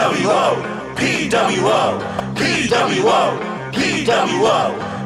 [0.00, 0.56] PWO,
[0.96, 2.00] PWO,
[2.34, 3.20] PWO,
[3.70, 4.56] PWO,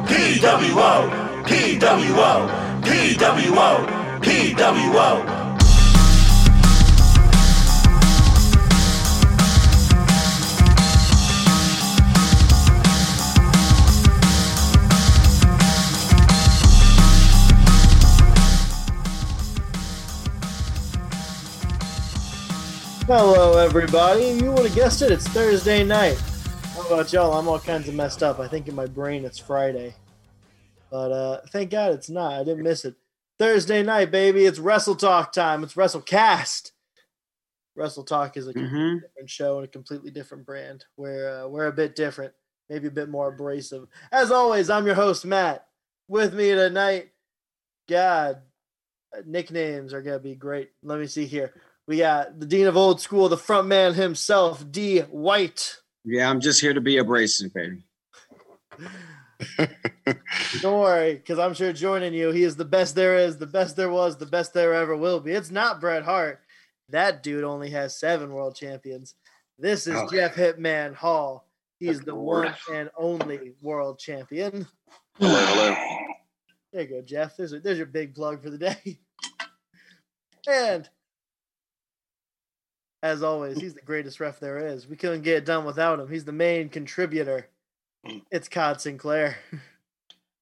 [0.07, 1.09] PWO,
[1.43, 2.47] PWO,
[2.81, 3.69] PWO,
[4.21, 5.34] PWO.
[23.07, 24.25] Hello, everybody.
[24.29, 25.11] You would have guessed it.
[25.11, 26.17] It's Thursday night.
[26.73, 27.33] How about y'all?
[27.37, 28.39] I'm all kinds of messed up.
[28.39, 29.93] I think in my brain it's Friday,
[30.89, 32.33] but uh, thank God it's not.
[32.33, 32.95] I didn't miss it.
[33.37, 34.45] Thursday night, baby.
[34.45, 35.63] It's Wrestle Talk time.
[35.63, 36.71] It's WrestleCast.
[37.75, 39.01] Wrestle Talk is a completely Mhm.
[39.01, 40.85] different show and a completely different brand.
[40.97, 42.33] We're uh, we're a bit different,
[42.69, 43.87] maybe a bit more abrasive.
[44.11, 45.67] As always, I'm your host Matt.
[46.07, 47.09] With me tonight,
[47.87, 48.41] God,
[49.15, 50.71] uh, nicknames are gonna be great.
[50.81, 51.53] Let me see here.
[51.87, 55.01] We got the dean of old school, the front man himself, D.
[55.01, 55.77] White.
[56.03, 57.83] Yeah, I'm just here to be abrasive, baby.
[60.61, 63.75] Don't worry, because I'm sure joining you, he is the best there is, the best
[63.75, 65.31] there was, the best there ever will be.
[65.33, 66.41] It's not Bret Hart.
[66.89, 69.15] That dude only has seven world champions.
[69.59, 70.07] This is Oh.
[70.11, 71.47] Jeff Hitman Hall.
[71.79, 72.45] He's Good the lord.
[72.45, 74.67] one and only world champion.
[75.19, 75.75] Hello, hello.
[76.73, 77.35] There you go, Jeff.
[77.37, 78.99] There's, a, there's your big plug for the day.
[80.47, 80.87] And
[83.05, 84.87] as always, he's the greatest ref there is.
[84.87, 86.09] We couldn't get it done without him.
[86.09, 87.47] He's the main contributor.
[88.31, 89.37] It's Cod Sinclair.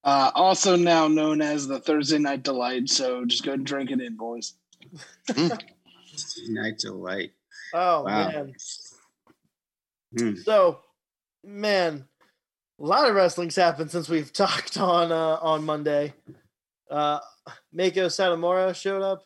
[0.06, 2.90] Uh, also now known as the Thursday Night Delight.
[2.90, 4.56] So just go and drink it in, boys.
[6.50, 7.32] Night delight.
[7.74, 8.28] Oh Wow.
[8.30, 8.54] man.
[10.18, 10.36] Hmm.
[10.36, 10.80] So,
[11.42, 12.06] man,
[12.82, 16.14] a lot of wrestling's happened since we've talked on uh, on Monday.
[16.92, 17.20] Uh,
[17.74, 19.24] Meiko Satomura showed up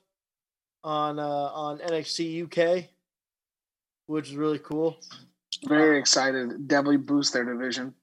[0.83, 2.85] on uh, on NXT UK,
[4.07, 4.97] which is really cool.
[5.67, 6.67] Very excited.
[6.67, 7.93] Definitely boost their division.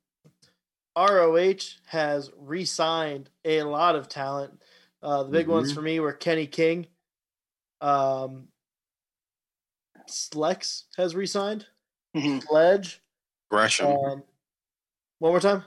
[0.96, 4.62] ROH has re-signed a lot of talent.
[5.02, 5.74] Uh, the big ones Mhm.
[5.74, 6.86] for me were Kenny King.
[7.80, 8.48] Um,
[10.08, 11.66] Slex has re-signed.
[12.14, 12.42] Mhm.
[12.46, 13.02] Sledge.
[13.50, 14.22] Gresham, Um,
[15.18, 15.64] one more time.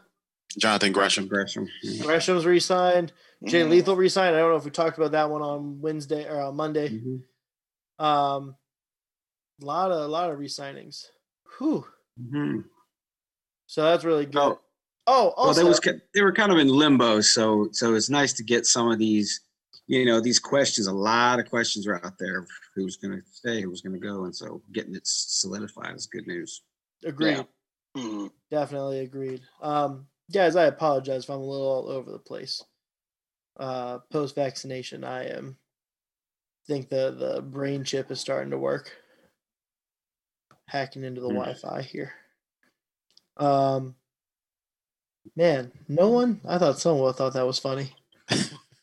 [0.58, 1.28] Jonathan Gresham.
[1.28, 1.68] Gresham.
[1.84, 2.04] Yeah.
[2.04, 3.12] Gresham's re-signed.
[3.46, 3.70] Jay Mhm.
[3.70, 4.36] Lethal re-signed.
[4.36, 6.90] I don't know if we talked about that one on Wednesday or on Monday.
[6.90, 7.24] Mhm.
[8.00, 8.56] Um,
[9.62, 11.06] a lot of a lot of re-signings.
[11.58, 11.86] Whew.
[12.20, 12.66] Mhm.
[13.68, 14.38] So that's really good.
[14.38, 14.60] Oh,
[15.10, 15.80] Oh, well, also, they was
[16.14, 19.40] they were kind of in limbo, so so it's nice to get some of these,
[19.88, 20.88] you know, these questions.
[20.88, 22.46] A lot of questions are out there.
[22.76, 23.62] Who's going to stay?
[23.62, 24.26] Who's going to go?
[24.26, 26.62] And so getting it solidified is good news.
[27.06, 27.48] agreed.
[27.96, 28.32] Mhm.
[28.52, 29.42] Definitely agreed.
[29.62, 32.62] Um, guys, I apologize if I'm a little all over the place.
[33.56, 35.58] Uh, post vaccination, I am.
[36.68, 38.92] Think the the brain chip is starting to work.
[40.68, 41.36] Hacking into the Hmm.
[41.36, 42.14] Wi-Fi here.
[43.38, 43.96] Um,
[45.36, 46.42] man, no one.
[46.48, 47.92] I thought someone thought that was funny.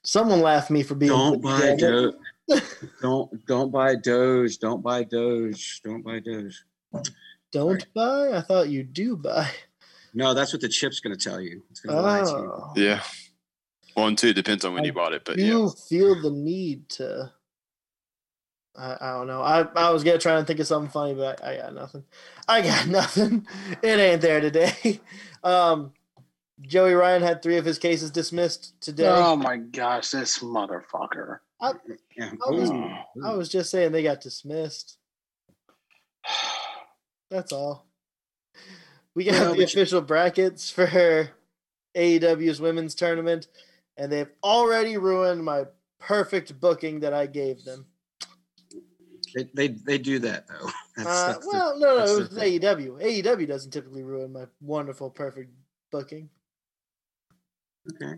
[0.07, 1.11] Someone laughed at me for being.
[1.11, 2.15] Don't buy Doge.
[2.49, 2.63] Doge.
[3.01, 4.59] don't don't buy Doge.
[4.59, 5.81] Don't buy Doge.
[5.83, 6.63] Don't buy Doge.
[7.51, 8.33] Don't buy.
[8.35, 9.49] I thought you do buy.
[10.13, 11.63] No, that's what the chip's going to tell you.
[11.71, 12.53] It's going to lie to you.
[12.55, 12.73] Oh.
[12.77, 13.01] Yeah.
[13.95, 15.71] One, two, depends on when I you bought it, but you yeah.
[15.89, 17.33] feel the need to.
[18.77, 19.41] I, I don't know.
[19.43, 22.05] I, I was gonna try and think of something funny, but I, I got nothing.
[22.49, 23.47] I got nothing.
[23.83, 25.01] It ain't there today.
[25.45, 25.93] Um,
[26.63, 29.07] Joey Ryan had three of his cases dismissed today.
[29.07, 31.41] Oh my gosh, this motherfucker.
[32.17, 32.31] Yeah.
[32.47, 32.71] I was-.
[33.23, 34.97] I was just saying they got dismissed.
[37.31, 37.87] That's all.
[39.15, 41.31] We got Well, the but you- official brackets for
[41.95, 43.49] AEW's women's tournament,
[43.97, 45.65] and they've already ruined my
[46.01, 47.87] perfect booking that I gave them.
[49.35, 50.71] They, they they do that though.
[50.97, 52.39] That's, Uh, that's the- well, no, no, it was.
[52.39, 53.03] AEW.
[53.03, 55.53] AEW doesn't typically ruin my wonderful, perfect
[55.91, 56.31] booking.
[57.93, 58.15] okay.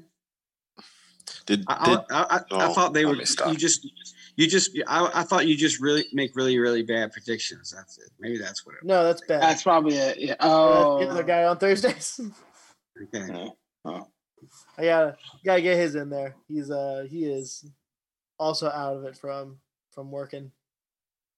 [1.47, 3.29] Did, I, did I, I, I oh, thought they let would.
[3.49, 3.89] You just
[4.37, 7.73] you just I, I thought you just really make really really bad predictions.
[7.75, 8.11] That's it.
[8.21, 8.85] Maybe that's what it.
[8.85, 9.41] No, that's bad.
[9.43, 10.19] That's probably it.
[10.19, 10.33] Yeah.
[10.41, 10.99] Uh, Oh.
[11.01, 12.21] the other guy on Thursdays.
[13.15, 13.27] Okay.
[13.31, 13.49] Yeah.
[13.85, 14.09] Oh.
[14.79, 16.35] I gotta gotta get his in there.
[16.49, 17.71] He's uh he is
[18.39, 19.59] also out of it from
[19.91, 20.51] from working.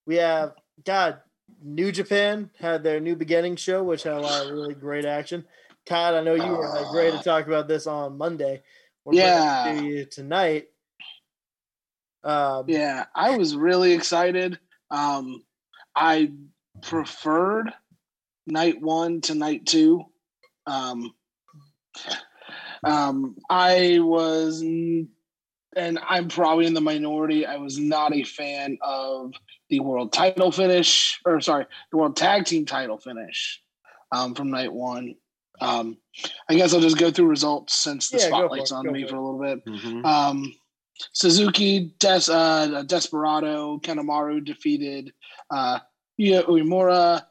[0.08, 0.54] We have
[0.86, 1.18] God
[1.62, 5.44] New Japan had their new beginning show, which had a lot of really great action.
[5.84, 8.62] Todd, I know you were like ready to talk about this on Monday.
[9.04, 9.64] We're Yeah.
[9.76, 10.68] to you tonight.
[12.24, 14.58] Um, Yeah, I was really excited.
[14.90, 15.44] Um,
[15.94, 16.32] I
[16.80, 17.70] preferred
[18.46, 20.06] night one to night two.
[20.66, 21.14] Um,
[22.82, 24.62] um, I was,
[25.78, 27.46] and I'm probably in the minority.
[27.46, 29.32] I was not a fan of
[29.70, 33.62] the world title finish, or sorry, the world tag team title finish
[34.12, 35.14] um, from night one.
[35.60, 35.98] Um,
[36.48, 39.10] I guess I'll just go through results since the Yeah, spotlight's on go me for
[39.10, 39.64] for a little bit.
[39.66, 40.04] Mhm.
[40.04, 40.54] Um,
[41.12, 45.12] Suzuki, Des, uh, Desperado, Kanemaru defeated
[45.50, 45.78] uh,
[46.20, 47.24] Yuya Uemura,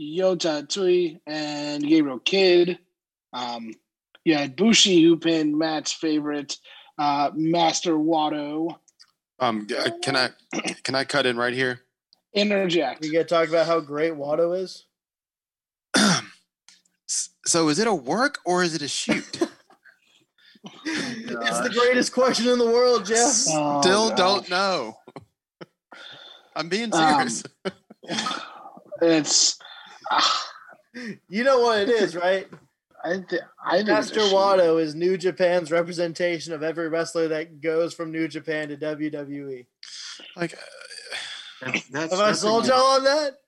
[0.00, 2.78] Yota Tsuji, and Gabriel Kidd.
[3.32, 3.72] Um,
[4.24, 6.56] you had Bushi, who pinned Matt's favorite,
[6.98, 8.76] uh, Master Wato.
[9.38, 10.30] Um, uh, can I
[10.82, 11.80] can I cut in right here?
[12.32, 13.00] Interject.
[13.02, 14.84] We get to talk about how great Wato is.
[17.46, 19.38] So is it a work or is it a shoot?
[20.84, 23.44] it's the greatest question in the world, Jeff.
[23.48, 24.18] Oh, Still gosh.
[24.18, 24.96] don't know.
[26.56, 27.42] I'm being Um, serious.
[29.00, 29.58] It's.
[30.10, 30.48] ah,
[31.28, 32.48] You know what it is, right?
[33.06, 34.32] I, th- I a Master shoot.
[34.32, 38.76] Wato is New Japan's representation of every wrestler that goes from New Japan to.
[38.76, 39.66] WWE.
[40.36, 40.56] like, uh,
[41.62, 43.38] That's, that's, Have I that's a sold y'all on that?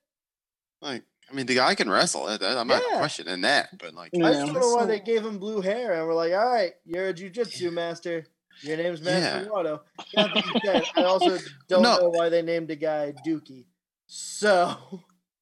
[0.81, 2.25] like I mean, the guy can wrestle.
[2.25, 2.97] That- that- I'm not Yeah.
[2.97, 4.27] questioning that, but like, Yeah.
[4.27, 6.73] I just don't know why they gave him blue hair and we're like, all right,
[6.85, 8.25] you're a jujitsu master.
[8.61, 9.49] Your name's Master Yeah.
[9.49, 9.79] Wato.
[10.15, 11.37] That being said, I also
[11.69, 11.97] don't No.
[11.97, 13.65] know why they named a guy Douki.
[14.07, 14.75] So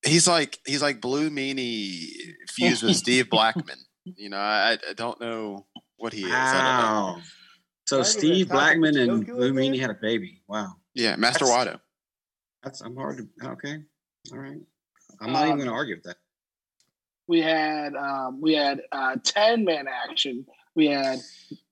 [0.05, 2.05] he's like he's like Blue Meanie
[2.49, 3.79] fused with Steve Blackman.
[4.15, 5.65] You know, I, I don't know
[5.97, 6.31] what he is.
[6.31, 7.17] I don't know.
[7.17, 7.21] Wow.
[7.85, 9.53] So Not Steve Blackman and Michinoku Blue?
[9.53, 10.41] Meanie had a baby.
[10.47, 10.73] Wow.
[10.93, 11.79] Yeah, Master That's- Wato.
[12.63, 13.77] That's I'm hard to okay.
[14.31, 14.57] All right.
[15.21, 16.17] I'm not even Um, gonna argue with that.
[17.27, 20.45] we had um, we had uh, ten man action.
[20.75, 21.19] We had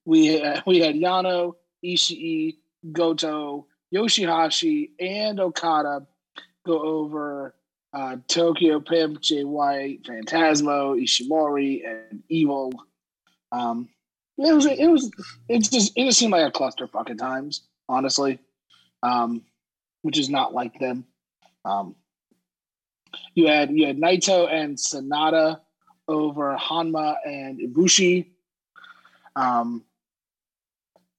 [0.06, 1.54] we had, we had Yano,
[1.84, 2.56] Ishii,
[2.92, 6.06] Goto, Yoshihashi, and Okada
[6.66, 7.56] go over
[7.96, 12.74] uh, Tokyo Pimp, White, Phantasmo, Ishimori, and Evil.
[13.54, 13.88] Um,
[14.38, 15.10] it was it was
[15.48, 18.38] it just it just seemed like a clusterfuck at times, honestly,
[19.02, 19.44] um,
[20.02, 21.06] which is not like them.
[21.64, 21.96] Um,
[23.34, 25.62] you had you had Naito and Sanada
[26.10, 28.26] over Hanma and Ibushi.
[29.38, 29.86] Um,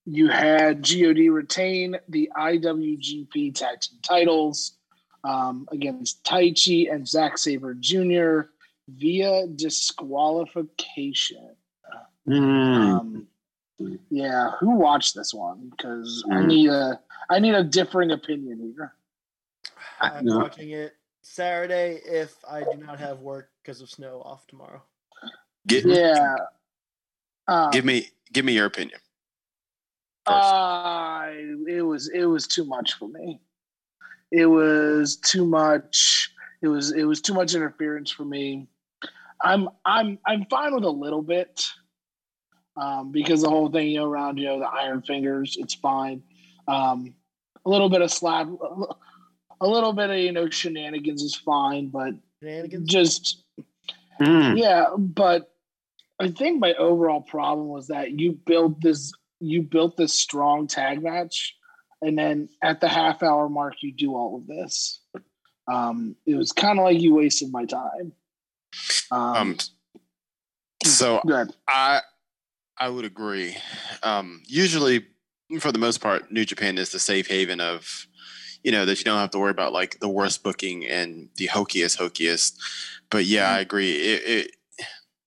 [0.05, 4.75] you had God retain the IWGP Tag Team titles
[5.26, 8.43] um, against Taichi and Zack Sabre Jr.
[8.88, 11.55] via disqualification.
[12.26, 12.32] Hmm.
[12.34, 13.26] Um,
[14.11, 15.69] yeah, who watched this one?
[15.70, 16.46] Because I Mm.
[16.46, 18.94] need a I need a differing opinion here.
[20.00, 20.38] I- I'm no.
[20.38, 24.82] watching it Saturday if I do not have work because of snow off tomorrow.
[25.67, 26.37] Get, Yeah.
[27.49, 29.00] Um, give me give me your opinion.
[30.25, 30.52] first.
[30.52, 31.31] Uh,
[31.69, 33.40] it was it was too much for me.
[34.36, 36.30] It was too much.
[36.60, 38.68] It was it was too much interference for me.
[39.42, 41.64] I'm I'm I'm fine with a little bit,
[42.76, 46.22] um, because the whole thing you know around you know the iron fingers, it's fine.
[46.68, 47.14] Um,
[47.64, 48.46] a little bit of slap,
[49.62, 52.12] a little bit of you know shenanigans is fine, but
[52.42, 52.90] Shenanigans.
[52.90, 53.42] just
[54.20, 54.54] Hmm.
[54.56, 55.50] yeah, but
[56.20, 61.02] I think my overall problem was that you built this you built this strong tag
[61.02, 61.56] match,
[62.02, 65.00] and then at the half hour mark you do all of this.
[65.69, 68.12] Um, it was kind of like you wasted my time.
[69.10, 69.56] Um, Um,
[70.84, 71.54] so good.
[71.69, 72.00] I
[72.78, 73.56] I would agree.
[74.02, 75.06] Um, usually,
[75.60, 78.06] for the most part, New Japan is the safe haven of,
[78.62, 81.48] you know, that you don't have to worry about like the worst booking and the
[81.48, 82.56] hokiest hokiest.
[83.10, 83.93] But yeah, I agree.
[83.93, 84.56] It, it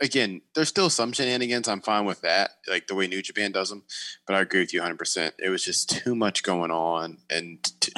[0.02, 1.68] again, there's still some shenanigans.
[1.68, 3.84] I'm fine with that, like the way New Japan does them.
[4.26, 4.98] But I agree with you 100.
[4.98, 7.94] percent It was just too much going on, and t-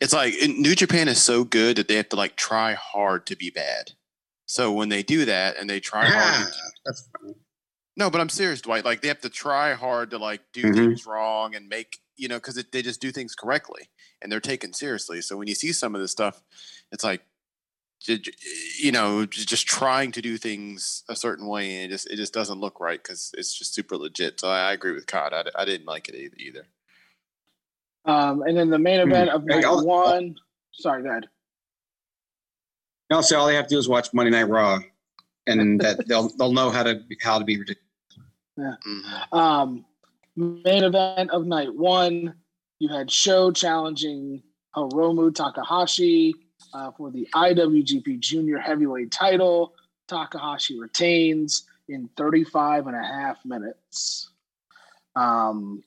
[0.00, 3.36] it's like New Japan is so good that they have to like try hard to
[3.36, 3.92] be bad.
[4.46, 6.52] So when they do that and they try hard to
[6.84, 7.34] that's fine.
[7.96, 8.84] no, but I'm serious, Dwight.
[8.84, 10.74] Like they have to try hard to like do Mhm.
[10.74, 13.88] things wrong and make you know because they just do things correctly
[14.20, 15.20] and they're taken seriously.
[15.22, 16.42] So when you see some of this stuff,
[16.90, 17.31] it's like j- j-
[18.08, 22.32] you know just trying to do things a certain way and it just it just
[22.34, 24.40] doesn't look right because it's just super legit.
[24.40, 25.32] So I, I agree with Cod.
[25.54, 26.36] I didn't like it either.
[26.38, 26.66] either.
[28.04, 29.48] Um, and then the main event of Hmm.
[29.50, 30.34] Hey, night I'll- one.
[30.72, 31.28] Sorry, go ahead.
[33.10, 34.78] Also, all they have to do is watch Monday Night Raw,
[35.46, 37.78] and that they'll they'll know how to how to be ridiculous.
[38.58, 39.32] Mhm.
[39.32, 39.84] Um,
[40.36, 42.34] main event of night one,
[42.78, 44.42] you had Sho challenging
[44.74, 46.34] Hiromu Takahashi
[46.72, 49.74] uh, for the IWGP Junior Heavyweight title.
[50.08, 54.30] Takahashi retains in 35 and a half minutes.
[55.14, 55.82] Um,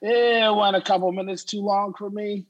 [0.00, 2.46] it went a couple minutes too long for me,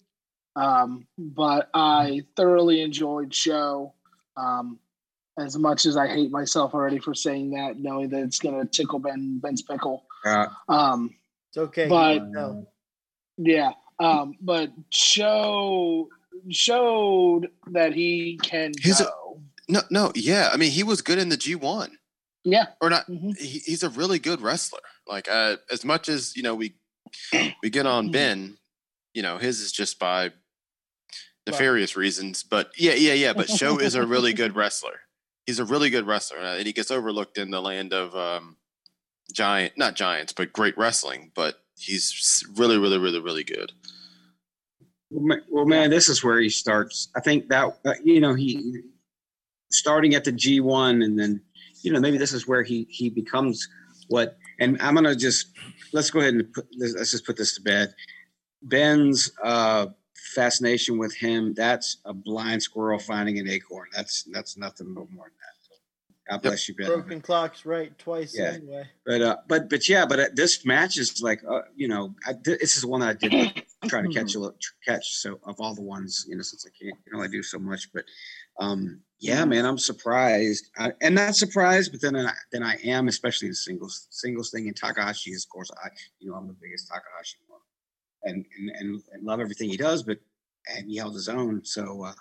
[0.56, 3.94] um, but I thoroughly enjoyed Sho.
[4.36, 4.78] Um,
[5.38, 8.66] as much as I hate myself already for saying that, knowing that it's going to
[8.66, 10.04] tickle Ben Ben's pickle.
[10.24, 10.48] Yeah.
[10.68, 11.14] Um,
[11.48, 11.88] It's okay.
[11.88, 12.66] But- no.
[13.38, 16.08] Yeah, um, but show
[16.50, 19.40] showed that he can He's a- go.
[19.68, 20.50] No, no, yeah.
[20.52, 21.90] I mean, he was good in the G1,
[22.44, 23.06] yeah, or not.
[23.06, 23.38] mhm.
[23.38, 24.80] He, he's a really good wrestler.
[25.06, 26.74] Like, uh, as much as you know, we
[27.62, 28.12] we get on Mhm.
[28.12, 28.58] Ben.
[29.14, 30.32] You know, his is just by
[31.46, 32.42] nefarious reasons.
[32.42, 33.32] But yeah, yeah, yeah.
[33.32, 35.00] But Sho is a really good wrestler.
[35.46, 38.56] He's a really good wrestler, uh, and he gets overlooked in the land of um,
[39.32, 41.30] giant, not giants, but great wrestling.
[41.34, 43.72] But he's really, really, really, really good.
[45.14, 47.08] Well, man, this is where he starts.
[47.14, 48.80] I think that you know he
[49.70, 51.40] starting at the G one, and then
[51.82, 53.68] you know maybe this is where he he becomes
[54.08, 54.38] what.
[54.58, 55.48] And I'm gonna just
[55.92, 57.94] let's go ahead and put, let's just put this to bed.
[58.62, 59.86] Ben's uh,
[60.34, 63.88] fascination with him that's a blind squirrel finding an acorn.
[63.94, 65.51] That's that's nothing more than that.
[66.30, 66.86] God bless you, Ben.
[66.86, 68.52] Broken clocks right twice Yeah.
[68.52, 68.84] anyway.
[69.04, 72.32] But uh, but but yeah, but uh, this match is like uh, you know I,
[72.34, 75.16] thi- this is the one that I did try to catch a little catch.
[75.16, 77.88] So of all the ones you know since I can't can only do so much,
[77.92, 78.04] but
[78.60, 83.08] um yeah, man, I'm surprised I, and not surprised, but then I, then I am
[83.08, 84.68] especially in singles singles thing.
[84.68, 85.88] And Takahashi is of course I
[86.20, 87.60] you know I'm the biggest Takahashi one,
[88.22, 90.18] and and and, and love everything he does, but
[90.76, 91.64] and he held his own.
[91.64, 92.12] So uh,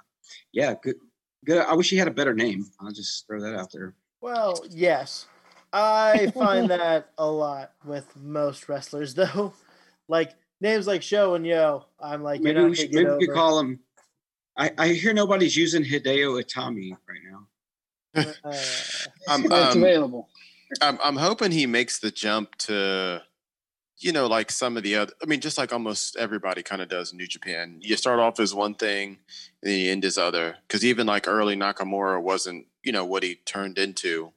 [0.51, 0.95] yeah, good
[1.45, 1.59] good.
[1.59, 2.65] I wish he had a better name.
[2.79, 3.93] I'll just throw that out there.
[4.21, 5.27] Well, yes.
[5.73, 9.53] I find that a lot with most wrestlers, though.
[10.07, 13.05] Like names like Sho and Yoh, I'm like, you're Maybe not we should get maybe
[13.05, 13.25] we over.
[13.25, 13.79] could call him.
[14.57, 17.47] I, I hear nobody's using Hideo Itami right now.
[18.43, 18.53] uh,
[19.29, 20.29] I'm, it's um, available.
[20.81, 23.21] I'm I'm hoping he makes the jump to,
[24.01, 25.13] you know, like some of the other.
[25.21, 27.79] I mean, just like almost everybody kind of does in New Japan.
[27.81, 29.19] You start off as one thing,
[29.61, 30.57] and then you end as other.
[30.67, 34.33] Because even like early Nakamura wasn't, you know, what he turned into.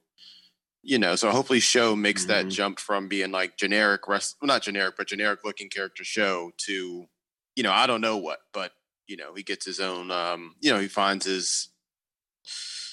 [0.83, 2.51] You know, so hopefully Sho makes that Mhm.
[2.51, 7.07] jump from being like generic rest, well, not generic, but generic looking character Sho to,
[7.55, 8.73] you know, I don't know what, but
[9.07, 10.11] you know, he gets his own.
[10.11, 11.69] um You know, he finds his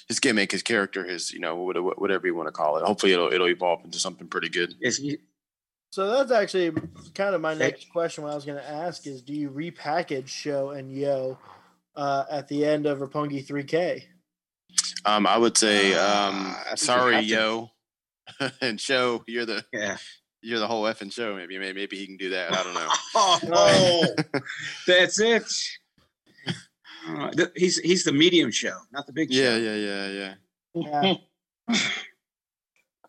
[0.09, 2.85] his gimmick, his character, his you know whatever you want to call it.
[2.85, 4.75] Hopefully, it'll it'll evolve into something pretty good.
[4.81, 5.19] Is he,
[5.93, 6.73] so that's actually
[7.15, 8.25] kind of my next question.
[8.25, 11.39] What I was going to ask is, do you repackage Sho and Yoh
[11.95, 14.03] uh, at the end of Roppongi 3K?
[15.05, 17.71] Um, I would say, Ah, um, I think you sorry, yo,
[18.63, 19.99] and show you're the yeah.
[20.41, 21.37] you're the whole effing show.
[21.37, 22.55] Maybe maybe maybe he can do that.
[22.55, 22.89] I don't know.
[23.55, 24.07] Oh,
[24.87, 25.45] that's it.
[27.07, 29.57] Uh, th- he's he's the medium show, not the big yeah, show.
[29.59, 30.35] yeah, yeah,
[30.75, 31.15] yeah.
[31.69, 31.77] Yeah.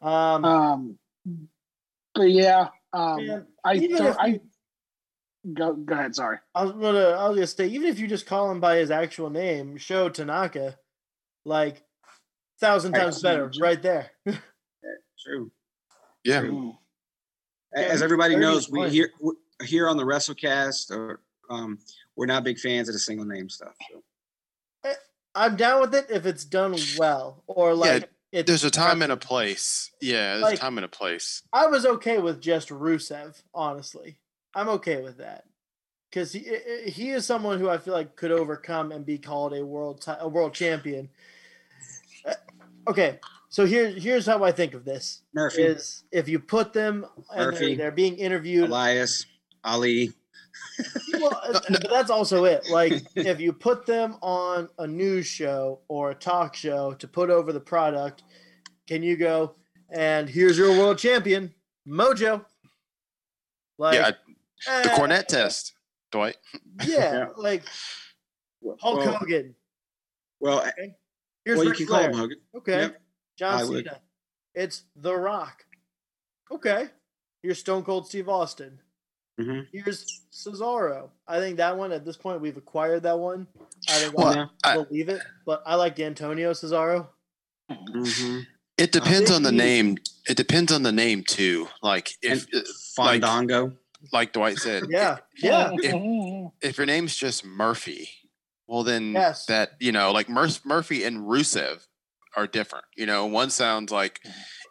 [0.01, 0.97] Um, Um,
[2.15, 4.39] but yeah, um, man, I even don't, if I
[5.53, 6.15] go go ahead.
[6.15, 6.38] Sorry.
[6.55, 8.91] I was gonna I was gonna say even if you just call him by his
[8.91, 10.77] actual name, Sho Tanaka,
[11.46, 11.84] like
[12.60, 13.03] thousand Right.
[13.03, 14.12] times better, right there.
[15.24, 15.51] True.
[16.24, 16.43] Yeah.
[17.75, 19.10] A- As everybody knows, we here
[19.63, 21.79] here on the WrestleCast, or um,
[22.15, 23.74] we're not big fans of the single name stuff.
[23.91, 24.03] So.
[25.36, 29.11] I'm down with it if it's done well, or like it's There's a time and
[29.11, 29.91] a place.
[30.01, 31.43] Yeah, there's Like- a time and a place.
[31.53, 34.17] I was okay with just Rusev, honestly.
[34.55, 35.45] I'm okay with that
[36.09, 39.17] because he i- i- he is someone who I feel like could overcome and be
[39.17, 41.09] called a world ti- a world champion.
[42.25, 42.33] Uh,
[42.87, 47.05] Okay, so here here's how I think of this: Murphy, is if you put them
[47.31, 47.75] and they're, Murphy.
[47.75, 48.69] they're being interviewed.
[48.69, 49.25] Elias,
[49.63, 50.11] Ali.
[51.13, 52.69] Well, but that's also it.
[52.69, 57.29] Like if you put them on a news show or a talk show to put
[57.29, 58.24] over the product,
[58.88, 59.55] can you go
[59.89, 61.53] and here's your world champion,
[61.88, 62.45] Mojo?
[63.77, 64.12] Like yeah,
[64.83, 65.74] the eh, Cornette test,
[66.12, 66.38] Dwight.
[66.86, 67.27] Yeah, Yeah.
[67.38, 67.63] like
[68.79, 69.55] Hulk well, Hogan.
[70.39, 70.65] well,
[71.45, 72.38] Here's well, you Ric can call him Hogan.
[72.55, 72.81] Okay.
[72.81, 73.01] Yep,
[73.38, 73.86] John I would.
[73.86, 74.01] Cena.
[74.55, 75.65] It's The Rock.
[76.51, 76.88] Okay.
[77.41, 78.79] Here's Stone Cold Steve Austin.
[79.39, 81.09] Hmm Here's Cesaro.
[81.27, 83.47] I think that one at this point we've acquired that one.
[83.89, 87.07] I think Well, I I- believe it, but I like Antonio Cesaro.
[87.69, 88.39] hmm
[88.77, 89.97] It depends on the he- name.
[90.27, 91.67] It depends on the name too.
[91.81, 92.59] Like if, uh,
[92.97, 93.73] like Fandango.
[94.11, 95.71] like Dwight said, Yeah, yeah.
[96.61, 98.09] if your name's just Murphy,
[98.67, 99.45] well then Yes.
[99.47, 101.85] that you know, like Mur- Murphy and Rusev
[102.35, 102.85] are different.
[102.95, 104.21] You know, one sounds like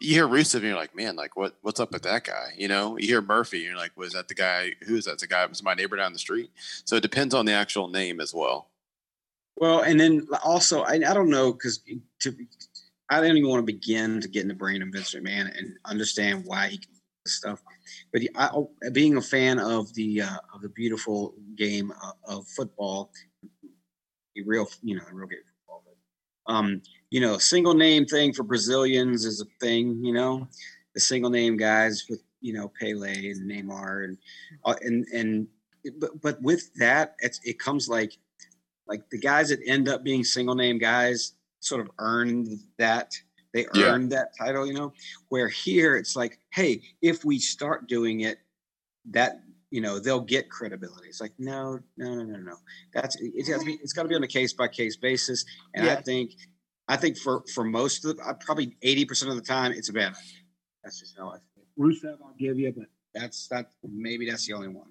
[0.00, 2.52] you hear Rusev and you're like, man, like what what's up with that guy?
[2.56, 4.72] You know, you hear Murphy and you're like, was that the guy?
[4.86, 5.18] Who is that?
[5.18, 6.50] The guy was my neighbor down the street.
[6.84, 8.68] So it depends on the actual name as well.
[9.56, 11.82] Well, and then also, I, I don't know because
[12.20, 12.34] to
[13.10, 15.74] I don't even want to begin to get in the brain of Vince McMahon and
[15.84, 17.62] understand why he can do this stuff.
[18.12, 18.50] But I,
[18.92, 23.12] being a fan of the uh, of the beautiful game of, of football,
[24.36, 25.84] a real you know a real game of football.
[26.46, 30.02] But, um, you know, single name thing for Brazilians is a thing.
[30.02, 30.48] You know,
[30.94, 34.18] the single name guys with you know Pele and Neymar and
[34.64, 35.46] uh, and and
[35.98, 38.14] but but with that, it's it comes like
[38.88, 43.12] like the guys that end up being single name guys sort of earned that
[43.52, 43.92] they Yeah.
[43.92, 44.94] earned that title, you know.
[45.28, 48.38] Where here it's like, hey, if we start doing it,
[49.10, 51.08] that you know they'll get credibility.
[51.08, 52.56] It's like no, no, no, no, no.
[52.94, 53.22] That's to
[53.66, 56.32] be it's got to be on a case by case basis, and I think
[56.88, 59.88] I think for for most of the uh, probably eighty percent of the time it's
[59.88, 60.08] a bad.
[60.12, 60.42] idea.
[60.84, 61.64] That's just how I feel.
[61.78, 64.90] Rusev, I'll give you, but that's that maybe that's the only one.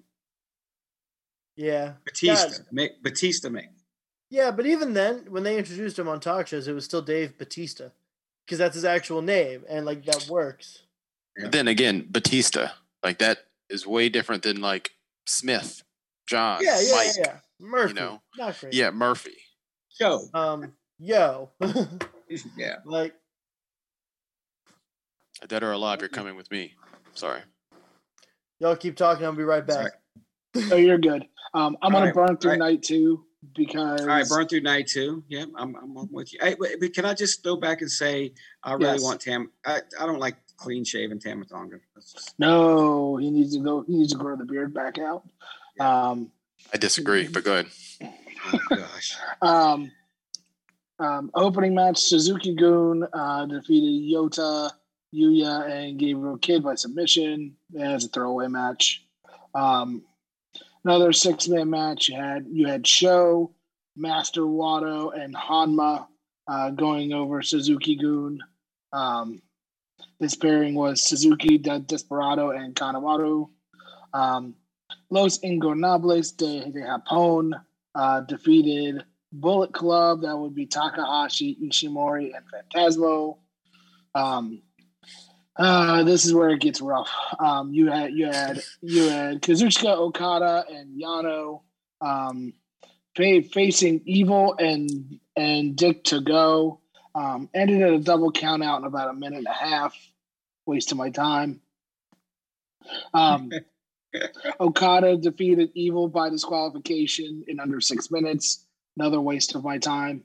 [1.56, 1.94] Yeah.
[2.04, 2.62] Batista, Guys.
[2.72, 3.66] make Batista, make.
[4.30, 7.36] Yeah, but even then, when they introduced him on talk shows, it was still Dave
[7.36, 7.88] Batista
[8.46, 10.82] because that's his actual name, and like that works.
[11.38, 11.48] Yeah.
[11.50, 12.68] Then again, Batista,
[13.02, 14.92] like that is way different than like
[15.26, 15.82] Smith,
[16.26, 17.06] John, Yeah, yeah, Mike.
[17.18, 17.36] yeah, yeah.
[17.60, 18.72] Murphy, know, not great.
[18.72, 19.36] Yeah, Murphy.
[20.00, 20.22] Joe.
[20.32, 20.72] Um,
[21.02, 21.50] yo,
[22.56, 22.76] yeah.
[22.84, 23.14] like
[25.48, 26.74] Dead or alive, you're coming with me.
[27.14, 27.40] Sorry.
[28.60, 29.24] y'all keep talking.
[29.26, 29.92] I'll be right back.
[30.54, 30.68] Sorry.
[30.68, 31.24] So you're good.
[31.54, 32.72] Um, I'm gonna Alright, burn through alright.
[32.74, 33.24] night two
[33.56, 35.24] because All right, burn through night two.
[35.28, 36.38] Yeah, I'm, I'm I'm with you.
[36.40, 38.32] Hey, but, but can I just go back and say
[38.62, 39.02] I really Yes.
[39.02, 39.50] want Tam.
[39.66, 41.78] I, I don't like clean shaven Tama Tonga.
[41.94, 43.82] That's just- no, he needs to go.
[43.82, 45.24] He needs to grow the beard back out.
[45.80, 46.30] Um,
[46.72, 47.66] I disagree, but go ahead.
[48.46, 49.16] Oh gosh.
[49.42, 49.90] um,
[51.02, 54.70] um, opening match: Suzuki Goon uh, defeated Yota,
[55.14, 57.56] Yuya, and Gabriel Kidd by submission.
[57.78, 59.04] As a throwaway match.
[59.54, 60.02] Um,
[60.84, 62.08] another six man match.
[62.08, 63.52] You had you had Sho,
[63.96, 66.06] Master Wato, and Hanma
[66.46, 68.40] uh, going over Suzuki Goon.
[68.92, 69.42] Um,
[70.20, 73.50] this pairing was Suzuki, De- Desperado, and Kanawado.
[74.14, 74.54] Um,
[75.10, 77.52] Los Ingobernables de, de Japón
[77.94, 80.22] uh, defeated Bullet Club.
[80.22, 83.38] That would be Takahashi, Ishimori, and Phantasmo.
[84.14, 84.62] Um,
[85.56, 87.10] uh, this is where it gets rough.
[87.38, 91.62] Um, you had you had you had Kazuchika Okada and Yano
[92.00, 92.54] um,
[93.16, 96.80] fa- facing Evil and and Dick Togo.
[97.14, 99.94] Um, ended at a double count out in about a minute and a half.
[100.64, 101.60] Wasting my time.
[103.12, 103.50] Um,
[104.60, 108.61] Okada defeated Evil by disqualification in under six minutes.
[108.98, 110.24] Another waste of my time.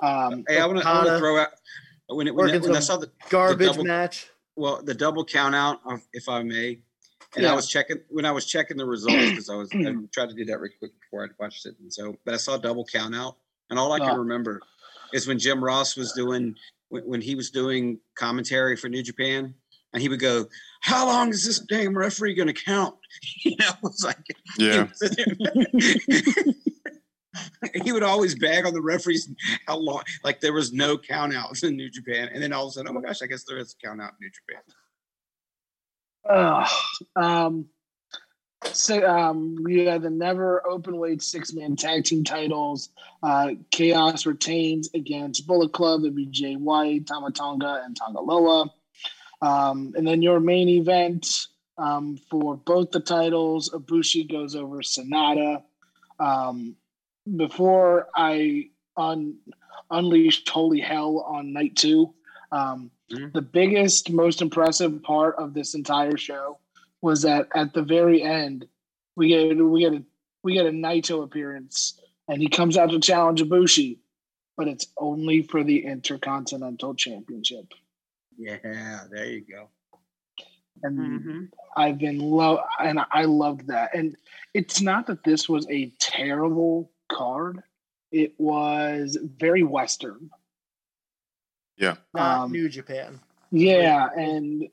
[0.00, 1.48] Um, Hey, I want to throw out
[2.08, 4.28] when it when, it, when I saw the Garbage double- match.
[4.56, 5.80] well the double count out,
[6.12, 6.80] if I may.
[7.34, 7.52] And Yeah.
[7.52, 9.78] I was checking when I was checking the results because I was I
[10.12, 12.56] tried to do that real quick before I watched it, and so but I saw
[12.58, 13.36] double count out,
[13.70, 14.18] and all I can Oh.
[14.18, 14.60] remember
[15.12, 16.54] is when Jim Ross was doing
[16.90, 19.54] when, when he was doing commentary for New Japan,
[19.94, 20.46] and he would go,
[20.82, 22.94] "How long is this damn referee going to count?"
[23.44, 24.18] You know, it was like
[24.58, 24.88] Yeah.
[27.84, 29.30] he would always bag on the referees
[29.66, 32.70] how long like there was no count outs in New Japan, and then all of
[32.70, 34.62] a sudden, oh my gosh, I guess there is a count out in New Japan.
[36.28, 36.68] Ugh.
[37.16, 37.66] um,
[38.66, 42.90] so um, we had the never open weight six man tag team titles.
[43.22, 46.02] Uh, Chaos retains against Bullet Club.
[46.30, 48.70] Jay White, Tama Tonga, and Tanga Loa.
[49.40, 51.26] Um, and then your main event
[51.76, 55.62] um, for both the titles, Ibushi goes over Sanada.
[56.20, 56.76] Um,
[57.36, 59.38] before I un-
[59.90, 62.14] unleashed holy hell on night two,
[62.50, 63.32] um, Mhm.
[63.32, 66.58] the biggest, most impressive part of this entire show
[67.02, 68.66] was that at the very end,
[69.16, 70.02] we get we get a
[70.42, 73.98] we get a Naito appearance, and he comes out to challenge Ibushi,
[74.56, 77.72] but it's only for the Intercontinental Championship.
[78.36, 79.68] Yeah, there you go.
[80.82, 81.44] And Mm-hmm.
[81.76, 83.94] I've been low, and I loved that.
[83.94, 84.16] And
[84.54, 87.62] it's not that this was a terrible card;
[88.10, 90.30] it was very Western.
[91.76, 91.96] Yeah.
[92.14, 93.20] Not Um, New Japan.
[93.50, 94.68] Yeah, and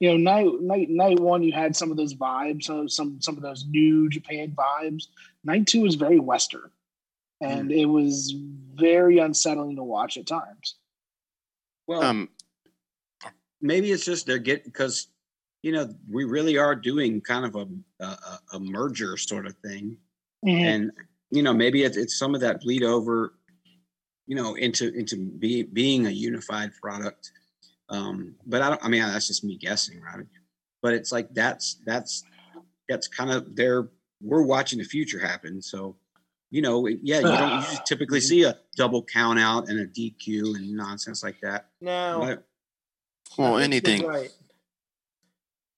[0.00, 3.36] you know, night night night one, you had some of those vibes, so some some
[3.36, 5.04] of those New Japan vibes.
[5.44, 6.70] Night two was very Western,
[7.40, 8.34] and it was
[8.74, 10.76] very unsettling to watch at times.
[11.86, 12.30] Well, Um,
[13.60, 15.08] maybe it's just they're getting because
[15.62, 17.68] you know we really are doing kind of a
[18.02, 19.98] a, a merger sort of thing,
[20.46, 20.90] and
[21.30, 23.34] you know maybe it's, it's some of that bleed over,
[24.26, 27.32] you know, into into be, being a unified product.
[27.88, 28.84] Um, but I don't.
[28.84, 30.26] I mean, that's just me guessing, right?
[30.82, 32.24] But it's like that's that's
[32.88, 33.88] that's kind of there.
[34.20, 35.96] We're watching the future happen, so
[36.54, 40.54] you know, yeah, you don't usually typically see a double count out and a DQ
[40.54, 41.66] and nonsense like that.
[41.80, 42.20] No.
[42.20, 42.46] But
[43.36, 44.06] well, I think you're anything.
[44.06, 44.32] Right.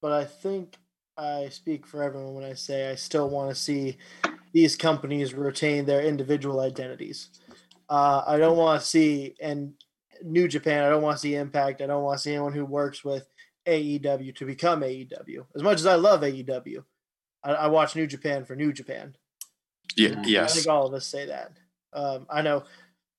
[0.03, 0.77] But I think
[1.17, 3.97] I speak for everyone when I say I still want to see
[4.57, 7.29] these companies retain their individual identities.
[7.91, 9.75] Uh, I don't want to see and
[10.23, 10.83] New Japan.
[10.83, 11.83] I don't want to see Impact.
[11.83, 13.29] I don't want to see anyone who works with
[13.69, 15.45] AEW to become AEW.
[15.55, 16.83] As much as I love AEW,
[17.45, 19.15] I, I watch New Japan for New Japan.
[19.95, 20.53] Yeah, yes.
[20.53, 21.53] I think all of us say that.
[21.93, 22.65] Um, I know.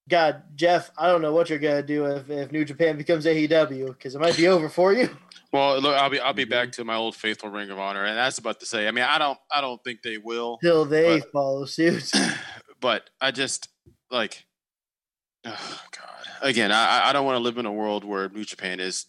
[0.10, 3.88] God, Jeff, I don't know what you're gonna do if, if New Japan becomes AEW
[3.88, 5.10] because it might be over for you.
[5.54, 8.18] Well, look, I'll be I'll be back to my old faithful Ring of Honor, and
[8.18, 8.86] that's about to say.
[8.86, 12.12] I mean, I don't I don't think they will, Till they But- follow suit.
[12.82, 13.70] but I just
[14.12, 14.46] like,
[15.46, 16.28] oh God.
[16.42, 19.06] Again, I I don't want to live in a world where New Japan is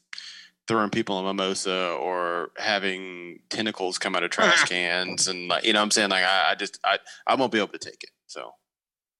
[0.68, 5.72] throwing people a mimosa or having tentacles come out of trash cans, and like you
[5.72, 8.04] know, what I'm saying like I, I just I I won't be able to take
[8.04, 8.10] it.
[8.28, 8.52] So,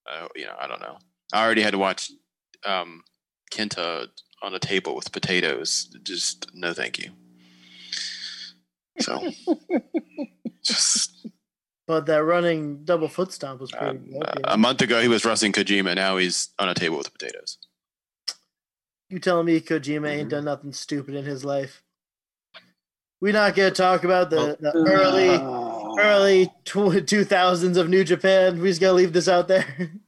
[0.08, 0.98] uh, you know, I don't know.
[1.32, 2.10] I already had to watch
[2.64, 3.02] um,
[3.52, 4.08] Kenta
[4.42, 5.94] on a table with potatoes.
[6.02, 7.10] Just no, thank you.
[9.00, 9.30] So,
[10.64, 11.26] just
[11.86, 14.22] But that running double foot stomp was pretty um, dope.
[14.24, 14.54] uh, yeah.
[14.54, 15.94] a month ago he was wrestling Kojima.
[15.94, 17.58] Now he's on a table with potatoes.
[19.08, 20.30] You telling me Kojima ain't Mhm.
[20.30, 21.82] done nothing stupid in his life?
[23.20, 28.60] we not gonna talk about the, the early Uh, early two thousands of New Japan.
[28.60, 29.64] We just gotta leave this out there.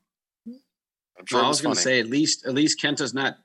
[1.21, 3.37] I'm sure Well, I was was going to say at least at least Kenta's not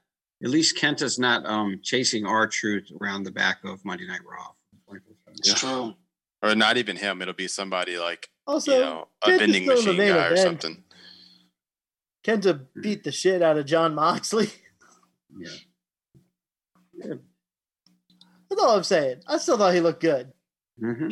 [0.43, 4.51] at least Kenta's not um chasing R-Truth around the back of Monday Night Raw.
[5.37, 5.93] It's true.
[6.41, 7.21] or not even him.
[7.21, 10.27] It'll be somebody like Also, you know a Kenta's vending still in machine main guy
[10.27, 10.83] or something.
[12.25, 14.49] Kenta beat the shit out of Jon Moxley.
[15.37, 15.49] Yeah.
[18.49, 19.21] That's all I'm saying.
[19.27, 20.31] I still thought he looked good.
[20.79, 21.11] hmm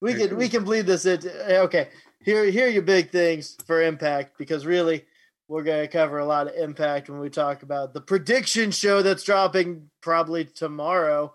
[0.00, 1.90] We can we can bleed this into okay.
[2.24, 5.04] Here here are your big things for impact because really
[5.50, 9.24] we're gonna cover a lot of impact when we talk about the prediction show that's
[9.24, 11.34] dropping probably tomorrow.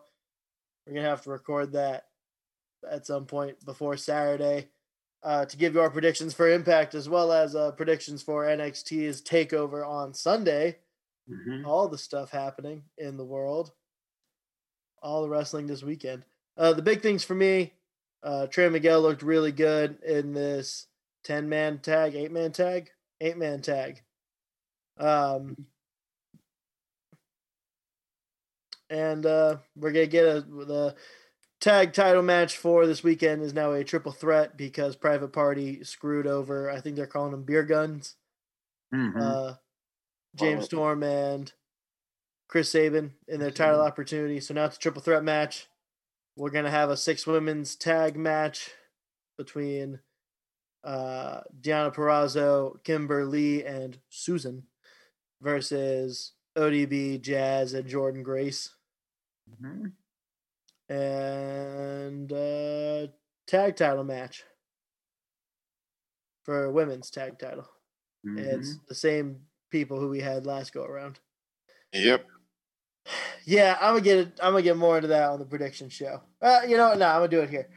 [0.87, 2.05] We're gonna have to record that
[2.89, 4.69] at some point before Saturday
[5.21, 9.21] uh, to give you our predictions for impact as well as uh, predictions for NXT's
[9.21, 10.77] takeover on Sunday.
[11.27, 13.73] hmm All the stuff happening in the world,
[15.03, 16.23] all the wrestling this weekend.
[16.55, 17.73] Uh, the big things for me,
[18.23, 20.87] uh, Trey Miguel looked really good in this
[21.25, 24.01] 10 man tag, 8 man tag, 8 man tag.
[24.97, 25.65] Um,
[28.89, 30.95] and uh, we're going to get a, the
[31.59, 36.27] tag title match for this weekend is now a triple threat because Private Party screwed
[36.27, 38.15] over, I think they're calling them beer guns.
[38.93, 39.53] hmm Uh,
[40.35, 40.65] James Wow.
[40.65, 41.53] Storm and
[42.47, 44.39] Chris Sabin in their title opportunity.
[44.39, 45.67] So now it's a triple threat match.
[46.35, 48.71] We're gonna have a six women's tag match
[49.37, 49.99] between
[50.83, 54.63] uh, Deonna Purrazzo, Kimber Lee, and Susan
[55.41, 58.73] versus ODB, Jazz, and Jordynne Grace.
[59.61, 59.87] hmm
[60.89, 63.07] And uh,
[63.47, 64.43] tag title match
[66.43, 67.67] for women's tag title.
[68.25, 68.37] Mm-hmm.
[68.37, 69.37] It's the same
[69.69, 71.19] people who we had last go around.
[71.93, 72.25] Yep.
[73.45, 74.39] Yeah, I'm gonna get it.
[74.41, 76.21] I'm gonna get more into that on the prediction show.
[76.41, 76.97] Uh, you know what?
[76.97, 77.69] No, I'm gonna do it here.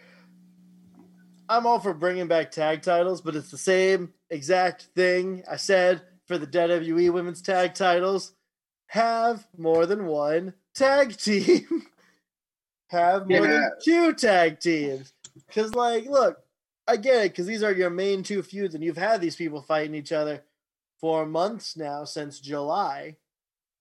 [1.50, 6.02] I'm all for bringing back tag titles, but it's the same exact thing I said
[6.28, 8.34] for the WWE Women's Tag Titles.
[8.88, 11.66] Have more than one tag team.
[12.90, 13.46] Have more Yeah.
[13.46, 15.12] than two tag teams.
[15.46, 16.38] Because, like, look,
[16.86, 17.32] I get it.
[17.32, 20.42] Because these are your main two feuds, and you've had these people fighting each other
[21.00, 23.16] for months now since July,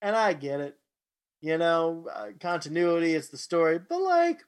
[0.01, 0.77] and I get it
[1.41, 4.39] you know, uh, continuity, it's the story, but like,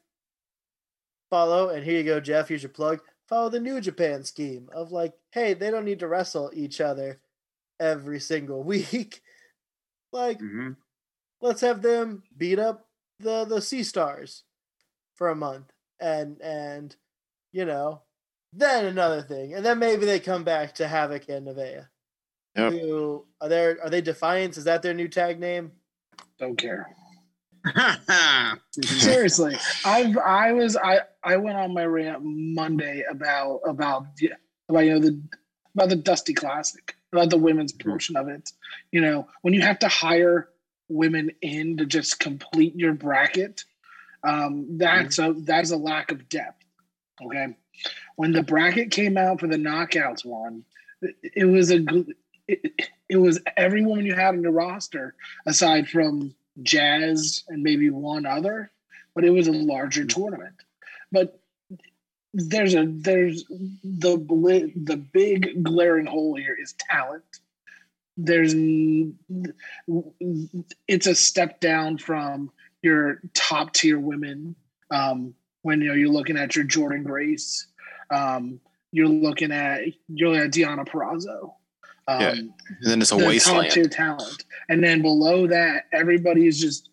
[1.29, 2.99] follow, and here you go, Jeff, here's your plug.
[3.27, 7.19] Follow the New Japan scheme of like, hey, they don't need to wrestle each other
[7.79, 9.21] every single week.
[10.11, 10.71] like, hmm
[11.41, 12.87] let's have them beat up
[13.19, 14.43] the the Sea Stars
[15.15, 16.95] for a month, and and
[17.51, 18.01] you know,
[18.53, 21.87] then another thing, and then maybe they come back to Havoc and Nevaeh.
[22.55, 22.73] Yep.
[22.73, 23.77] Who are there?
[23.83, 24.57] Are they Defiance?
[24.57, 25.71] Is that their new tag name?
[26.39, 26.87] Don't care.
[28.71, 34.33] Seriously, I've I was I I went on my rant Monday about about the-
[34.69, 35.21] about you know the
[35.75, 38.51] about the Dusty Classic about the women's portion of it.
[38.91, 40.49] You know when you have to hire
[40.87, 43.63] women in to just complete your bracket,
[44.23, 46.63] um, that's a that's a lack of depth.
[47.21, 47.55] Okay,
[48.15, 50.63] when the bracket came out for the knockouts one,
[51.01, 51.85] it, it was a
[52.47, 52.73] it,
[53.07, 58.25] it was every woman you had on your roster aside from Jazz and maybe one
[58.25, 58.71] other,
[59.15, 60.55] but it was a larger tournament.
[61.11, 61.39] But
[62.33, 63.45] there's a there's
[63.83, 64.17] the
[64.75, 67.23] the big glaring hole here is talent.
[68.17, 68.53] There's
[70.87, 74.55] it's a step down from your top tier women.
[74.91, 77.67] Um, when you know you're looking at your Jordynne Grace,
[78.11, 78.59] um,
[78.91, 81.53] you're looking at you're looking at Deonna Purrazzo.
[82.07, 82.29] Um, Yeah.
[82.31, 83.71] And then it's a the top wasteland.
[83.71, 84.45] tier talent.
[84.67, 86.89] And then below that, everybody is just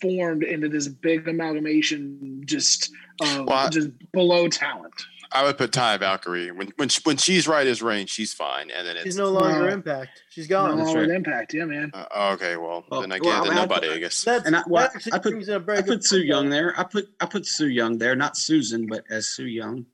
[0.00, 2.90] formed into this big amalgamation, just
[3.22, 4.94] uh, Well, I- just below talent.
[5.32, 8.70] I would put Ty Valkyrie when when she, when she's right as rain, she's fine,
[8.70, 9.72] and then it's She's no longer No.
[9.74, 10.22] Impact.
[10.30, 10.78] She's gone.
[10.78, 11.10] No longer right.
[11.10, 11.90] impact, yeah, man.
[11.92, 12.56] uh, okay.
[12.56, 13.88] Well, Well, then I well, get I mean, nobody.
[13.90, 14.22] I guess.
[14.22, 16.78] That's, And I- well, I put- brings a very I put Sue point, Young there.
[16.78, 19.86] I put I put Su Yung there, not Susan, but as Su Yung.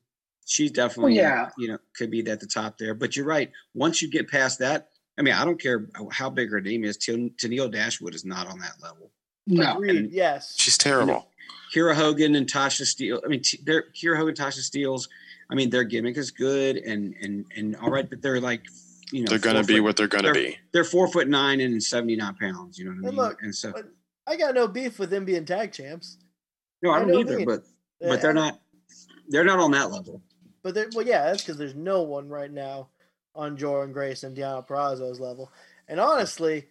[0.45, 1.49] She's definitely, yeah.
[1.57, 2.93] you know, could be at the top there.
[2.95, 3.51] But you're right.
[3.75, 6.99] Once you get past that, I mean, I don't care how big her name is.
[6.99, 9.11] Ten- Tennille Dashwood is not on that level.
[9.47, 9.75] No.
[9.77, 10.11] Agreed.
[10.13, 10.55] Yes.
[10.59, 11.29] She's terrible.
[11.75, 13.21] Kiera Hogan and Tasha Steelz.
[13.25, 15.09] I mean, they're Kiera Hogan, Tasha Steele's.
[15.51, 18.63] I mean, their gimmick is good and and and all right, but they're like,
[19.11, 20.59] you know, They're gonna be foot- what they're gonna they're- be.
[20.73, 22.79] They're four foot nine and seventy nine pounds.
[22.79, 23.27] You know what I And mean?
[23.27, 23.73] look, and so
[24.27, 26.19] I got no beef with them being tag champs.
[26.83, 27.39] no, I I don't either.
[27.39, 27.45] me.
[27.45, 27.65] But
[28.01, 28.61] but they're not.
[29.29, 30.21] They're not on that level.
[30.63, 32.89] But there, well, yeah, that's because there's no one right now
[33.35, 35.51] on Jordynne Grace and Deonna Purrazzo's level.
[35.89, 36.69] And honestly,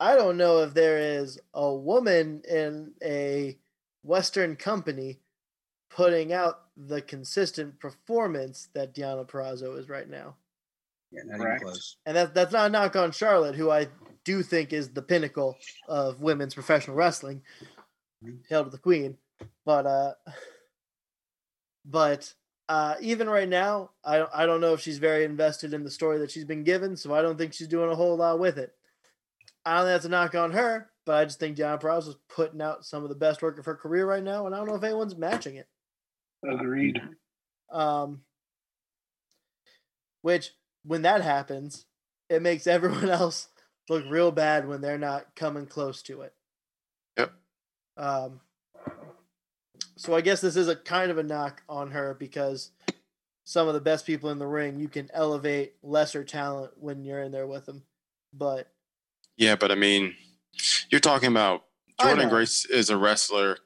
[0.00, 3.58] I don't know if there is a woman in a
[4.02, 5.18] Western company
[5.90, 10.36] putting out the consistent performance that Deonna Purrazzo is right now.
[11.12, 11.60] Yeah, not Correct.
[11.60, 11.96] even close.
[12.06, 13.88] And that, that's not a knock on Charlotte, who I
[14.24, 15.56] do think is the pinnacle
[15.88, 17.42] of women's professional wrestling.
[18.48, 19.16] Hail to the queen.
[19.64, 20.12] But uh
[21.84, 22.32] but
[22.68, 26.18] uh even right now, I I don't know if she's very invested in the story
[26.18, 28.74] that she's been given, so I don't think she's doing a whole lot with it.
[29.64, 32.16] I don't think that's a knock on her, but I just think Deanna Prowse is
[32.34, 34.68] putting out some of the best work of her career right now, and I don't
[34.68, 35.66] know if anyone's matching it.
[36.48, 37.00] Agreed.
[37.70, 38.22] Um,
[40.22, 40.52] which,
[40.84, 41.86] when that happens,
[42.28, 43.48] it makes everyone else
[43.88, 46.34] look real bad when they're not coming close to it.
[47.18, 47.32] Yep.
[47.96, 48.40] Um,
[49.96, 52.70] so I guess this is a kind of a knock on her because
[53.44, 57.22] some of the best people in the ring, you can elevate lesser talent when you're
[57.22, 57.82] in there with them.
[58.32, 58.70] But
[59.40, 60.14] Yeah, but I mean,
[60.90, 61.64] you're talking about
[61.98, 62.28] Jordynne.
[62.28, 63.56] Grace is a wrestler,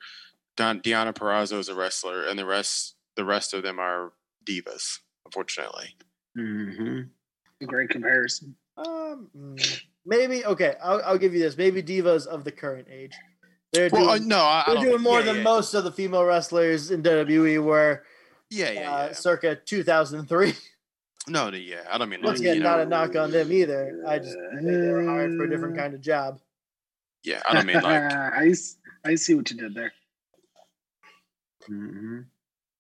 [0.57, 4.13] Don, Deonna Purrazzo is a wrestler, and the rest the rest of them are
[4.47, 5.01] divas.
[5.27, 5.97] Unfortunately,
[6.37, 7.01] hmm
[7.67, 8.55] Great comparison.
[8.77, 10.75] um, mm, maybe okay.
[10.83, 11.57] I'll, I'll give you this.
[11.59, 13.13] Maybe divas of the current age.
[13.73, 15.75] They're well, uh, doing, no, I, I they're don't- doing more yeah, than yeah, most
[15.75, 18.05] of the female wrestlers in WWE were
[18.49, 19.13] Yeah, yeah, uh, yeah.
[19.13, 20.55] circa 2003.
[21.29, 21.83] no, no, yeah.
[21.91, 24.03] I don't mean Once again, not know, a knock on them either.
[24.07, 26.41] I just think they were hired for a different kind of job.
[27.23, 27.43] yeah.
[27.47, 28.55] I don't mean like I
[29.05, 29.93] I see what you did there.
[31.67, 32.21] hmm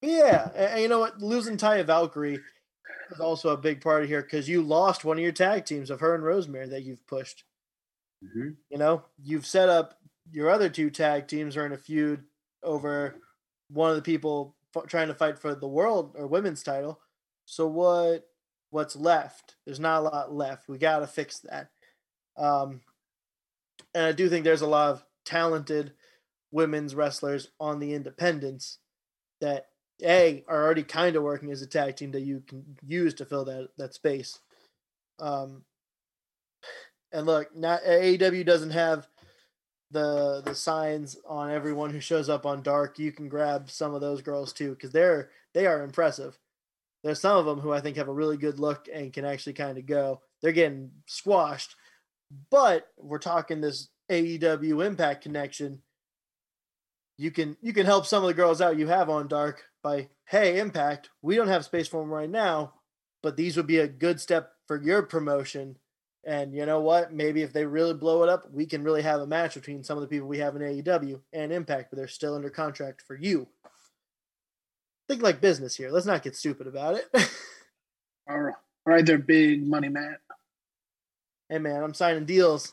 [0.03, 1.21] Yeah, and, and you know what?
[1.21, 2.41] Losing Taya Valkyrie
[3.11, 5.91] is also a big part of here because you lost one of your tag teams
[5.91, 7.45] of her and Rosemary that you've pushed.
[8.23, 9.99] hmm You know, you've set up
[10.33, 12.25] your other two tag teams are in a feud
[12.63, 13.17] over
[13.69, 17.01] one of the people f- trying to fight for the world or women's title.
[17.45, 18.27] So what?
[18.75, 19.55] What's left?
[19.65, 20.69] There's not a lot left.
[20.69, 21.71] We got to fix that.
[22.37, 22.81] Um,
[23.95, 25.93] and I do think there's a lot of talented
[26.51, 28.79] women's wrestlers on the independents
[29.41, 29.67] that
[30.03, 33.25] a are already kind of working as a tag team that you can use to
[33.25, 34.41] fill that that space.
[35.21, 35.63] Um,
[37.13, 39.07] and look, not AEW doesn't have
[39.93, 42.99] the the signs on everyone who shows up on Dark.
[42.99, 46.41] You can grab some of those girls too because they're they are impressive.
[47.05, 49.53] There's some of them who I think have a really good look and can actually
[49.53, 50.23] kind of go.
[50.40, 51.77] They're getting squashed,
[52.51, 55.83] but we're talking this AEW Impact connection.
[57.19, 60.09] You can you can help some of the girls out you have on Dark by
[60.27, 62.73] hey Impact, we don't have space for them right now,
[63.23, 65.77] but these would be a good step for your promotion.
[66.27, 67.12] And you know what?
[67.12, 69.99] Maybe if they really blow it up, we can really have a match between some
[69.99, 73.14] of the people we have in AEW and Impact, but they're still under contract for
[73.14, 73.47] you.
[75.09, 75.90] Think like business here.
[75.90, 77.07] Let's not get stupid about it.
[78.29, 78.55] All right,
[78.87, 80.17] all right, they're big money, man.
[81.51, 82.73] hey man, I'm signing deals.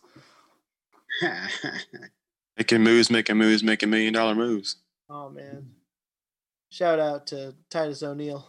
[2.58, 4.78] making moves, making moves, making million dollar moves.
[5.10, 5.72] Oh man.
[6.70, 8.48] Shout out to Titus O'Neil.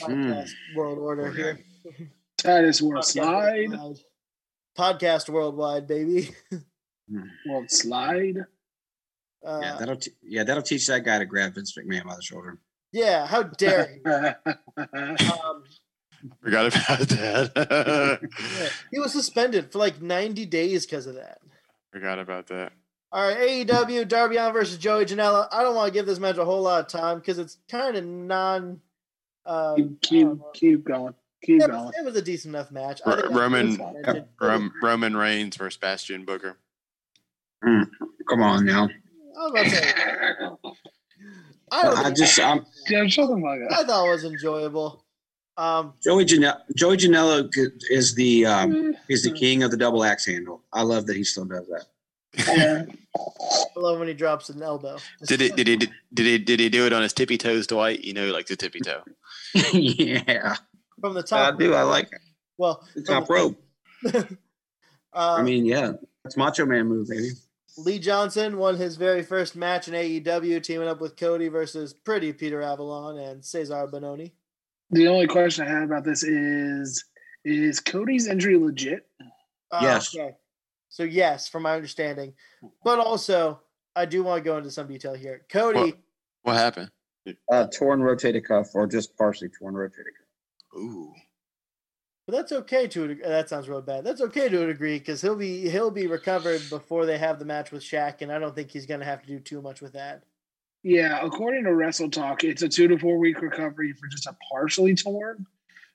[0.00, 0.78] Podcast hmm.
[0.78, 1.58] World Order Poor here.
[2.38, 3.68] Titus World Podcast Slide.
[3.68, 3.98] Worldwide.
[4.78, 6.30] Podcast worldwide, baby.
[7.46, 8.46] World Slide.
[9.44, 12.22] Uh, yeah, that'll t- yeah that'll teach that guy to grab Vince McMahon by the
[12.22, 12.58] shoulder.
[12.92, 14.52] yeah, how dare you?
[14.78, 15.64] Um,
[16.40, 18.20] Forgot about that.
[18.30, 21.38] yeah, he was suspended for like 90 days because of that.
[21.92, 22.72] Forgot about that.
[23.10, 25.48] All right, AEW Darby Allin versus Joey Janela.
[25.50, 27.96] I don't want to give this match a whole lot of time because it's kind
[27.96, 28.80] of non.
[29.44, 31.12] Uh, keep, keep, keep going.
[31.44, 31.84] Keep Yeah, going.
[31.86, 33.00] but it was a decent enough match.
[33.04, 34.22] I Ro- think that's Roman- what it was.
[34.40, 36.56] Rom- Roman Reigns versus Bastion Booker.
[37.64, 38.88] Come on now.
[39.36, 39.92] I was about to say,
[41.72, 45.04] I, don't I think- just um, Yeah, shut the fuck I thought it was enjoyable.
[45.58, 47.48] Um, Joey Janela Joey Janela
[47.90, 48.92] is the um, Mm.
[49.10, 50.62] is the king of the double axe handle.
[50.72, 51.84] I love that he still does that.
[52.48, 52.84] Yeah.
[53.18, 54.96] I love when he drops an elbow.
[55.26, 55.54] Did it?
[55.56, 55.76] Did he?
[55.76, 55.90] Did
[56.26, 56.38] he?
[56.38, 58.02] Did he do it on his tippy toes, Dwight?
[58.02, 59.02] You know, like the tippy toe.
[59.74, 60.56] yeah,
[61.02, 61.38] from the top.
[61.48, 61.60] I top?
[61.60, 61.74] do.
[61.74, 62.20] I like it.
[62.56, 63.62] Well, The from top rope.
[64.14, 64.22] uh,
[65.12, 65.92] I mean, yeah,
[66.24, 67.30] that's Macho Man move, baby.
[67.78, 72.32] Lee Johnson won his very first match in AEW, teaming up with Cody versus Pretty
[72.32, 74.32] Peter Avalon and Cezar Bononi.
[74.90, 77.04] The only question I have about this is
[77.44, 79.06] is Cody's injury legit?
[79.70, 80.14] Uh, Yes.
[80.14, 80.34] Okay.
[80.90, 82.34] So yes, from my understanding,
[82.84, 83.60] but also
[83.96, 85.46] I do want to go into some detail here.
[85.50, 85.98] Cody, What?
[86.42, 86.90] What happened?
[87.50, 90.78] Uh, torn rotator cuff, or just partially torn rotator cuff.
[90.78, 91.12] Ooh.
[92.26, 94.04] But that's okay to a that sounds real bad.
[94.04, 97.44] That's okay to a degree because he'll be he'll be recovered before they have the
[97.44, 99.92] match with Shaq, and I don't think he's gonna have to do too much with
[99.94, 100.22] that.
[100.84, 104.36] Yeah, according to Wrestle Talk, it's a two to four week recovery for just a
[104.50, 105.46] partially torn.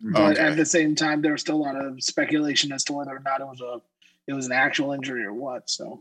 [0.04, 0.14] Mm-hmm.
[0.14, 0.42] But Okay.
[0.42, 3.42] at the same time, there's still a lot of speculation as to whether or not
[3.42, 3.82] it was a
[4.28, 5.70] it was an actual injury or what.
[5.70, 6.00] So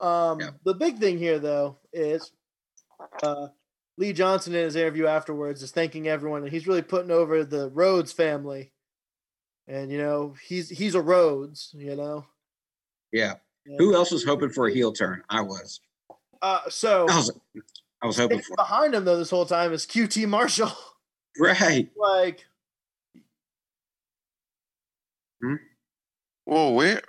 [0.00, 0.50] Um, Yeah.
[0.64, 2.30] The big thing here, though, is
[3.22, 3.48] uh,
[3.96, 7.70] Lee Johnson in his interview afterwards is thanking everyone, and he's really putting over the
[7.70, 8.72] Rhodes family.
[9.68, 12.24] And you know, he's he's a Rhodes, you know.
[13.12, 13.34] Yeah.
[13.66, 15.22] And, Who else was hoping for a heel turn?
[15.28, 15.80] I was.
[16.40, 17.32] Uh, so I was.
[18.02, 18.54] I was hoping for.
[18.56, 20.72] behind him though this whole time is QT Marshall.
[21.38, 21.90] Right.
[21.98, 22.46] like,
[25.42, 25.56] Hmm?
[26.46, 27.02] Well, where?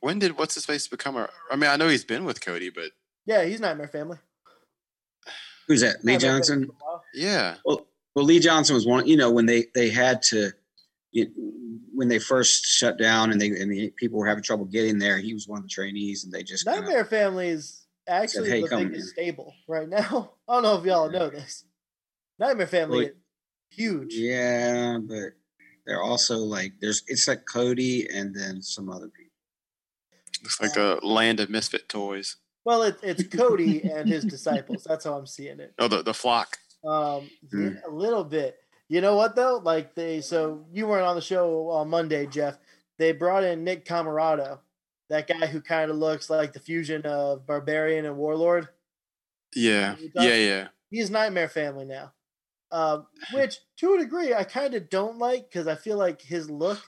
[0.00, 1.28] When did what's his face become a?
[1.50, 2.92] I mean, I know he's been with Cody, but
[3.26, 4.18] yeah, he's Nightmare Family.
[5.68, 6.04] Who's that?
[6.04, 6.66] Lee Johnson.
[6.66, 7.04] for a while.
[7.14, 9.06] yeah, Well, well, Lee Johnson was one.
[9.06, 10.52] You know, when they they had to,
[11.12, 11.30] you,
[11.94, 15.18] when they first shut down and they and the people were having trouble getting there,
[15.18, 18.62] he was one of the trainees, and they just kinda- Nightmare Family is actually "Hey,
[18.62, 20.32] the come biggest here." stable right now.
[20.48, 21.64] I don't know if y'all know this.
[22.38, 23.12] Nightmare Family Well, is
[23.70, 24.14] huge.
[24.14, 25.32] Yeah, but
[25.86, 29.32] they're also like there's it's like Cody and then some other people.
[30.42, 32.36] looks like the land of misfit toys.
[32.64, 34.84] Well, it, it's Cody and his disciples.
[34.84, 35.74] That's how I'm seeing it.
[35.78, 36.56] Oh, the the flock.
[36.84, 38.56] Um, yeah, a little bit.
[38.88, 39.60] You know what though?
[39.62, 42.58] Like they, so you weren't on the show on Monday, Jeff.
[42.98, 44.58] They brought in Nick Comoroto,
[45.08, 48.68] that guy who kind of looks like the fusion of Barbarian and Warlord.
[49.54, 50.68] Yeah, yeah, yeah.
[50.90, 52.12] He's Nightmare Family now,
[52.70, 56.50] um, which to a degree I kind of don't like because I feel like his
[56.50, 56.80] look.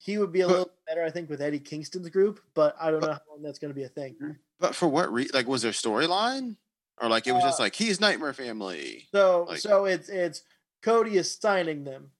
[0.00, 2.90] He would be a But- little better, I think, with Eddie Kingston's group, but I
[2.92, 4.36] don't know how long that's going to be a thing.
[4.60, 5.32] But for what reason?
[5.34, 6.56] Like, was there storyline,
[7.00, 9.08] or like it was just Uh, like he's Nightmare Family?
[9.12, 10.42] So Like- so it's it's
[10.82, 12.10] Cody is signing them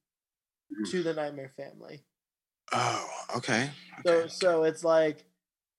[0.91, 2.03] to the Nightmare Family.
[2.73, 3.71] Oh, okay.
[4.07, 4.29] So Okay.
[4.29, 5.25] so it's like,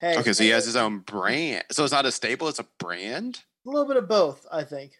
[0.02, 1.64] hey, Okay, so he has his own brand.
[1.72, 3.44] So it's not a stable; it's a brand.
[3.66, 4.94] A little bit of both, I think.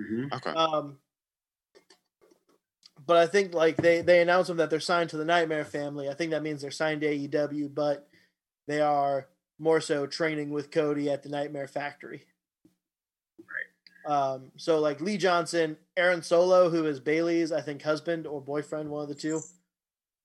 [0.00, 0.32] Mhm.
[0.32, 0.50] Okay.
[0.50, 0.98] Um,
[3.06, 6.08] but I think like they they announce them that they're signed to the Nightmare Family.
[6.08, 8.08] I think that means they're signed to AEW, but
[8.66, 12.24] they are more so training with Cody at the Nightmare Factory.
[14.06, 14.12] Right.
[14.32, 14.52] Um.
[14.56, 19.02] So like Lee Johnson, Aaron Solo, who is Bailey's, I think husband or boyfriend, one
[19.02, 19.40] of the two.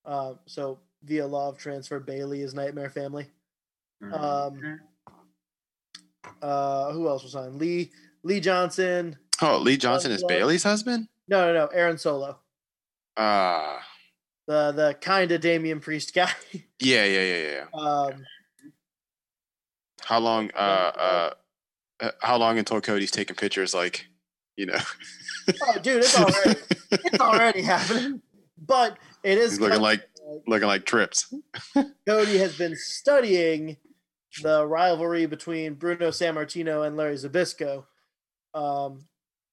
[0.05, 0.39] Um.
[0.45, 3.27] So via law of transfer, Bailey is Nightmare Family.
[4.13, 4.79] Um,
[6.41, 6.91] Uh.
[6.91, 7.57] Who else was on?
[7.57, 7.91] Lee
[8.23, 9.17] Lee Johnson.
[9.41, 11.07] oh, Lee Johnson is Bailey's husband.
[11.27, 11.67] No, no, no.
[11.67, 12.39] Aaron Solo.
[13.17, 13.79] Ah,
[14.47, 16.31] the the kind of Damian Priest guy.
[16.79, 17.79] yeah, yeah, yeah, yeah.
[17.79, 18.23] um,
[20.03, 20.51] How long?
[20.55, 21.29] Uh, uh,
[22.01, 23.73] uh, how long until Cody's taking pictures?
[23.73, 24.07] Like,
[24.55, 24.77] you know,
[25.67, 26.59] oh, dude, it's already
[26.91, 28.21] it's already happening.
[28.57, 29.83] But it is he's looking coming.
[29.83, 30.09] like
[30.47, 31.33] looking like trips.
[32.07, 33.77] Cody has been studying
[34.41, 37.85] the rivalry between Bruno Sammartino and Larry Zbyszko.
[38.53, 39.05] Um,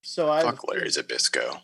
[0.03, 1.61] so I have Fuck Larry feeling- Zbyszko.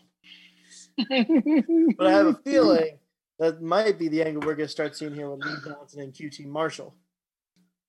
[1.97, 2.99] but I have a feeling
[3.39, 6.13] that might be the angle we're going to start seeing here with Lee Johnson and
[6.13, 6.93] QT Marshall.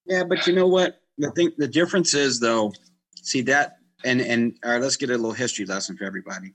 [0.06, 1.00] Yeah, but you know what?
[1.20, 2.72] The thing, the difference is though.
[3.22, 6.54] See that, and and all right, let's get a little history lesson for everybody.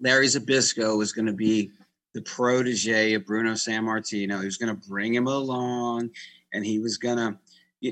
[0.00, 1.70] Larry Zbyszko is going to be
[2.12, 4.40] the protege of Bruno Sammartino.
[4.40, 6.10] He was going to bring him along,
[6.52, 7.38] and he was going to.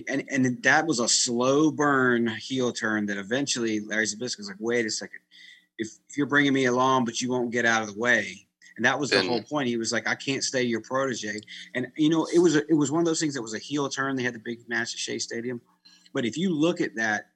[0.08, 4.56] And, and that was a slow burn heel turn that eventually Larry Zbyszko was like,
[4.60, 5.18] wait a second,
[5.78, 8.46] if, if you're bringing me along, but you won't get out of the way,
[8.80, 9.68] and that was the Then- whole point.
[9.68, 11.38] He was like, I can't stay your protege,
[11.74, 13.58] and you know, it was a, it was one of those things that was a
[13.58, 14.16] heel turn.
[14.16, 15.60] They had the big match at Shea Stadium,
[16.14, 17.26] but if you look at that,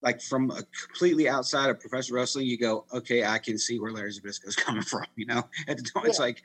[0.00, 3.92] like from a completely outside of professional wrestling, you go, okay, I can see where
[3.92, 5.04] Larry Zbyszko is coming from.
[5.16, 6.42] You know, at the time, it's like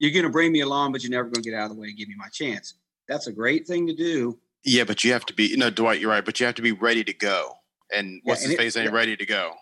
[0.00, 1.80] you're going to bring me along, but you're never going to get out of the
[1.80, 2.74] way and give me my chance.
[3.06, 4.36] That's a great thing to do.
[4.64, 5.44] Yeah, but you have to be.
[5.46, 6.24] You know, Dwight, you're right.
[6.24, 7.52] But you have to be ready to go.
[7.94, 8.96] And what's and his it- face ain't yeah.
[8.96, 9.52] ready to go.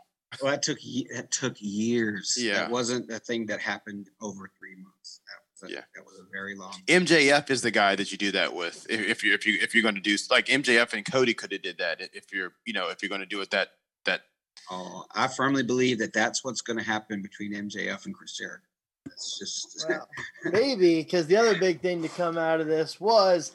[0.40, 2.36] Well, that took ye- that took years.
[2.38, 2.54] Yeah.
[2.54, 5.20] that wasn't a thing that happened over three months.
[5.26, 5.82] That That, Yeah.
[5.94, 6.74] that was a very long.
[6.86, 8.86] MJF is the guy that you do that with.
[8.88, 11.52] If, if you if you if you're going to do like MJF and Cody could
[11.52, 12.00] have did that.
[12.14, 13.70] If you're you know if you're going to do it that
[14.04, 14.22] that
[14.70, 18.62] Oh, I firmly believe that that's what's going to happen between MJF and Chris Jericho.
[19.06, 20.08] It's just Well,
[20.52, 23.52] maybe because the other big thing to come out of this was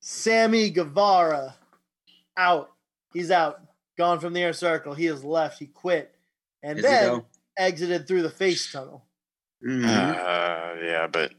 [0.00, 1.56] Sammy Guevara
[2.36, 2.72] out.
[3.12, 3.60] He's out,
[3.96, 4.94] gone from the Inner Circle.
[4.94, 5.58] He has left.
[5.58, 6.14] He quit,
[6.62, 7.22] and Is then
[7.56, 9.04] exited through the face tunnel.
[9.64, 9.84] Mhm.
[9.86, 11.32] uh, yeah, but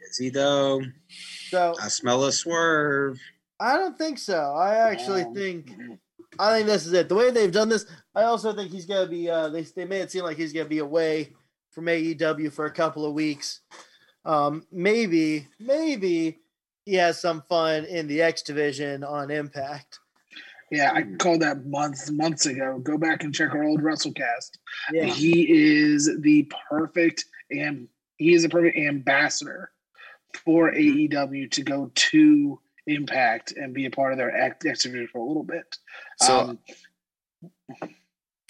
[0.00, 0.82] Is he though?
[1.50, 3.18] So I smell a swerve.
[3.60, 4.38] I don't think so.
[4.54, 5.72] I actually Um, think
[6.38, 7.08] I think this is it.
[7.08, 9.28] The way they've done this, I also think he's gonna be.
[9.30, 11.34] Uh, they they made it seem like he's gonna be away
[11.70, 13.60] from AEW for a couple of weeks.
[14.24, 16.40] Um, maybe maybe
[16.84, 19.98] he has some fun in the X division on Impact.
[20.70, 22.78] Yeah, I called that months months ago.
[22.78, 24.50] Go back and check our old WrestleCast.
[24.92, 29.72] Yeah, He is the perfect and he is a perfect ambassador
[30.44, 35.18] for AEW to go to Impact and be a part of their X Division for
[35.18, 35.76] a little bit.
[36.20, 36.58] so Um,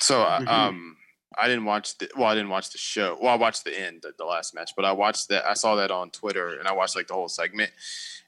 [0.01, 0.49] so uh, Mhm.
[0.49, 0.97] um
[1.39, 3.17] I didn't watch the well I didn't watch the show.
[3.21, 5.47] Well, I watched the end, the, the last match, but I watched that.
[5.47, 7.71] I saw that on Twitter, and I watched like the whole segment.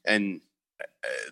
[0.04, 0.40] And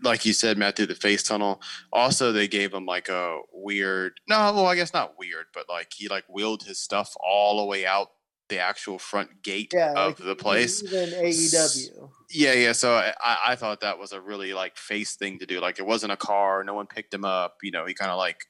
[0.03, 1.61] like you said, Matt, through the face tunnel.
[1.92, 4.20] Also, they gave him like a weird.
[4.28, 7.64] No, well, I guess not weird, but like he like wheeled his stuff all the
[7.64, 8.09] way out
[8.48, 10.82] the actual front gate yeah, of like, the place.
[10.82, 12.11] Even AEW.
[12.30, 12.72] Yeah, yeah.
[12.72, 15.61] So I, I thought that was a really like face thing to do.
[15.61, 16.62] Like it wasn't a car.
[16.64, 17.59] No one picked him up.
[17.62, 18.44] You know, he kind of like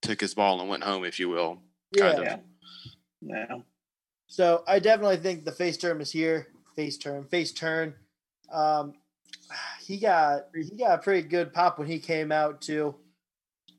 [0.00, 1.62] took his ball and went home, if you will.
[1.94, 2.12] Yeah.
[2.12, 2.40] Kind of.
[3.20, 3.56] yeah.
[4.28, 6.48] So I definitely think the face term is here.
[6.74, 7.94] Face term, face turn.
[8.50, 8.94] Um,
[9.86, 12.94] he got he got a pretty good pop when he came out too.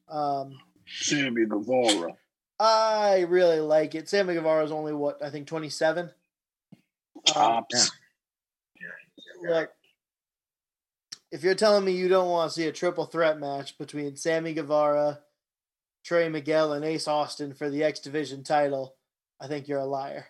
[0.10, 2.14] Um, Sammy Guevara.
[2.60, 4.08] I really like it.
[4.08, 6.12] Sammy Guevara is only what I think twenty seven.
[7.36, 7.92] Um, Tops.
[9.42, 9.70] look,
[11.32, 14.54] if you're telling me you don't want to see a triple threat match between Sammy
[14.54, 15.20] Guevara,
[16.06, 18.96] Trey Miguel, and Ace Austin for the X Division title,
[19.42, 20.28] I think you're a liar.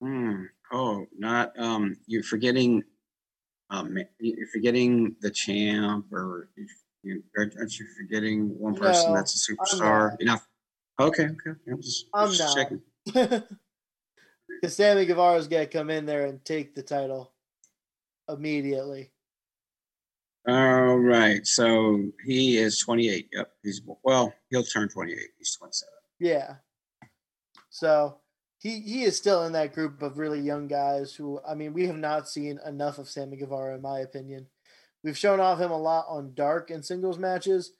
[0.00, 0.44] Hmm.
[0.72, 1.96] Oh, not um.
[2.06, 2.84] You're forgetting.
[3.70, 6.70] Um, you're forgetting the champ, or if
[7.02, 10.16] you aren't you forgetting one person No, that's a superstar?
[10.18, 10.42] You're not.
[10.98, 11.58] Okay, okay.
[11.70, 12.56] I'm just, I'm just not.
[12.56, 13.42] checking.
[14.60, 17.32] Because Sammy Guevara's gonna come in there and take the title
[18.28, 19.12] immediately.
[20.48, 21.46] All right.
[21.46, 23.28] So he is 28.
[23.32, 23.52] Yep.
[23.62, 24.32] He's well.
[24.50, 25.18] He'll turn 28.
[25.38, 25.92] He's 27.
[26.18, 26.54] Yeah.
[27.70, 28.18] So
[28.58, 31.86] he he is still in that group of really young guys who I mean we
[31.86, 34.48] have not seen enough of Sammy Guevara in my opinion.
[35.04, 37.72] We've shown off him a lot on dark and singles matches,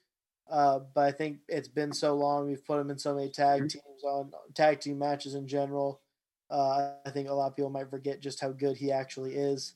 [0.49, 2.47] uh, but I think it's been so long.
[2.47, 3.69] We've put him in so many tag Mhm.
[3.69, 6.01] teams on tag team matches in general.
[6.49, 9.75] Uh, I think a lot of people might forget just how good he actually is.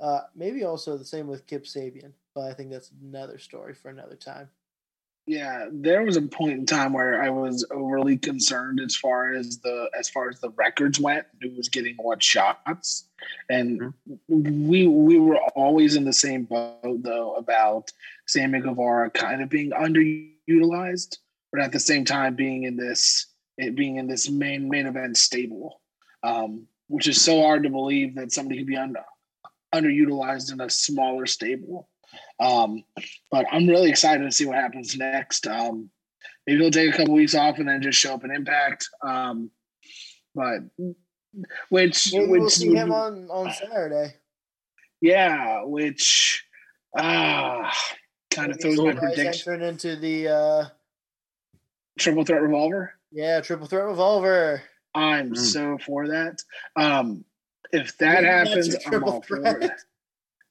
[0.00, 3.88] Uh, maybe also the same with Kip Sabian, but I think that's another story for
[3.90, 4.50] another time.
[5.26, 9.58] Yeah, there was a point in time where I was overly concerned as far as
[9.60, 13.08] the as far as the records went, who was getting what shots,
[13.48, 13.94] and
[14.28, 17.90] we we were always in the same boat though about
[18.26, 21.16] Sammy Guevara kind of being underutilized,
[21.50, 25.16] but at the same time being in this it being in this main main event
[25.16, 25.80] stable,
[26.22, 29.00] um, which is so hard to believe that somebody could be under
[29.74, 31.88] underutilized in a smaller stable.
[32.40, 32.84] Um,
[33.30, 35.46] but I'm really excited to see what happens next.
[35.46, 35.90] Um,
[36.46, 38.88] maybe he'll take a couple weeks off and then just show up in Impact.
[39.06, 39.50] Um,
[40.34, 40.60] but
[41.68, 44.14] which Maybe which we'll see would him on on Saturday.
[45.00, 46.44] yeah, which
[46.96, 47.72] ah
[48.30, 49.62] kind of throws my prediction.
[49.62, 50.64] into the uh,
[51.98, 52.94] Triple threat revolver.
[53.12, 54.62] yeah triple threat revolver.
[54.96, 55.36] I'm Mm.
[55.36, 56.38] so for that.
[56.76, 57.24] Um,
[57.72, 59.70] if that Maybe happens, I'm triple all for it.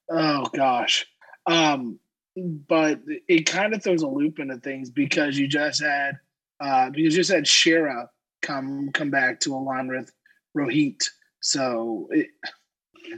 [0.09, 1.05] Oh gosh.
[1.45, 1.99] Um,
[2.35, 6.17] but it kind of throws a loop into things because you just had
[6.59, 8.09] uh because you just had Shera
[8.41, 10.11] come come back to align with
[10.57, 11.03] Rohit.
[11.41, 12.27] So it,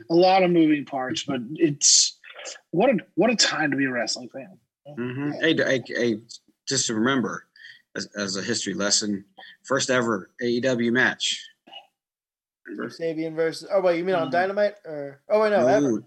[0.09, 2.17] a lot of moving parts, but it's
[2.71, 4.57] what a what a time to be a wrestling fan.
[4.97, 6.15] hmm Hey, hey, hey,
[6.67, 7.45] just to remember,
[7.95, 9.23] as, as a history lesson,
[9.63, 11.41] first ever AEW match.
[12.67, 12.89] Remember?
[12.89, 13.67] Sabian versus.
[13.71, 14.31] Oh wait, you mean on Mhm.
[14.31, 15.21] Dynamite or?
[15.29, 16.03] Oh wait, no, ever.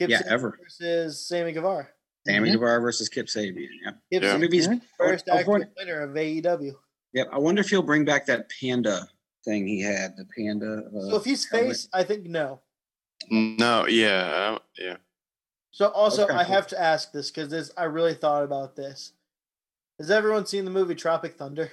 [0.00, 0.58] Ooh, Kip yeah, Sabian ever.
[0.62, 1.88] versus Sammy Guevara.
[2.26, 2.52] Sammy Mhm.
[2.54, 3.68] Guevara versus Kip Sabian.
[3.84, 3.94] Yep.
[4.12, 4.34] Kip Yeah.
[4.36, 4.82] Sabian, Maybe he's- Mhm.
[4.98, 6.78] first I actual wonder- winner of AEW.
[7.12, 7.28] Yep.
[7.32, 9.08] I wonder if he'll bring back that panda
[9.44, 10.16] thing he had.
[10.16, 10.84] The panda.
[10.94, 11.68] Uh, So if he's helmet.
[11.70, 12.60] face, I think no.
[13.30, 14.96] No, yeah, I yeah.
[15.72, 16.34] So also, Okay.
[16.34, 19.12] I have to ask this because this I really thought about this.
[19.98, 21.70] Has everyone seen the movie Tropic Thunder?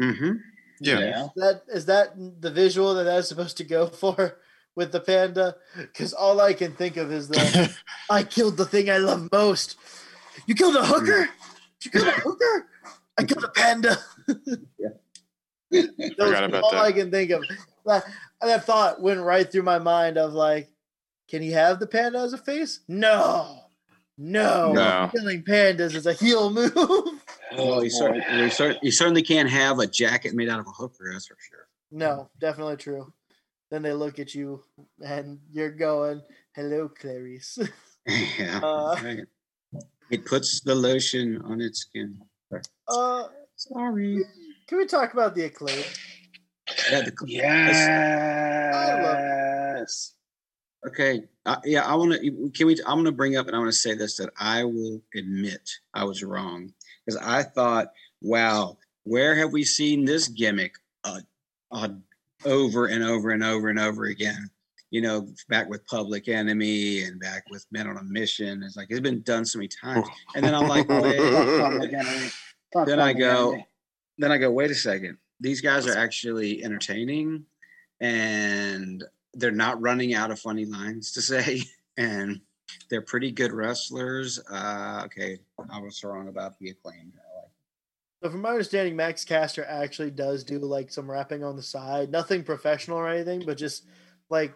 [0.00, 0.40] Mhm.
[0.80, 0.98] Yeah.
[1.00, 1.28] Yeah.
[1.36, 4.40] That is that the visual that that's supposed to go for
[4.78, 5.56] with the panda?
[5.76, 7.74] Because all I can think of is the
[8.10, 9.76] I killed the thing I love most.
[10.46, 11.28] You killed a hooker.
[11.84, 12.68] You killed a hooker.
[13.18, 13.98] I killed a panda.
[15.70, 16.84] Those Forgot are about all that.
[16.84, 17.44] I can think of.
[17.84, 18.04] That,
[18.40, 20.68] that thought went right through my mind of like,
[21.28, 22.80] can he have the panda as a face?
[22.88, 23.64] No,
[24.16, 24.72] no.
[24.72, 25.10] No.
[25.14, 26.72] Killing pandas is a heel move.
[27.56, 28.20] Well, you, cer- boy.
[28.36, 31.36] you, cer- you certainly can't have a jacket made out of a hooker, that's for
[31.40, 31.66] sure.
[31.90, 33.10] no, definitely true.
[33.70, 34.62] Then they look at you
[35.00, 36.22] and you're going,
[36.54, 37.58] "Hello, Clarice."
[38.38, 38.60] yeah.
[38.62, 39.20] Uh, right.
[40.10, 42.18] It puts the lotion on its skin.
[42.88, 43.24] uh,
[43.56, 44.24] Sorry.
[44.66, 45.84] can we talk about the acclaim?
[46.90, 47.84] Yeah, the, Yes.
[50.86, 51.24] Okay.
[51.44, 52.50] Uh, yeah, I want to.
[52.54, 52.76] Can we?
[52.86, 55.68] I'm going to bring up, and I want to say this: that I will admit
[55.92, 56.72] I was wrong
[57.04, 57.88] because I thought,
[58.22, 61.20] wow, where have we seen this gimmick uh,
[61.72, 61.88] uh,
[62.44, 64.50] over and over and over and over again?
[64.90, 68.62] You know, back with Public Enemy and back with Men on a Mission.
[68.62, 71.18] It's like it's been done so many times, and then I'm like, wait.
[71.60, 72.30] Public enemy.
[72.72, 73.58] Fuck Then I go,
[74.18, 75.16] then I go, wait a second.
[75.40, 77.44] These guys are actually entertaining
[78.00, 81.62] and they're not running out of funny lines to say.
[82.00, 82.40] And
[82.88, 84.38] they're pretty good wrestlers.
[84.48, 87.14] Uh, okay, I was wrong about the acclaimed.
[88.20, 91.56] I like So, from my understanding, Max Caster actually does do like some rapping on
[91.56, 92.10] the side.
[92.10, 93.86] Nothing professional or anything, but just
[94.28, 94.54] like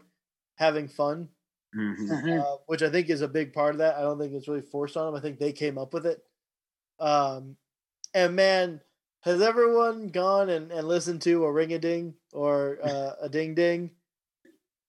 [0.56, 1.28] having fun,
[1.74, 1.96] Mhm.
[2.08, 2.40] Mhm.
[2.40, 3.96] uh, which I think is a big part of that.
[3.96, 5.14] I don't think it's really forced on them.
[5.14, 6.24] I think they came up with it.
[6.98, 7.56] Um,
[8.14, 8.80] and man,
[9.20, 13.54] has everyone gone and, and listened to a ring a ding or uh, a ding
[13.54, 13.90] ding?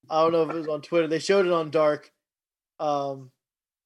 [0.10, 1.08] I don't know if it was on Twitter.
[1.08, 2.12] They showed it on Dark.
[2.80, 3.32] Um,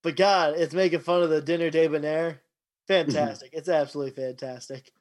[0.01, 2.41] but God, it's making fun of the dinner debonair.
[2.87, 3.49] Fantastic.
[3.53, 4.91] it's absolutely fantastic.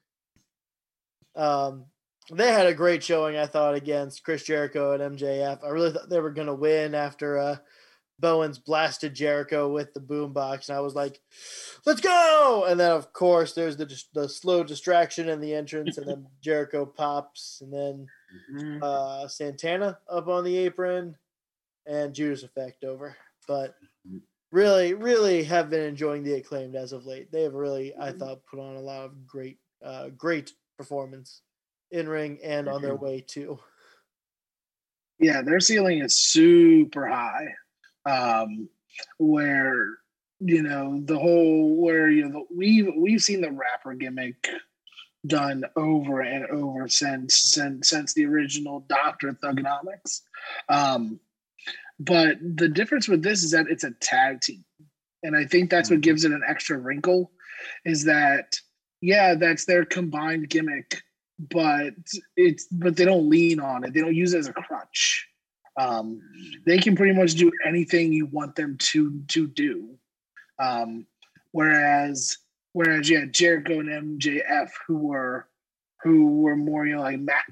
[1.35, 1.85] Um,
[2.31, 5.63] they had a great showing, I thought, against Chris Jericho and MJF.
[5.63, 7.57] I really thought they were going to win after uh,
[8.19, 11.21] Bowens blasted Jericho with the boombox, and I was like,
[11.85, 16.07] "Let's go!" And then, of course, there's the the slow distraction in the entrance, and
[16.07, 18.07] then Jericho pops, and then
[18.51, 18.83] Mhm.
[18.83, 21.15] uh, Santana up on the apron,
[21.85, 23.15] and Judas Effect over.
[23.47, 23.75] But
[24.51, 27.31] really, really have been enjoying the acclaimed as of late.
[27.31, 31.41] They have really, I thought, put on a lot of great, uh, great performance
[31.91, 33.59] in ring and on their way too.
[35.19, 37.47] Yeah, their ceiling is super high.
[38.05, 38.69] Um,
[39.17, 39.97] where
[40.39, 44.47] you know the whole where you know we've we've seen the rapper gimmick
[45.25, 50.21] done over and over since since since the original Doctor Thuganomics.
[50.69, 51.19] Um,
[51.99, 54.63] but the difference with this is that it's a tag team,
[55.23, 57.31] and I think that's what gives it an extra wrinkle.
[57.85, 58.55] Is that
[59.01, 61.01] yeah, that's their combined gimmick,
[61.39, 61.93] but
[62.35, 63.93] it's but they don't lean on it.
[63.93, 65.27] They don't use it as a crutch.
[65.79, 66.19] Um,
[66.65, 69.97] they can pretty much do anything you want them to to do.
[70.59, 71.05] Um,
[71.51, 72.37] whereas
[72.73, 75.47] whereas yeah, Jericho and MJF who were
[76.03, 77.43] who were more you know like mat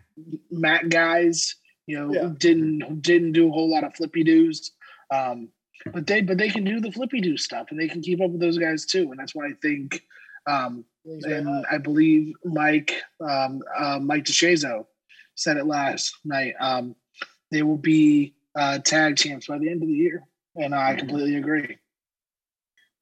[0.52, 1.56] mat guys,
[1.88, 2.30] you know, Yeah.
[2.38, 4.72] didn't didn't do a whole lot of flippy doos.
[5.14, 5.50] Um,
[5.94, 8.32] but they but they can do the flippy do stuff and they can keep up
[8.32, 9.12] with those guys too.
[9.12, 10.02] And that's why I think
[10.48, 11.66] um, and.
[11.72, 14.86] I believe Mike um, uh, Mike DeShazo
[15.36, 16.54] said it last night.
[16.60, 16.96] Um,
[17.52, 20.24] they will be uh, tag champs by the end of the year,
[20.56, 21.78] and I completely agree.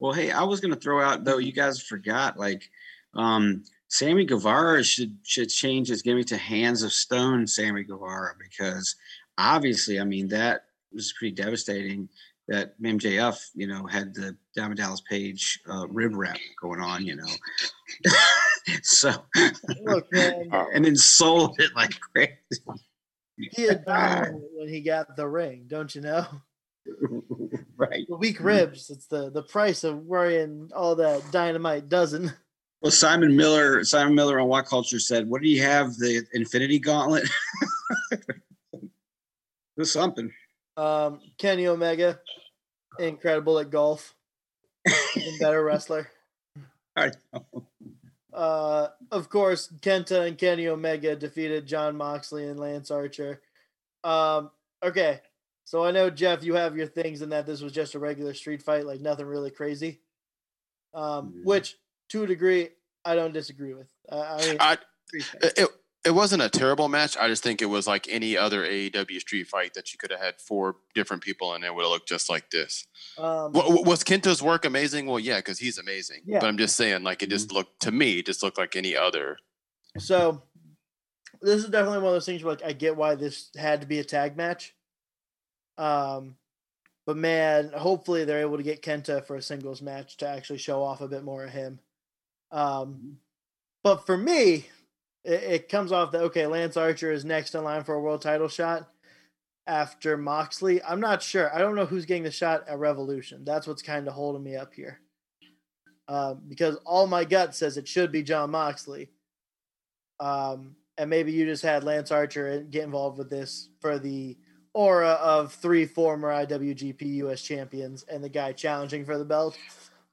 [0.00, 1.38] Well, hey, I was gonna throw out though.
[1.38, 2.68] You guys forgot like,
[3.14, 3.64] um,
[3.94, 7.46] Sammy Guevara should should change his gimmick to Hands of Stone.
[7.46, 8.96] Sammy Guevara because
[9.38, 12.08] obviously, I mean that was pretty devastating.
[12.48, 17.14] That MJF, you know, had the Diamond Dallas Page uh, rib wrap going on, you
[17.14, 18.10] know.
[18.82, 19.12] so,
[19.84, 22.34] Look, man, and then sold it like crazy.
[23.52, 23.84] he had
[24.54, 26.26] when he got the ring, don't you know?
[27.76, 28.04] right.
[28.08, 28.90] The weak ribs.
[28.90, 32.32] It's the the price of worrying all that dynamite dozen.
[32.80, 35.96] Well, Simon Miller, Simon Miller on What Culture said, "What do you have?
[35.96, 37.28] The Infinity Gauntlet."
[39.76, 40.32] There's something.
[40.76, 42.20] Um, Kenny Omega,
[42.98, 44.14] incredible at golf,
[45.16, 46.10] even better wrestler.
[46.96, 47.66] I know.
[48.32, 53.40] Uh, of course, Kenta and Kenny Omega defeated Jon Moxley and Lance Archer.
[54.02, 54.50] Um,
[54.82, 55.20] okay,
[55.64, 58.34] so I know Jeff, you have your things in that this was just a regular
[58.34, 60.00] street fight, like nothing really crazy.
[60.92, 61.44] Um, Mhm.
[61.44, 61.78] which
[62.14, 62.68] to a degree
[63.04, 63.88] I don't disagree with.
[64.10, 64.78] Uh, I mean, I,
[65.42, 65.68] it,
[66.06, 67.16] it wasn't a terrible match.
[67.18, 70.20] I just think it was like any other AEW street fight that you could have
[70.20, 72.86] had four different people and it would have looked just like this.
[73.18, 75.06] um, Wa- wa- was Kenta's work amazing?
[75.06, 76.22] Well, yeah, because he's amazing.
[76.24, 76.40] Yeah.
[76.40, 78.96] But I'm just saying, like, it just looked to me, it just looked like any
[78.96, 79.36] other.
[79.98, 80.42] So
[81.42, 83.86] this is definitely one of those things where like I get why this had to
[83.86, 84.74] be a tag match.
[85.76, 86.36] Um,
[87.06, 90.82] but man, hopefully they're able to get Kenta for a singles match to actually show
[90.82, 91.80] off a bit more of him.
[92.54, 93.18] Um,
[93.82, 94.68] but for me,
[95.24, 98.22] it, it comes off that okay, Lance Archer is next in line for a world
[98.22, 98.88] title shot
[99.66, 100.82] after Moxley.
[100.82, 101.54] I'm not sure.
[101.54, 103.44] I don't know who's getting the shot at Revolution.
[103.44, 105.00] That's what's kind of holding me up here.
[106.06, 109.10] Um, because all my gut says it should be Jon Moxley.
[110.20, 114.36] Um, and maybe you just had Lance Archer get involved with this for the
[114.74, 119.56] aura of three former IWGP US champions and the guy challenging for the belt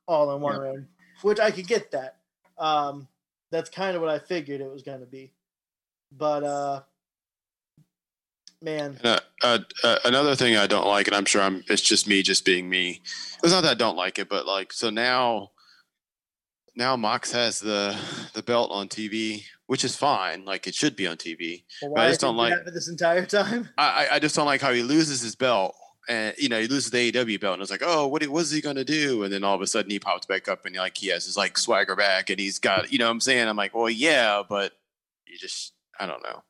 [0.07, 0.61] all in one Yep.
[0.61, 0.87] ring,
[1.21, 2.20] which I could get that.
[2.61, 3.07] Um,
[3.51, 5.33] that's kind of what I figured it was going to be.
[6.15, 6.81] But, uh,
[8.61, 12.07] man, uh, uh, uh, another thing I don't like, and I'm sure I'm, it's just
[12.07, 13.01] me, just being me.
[13.43, 15.51] It's not that I don't like it, but like, so now,
[16.75, 17.97] now Mox has the
[18.33, 20.45] the belt on TV, which is fine.
[20.45, 21.63] Like it should be on TV.
[21.81, 23.69] well, But I why just don't like- have it this entire time.
[23.77, 25.75] I- I just don't like how he loses his belt.
[26.11, 28.59] And you know he loses the AEW belt, and it's like, oh, what was he
[28.59, 29.23] gonna do?
[29.23, 31.37] And then all of a sudden he pops back up, and like he has his
[31.37, 34.41] like swagger back, and he's got, you know, what I'm saying, I'm like, well, yeah,
[34.47, 34.73] but
[35.25, 36.43] you just, I don't know.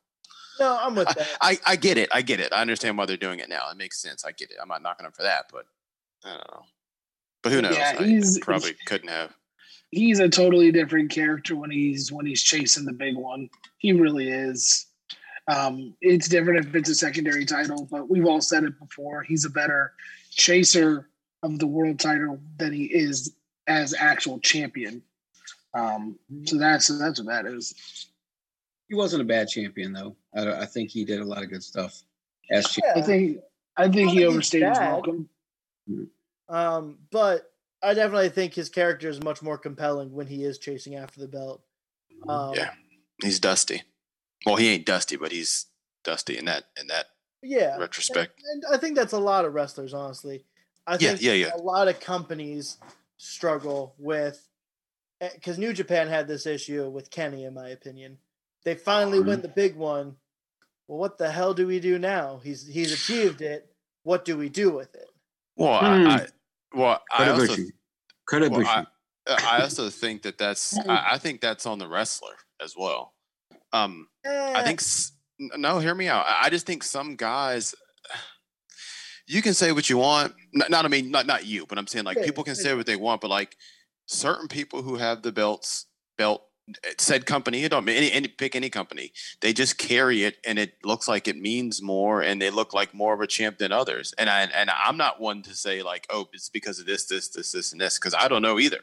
[0.58, 1.28] No, I'm with that.
[1.40, 2.08] I, I get it.
[2.12, 2.52] I get it.
[2.52, 3.70] I understand why they're doing it now.
[3.70, 4.24] It makes sense.
[4.24, 4.56] I get it.
[4.60, 5.64] I'm not knocking them for that, but
[6.24, 6.62] I don't know.
[7.42, 7.76] But who knows?
[7.76, 9.32] Yeah, I he's- probably couldn't have.
[9.92, 13.48] he's a totally different character when he's when he's chasing the big one.
[13.78, 14.86] He really is.
[15.48, 19.22] Um, it's different if it's a secondary title, but we've all said it before.
[19.22, 19.92] He's a better
[20.30, 21.08] chaser
[21.42, 23.34] of the world title than he is
[23.66, 25.02] as actual champion.
[25.74, 28.08] Um, so that's that's what that is.
[28.88, 30.16] He wasn't a bad champion though.
[30.34, 32.02] I, I think he did a lot of good stuff
[32.50, 32.84] as champ.
[32.94, 33.02] Yeah.
[33.02, 33.38] I think
[33.76, 35.28] I think I he don't think he's overstayed his welcome.
[36.48, 37.50] Um, but
[37.82, 41.28] I definitely think his character is much more compelling when he is chasing after the
[41.28, 41.62] belt.
[42.28, 42.70] Um, Yeah.
[43.22, 43.82] He's dusty.
[44.46, 45.66] Well, he ain't dusty, but he's
[46.04, 47.06] dusty in that in that
[47.42, 47.76] yeah.
[47.78, 48.40] retrospect.
[48.52, 50.44] And, and I think that's a lot of wrestlers, honestly.
[50.86, 51.50] I Yeah, think yeah, yeah.
[51.54, 52.78] a lot of companies
[53.18, 54.48] struggle with
[55.20, 58.18] because New Japan had this issue with Kenny, in my opinion.
[58.64, 59.28] They finally Mm-hmm.
[59.28, 60.16] win the big one.
[60.88, 62.40] Well, what the hell do we do now?
[62.42, 63.70] He's he's achieved it.
[64.02, 65.08] What do we do with it?
[65.56, 66.08] Well, Hmm.
[66.08, 66.26] I, I
[66.74, 67.46] well, I also
[68.26, 68.50] Kota Ibushi.
[68.50, 68.64] Kodabushi.
[68.64, 68.86] Well,
[69.28, 73.14] I, I also think that that's I, I think that's on the wrestler as well.
[73.72, 74.82] Um, I Eh, think
[75.56, 76.24] no, hear me out.
[76.26, 77.74] I just think some guys.
[79.26, 80.34] You can say what you want.
[80.52, 82.86] Not, not I mean, not not you, but I'm saying like people can say what
[82.86, 83.56] they want, but like
[84.06, 85.86] certain people who have the belts,
[86.18, 86.42] belt
[86.98, 89.12] said company, it don't mean any, any pick any company.
[89.40, 92.94] They just carry it, and it looks like it means more, and they look like
[92.94, 94.12] more of a champ than others.
[94.18, 97.28] And I and I'm not one to say like, oh, it's because of this, this,
[97.28, 98.80] this, this, and this, because I don't know either.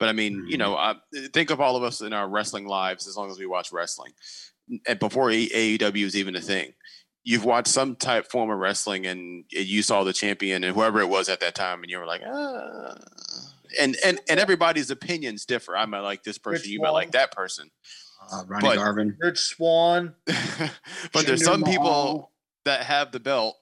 [0.00, 0.58] But I mean, you Mhm.
[0.58, 0.96] know, I,
[1.32, 4.12] think of all of us in our wrestling lives as long as we watch wrestling,
[4.86, 6.72] and before AEW is even a thing.
[7.22, 11.08] You've watched some type form of wrestling, and you saw the champion and whoever it
[11.10, 12.96] was at that time, and you were like, ah.
[13.78, 15.76] And and and everybody's opinions differ.
[15.76, 17.70] I might like this person, Rich you might like that person.
[18.32, 19.16] uh, Ronnie but- Garvin.
[19.20, 20.14] Rich Swann.
[21.12, 22.32] but there's Jinder some people
[22.64, 23.56] that have the belt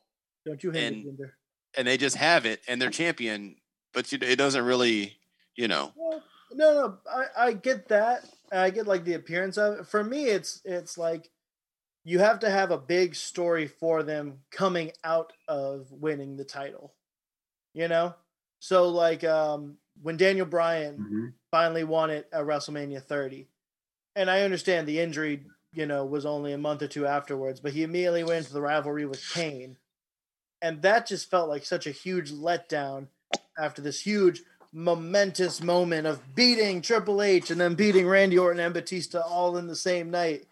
[0.46, 1.30] Don't you hate And- it,
[1.76, 3.56] and they just have it and they're champion,
[3.92, 5.17] but you, it doesn't really,
[5.58, 5.92] you know.
[5.96, 8.24] Well, no, no, I, I get that.
[8.50, 9.86] I get like the appearance of it.
[9.86, 11.30] For me, it's it's like
[12.04, 16.94] you have to have a big story for them coming out of winning the title.
[17.74, 18.14] You know?
[18.60, 21.32] So like um when Daniel Bryan Mhm.
[21.50, 23.48] finally won it at WrestleMania 30.
[24.16, 27.72] And I understand the injury, you know, was only a month or two afterwards, but
[27.72, 29.76] he immediately went into the rivalry with Kane.
[30.60, 33.08] And that just felt like such a huge letdown
[33.58, 34.42] after this huge
[34.72, 39.66] momentous moment of beating Triple H and then beating Randy Orton and Batista all in
[39.66, 40.46] the same night.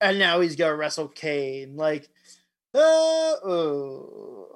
[0.00, 1.76] And now he's got to wrestle Kane.
[1.76, 2.08] Like,
[2.74, 4.46] oh,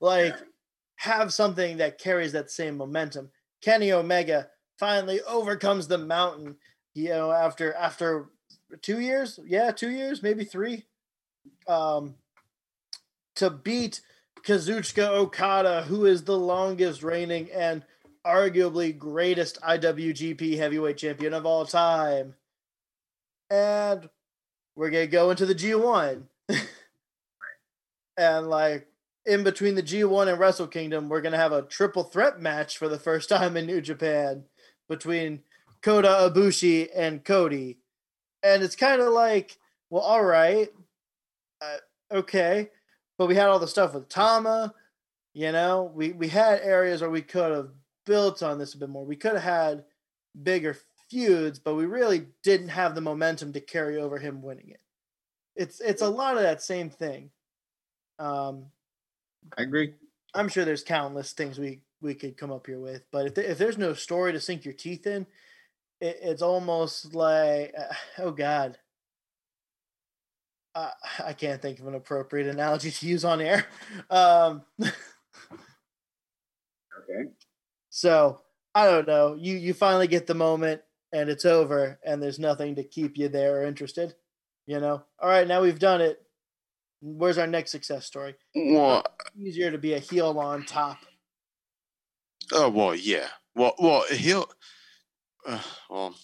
[0.00, 0.34] like
[0.96, 3.30] have something that carries that same momentum.
[3.60, 6.56] Kenny Omega finally overcomes the mountain.
[6.94, 8.30] You know, after after
[8.80, 10.84] two years, yeah, two years, maybe three,
[11.68, 12.14] um,
[13.34, 14.00] to beat
[14.42, 17.84] Kazuchika Okada, who is the longest reigning and
[18.26, 22.34] arguably greatest IWGP Heavyweight Champion of all time.
[23.48, 24.08] And
[24.74, 26.22] we're gonna go into the G1,
[28.18, 28.88] and like
[29.24, 32.88] in between the G1 and Wrestle Kingdom, we're gonna have a triple threat match for
[32.88, 34.44] the first time in New Japan
[34.88, 35.42] between
[35.80, 37.78] Kota Ibushi and Cody,
[38.42, 39.56] and it's kind of like,
[39.88, 40.68] well, all right,
[41.60, 41.78] uh,
[42.12, 42.70] okay,
[43.16, 44.74] but we had all the stuff with Tama,
[45.32, 47.68] you know, we we had areas where we could have
[48.06, 49.04] built on this a bit more.
[49.06, 49.84] We could have had
[50.42, 50.76] bigger
[51.10, 54.80] feuds, but we really didn't have the momentum to carry over him winning it.
[55.56, 57.30] it's it's a lot of that same thing.
[58.18, 58.66] Um,
[59.58, 59.94] I agree.
[60.34, 63.44] I'm sure there's countless things we we could come up here with, but if there,
[63.44, 65.26] if there's no story to sink your teeth in,
[66.00, 68.78] it, it's almost like uh, oh god.
[70.74, 70.90] Uh,
[71.24, 73.66] I can't think of an appropriate analogy to use on air.
[74.10, 74.62] Um,
[76.98, 77.35] Okay.
[77.96, 78.42] So
[78.74, 79.34] I don't know.
[79.40, 80.82] You you finally get the moment,
[81.14, 84.14] and it's over, and there's nothing to keep you there or interested.
[84.66, 85.02] You know.
[85.18, 86.20] All right, now we've done it.
[87.00, 88.34] Where's our next success story?
[88.54, 89.02] Well,
[89.38, 90.98] Easier to be a heel on top.
[92.52, 93.28] oh well, yeah.
[93.54, 94.46] Well, well, he'll.
[95.46, 96.14] Uh, well.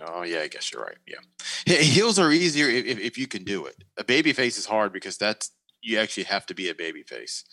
[0.00, 0.96] Oh yeah, I guess you're right.
[1.06, 3.76] Yeah, heels are easier if, if, if you can do it.
[3.98, 7.44] A baby face is hard because that's you actually have to be a baby face.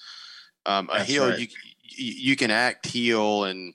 [0.65, 1.39] Um, a That's heel, right.
[1.39, 1.47] you,
[1.89, 3.73] you can act heel and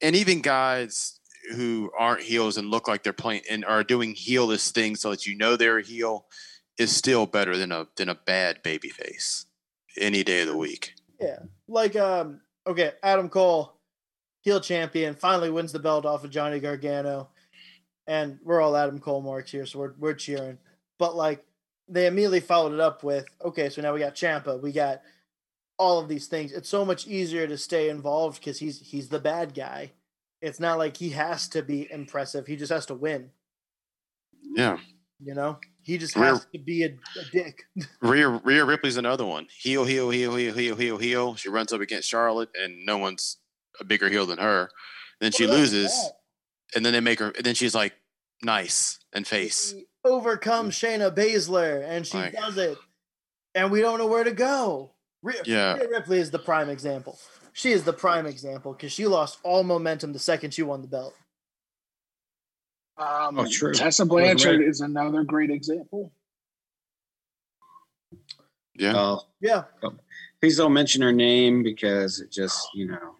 [0.00, 1.20] and even guys
[1.54, 5.26] who aren't heels and look like they're playing and are doing heelless things so that
[5.26, 6.26] you know they're a heel
[6.78, 9.46] is still better than a than a bad baby face
[9.98, 10.94] any day of the week.
[11.20, 11.38] Yeah.
[11.68, 13.78] Like um okay, Adam Cole,
[14.40, 17.28] heel champion, finally wins the belt off of Johnny Gargano.
[18.06, 20.58] And we're all Adam Cole marks here, so we're we're cheering.
[20.98, 21.44] But like
[21.88, 25.02] they immediately followed it up with, okay, so now we got Ciampa, we got
[25.78, 26.52] all of these things.
[26.52, 29.92] It's so much easier to stay involved because he's he's the bad guy.
[30.40, 32.46] It's not like he has to be impressive.
[32.46, 33.30] He just has to win.
[34.54, 34.78] Yeah.
[35.20, 35.58] You know?
[35.82, 37.62] He just Rhea- has to be a, a dick.
[38.02, 39.46] Rhea, Rhea Ripley's another one.
[39.58, 41.34] Heel, heel, heel, heel, heel, heel, heel.
[41.36, 43.38] She runs up against Charlotte, and no one's
[43.80, 44.70] a bigger heel than her.
[45.20, 46.10] Then she What loses,
[46.74, 47.30] and then they make her.
[47.30, 47.94] And then she's like
[48.42, 49.72] nice and face.
[49.72, 52.76] She overcomes Shayna Baszler, and she Like- does it,
[53.54, 54.93] and we don't know where to go.
[55.24, 55.74] Rhea, Yeah.
[55.74, 57.18] Rhea Ripley is the prime example.
[57.52, 60.88] She is the prime example because she lost all momentum the second she won the
[60.88, 61.14] belt.
[62.96, 63.72] Um, Oh, true.
[63.74, 64.68] Tessa Blanchard right.
[64.68, 66.12] is another great example.
[68.76, 69.64] Yeah, Uh, Yeah,
[70.40, 73.16] please don't mention her name because it just, you know.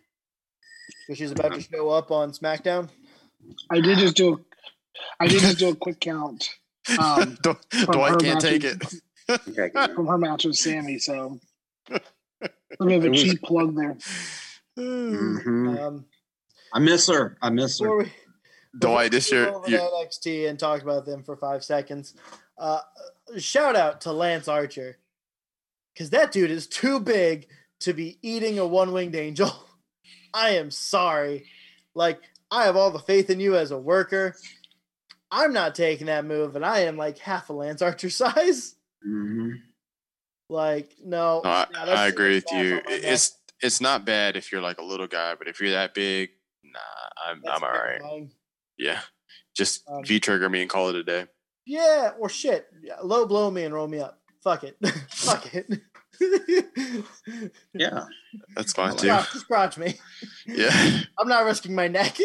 [1.07, 2.89] because she's about to show up on SmackDown.
[3.71, 4.35] I did just do.
[4.35, 4.39] A,
[5.21, 6.51] I did just do a quick count
[6.99, 8.65] um, Dw- from Dwight can't match take
[9.79, 9.95] it.
[9.95, 10.99] From her match with Sammy.
[10.99, 11.39] So
[11.91, 12.01] a
[12.85, 13.97] bit of a cheap plug there.
[14.79, 15.79] Mhm.
[15.81, 16.05] Um,
[16.73, 17.37] I miss her.
[17.41, 17.99] I miss her.
[17.99, 18.13] we,
[18.79, 22.15] Dwight, this before we year, you, NXT and talk about them for five seconds.
[22.59, 22.81] Uh,
[23.39, 24.99] shout out to Lance Archer
[25.93, 27.47] because that dude is too big
[27.81, 29.53] to be eating a one winged angel.
[30.35, 31.47] I am sorry.
[31.95, 32.21] Like,
[32.51, 34.35] I have all the faith in you as a worker.
[35.31, 38.75] I'm not taking that move, and I am like half a Lance Archer size.
[39.07, 39.61] Mhm.
[40.49, 41.41] Like, no.
[41.43, 42.77] no, I, nah, that's I agree with you.
[42.77, 43.01] on my neck.
[43.05, 46.31] It's it's not bad if you're like a little guy, but if you're that big,
[46.63, 46.81] nah,
[47.31, 47.99] I'm That's I'm all right.
[48.01, 48.31] terrifying.
[48.77, 49.01] Yeah,
[49.57, 51.27] just Um, V trigger me and call it a day.
[51.67, 52.67] Yeah, or shit.
[52.83, 54.21] Yeah, low blow me and roll me up.
[54.43, 54.77] Fuck it.
[55.11, 55.67] Fuck it.
[57.73, 58.05] Yeah.
[58.55, 59.07] That's fine too.
[59.09, 59.95] Scratch, scratch me.
[60.47, 62.19] Yeah, I'm not risking my neck.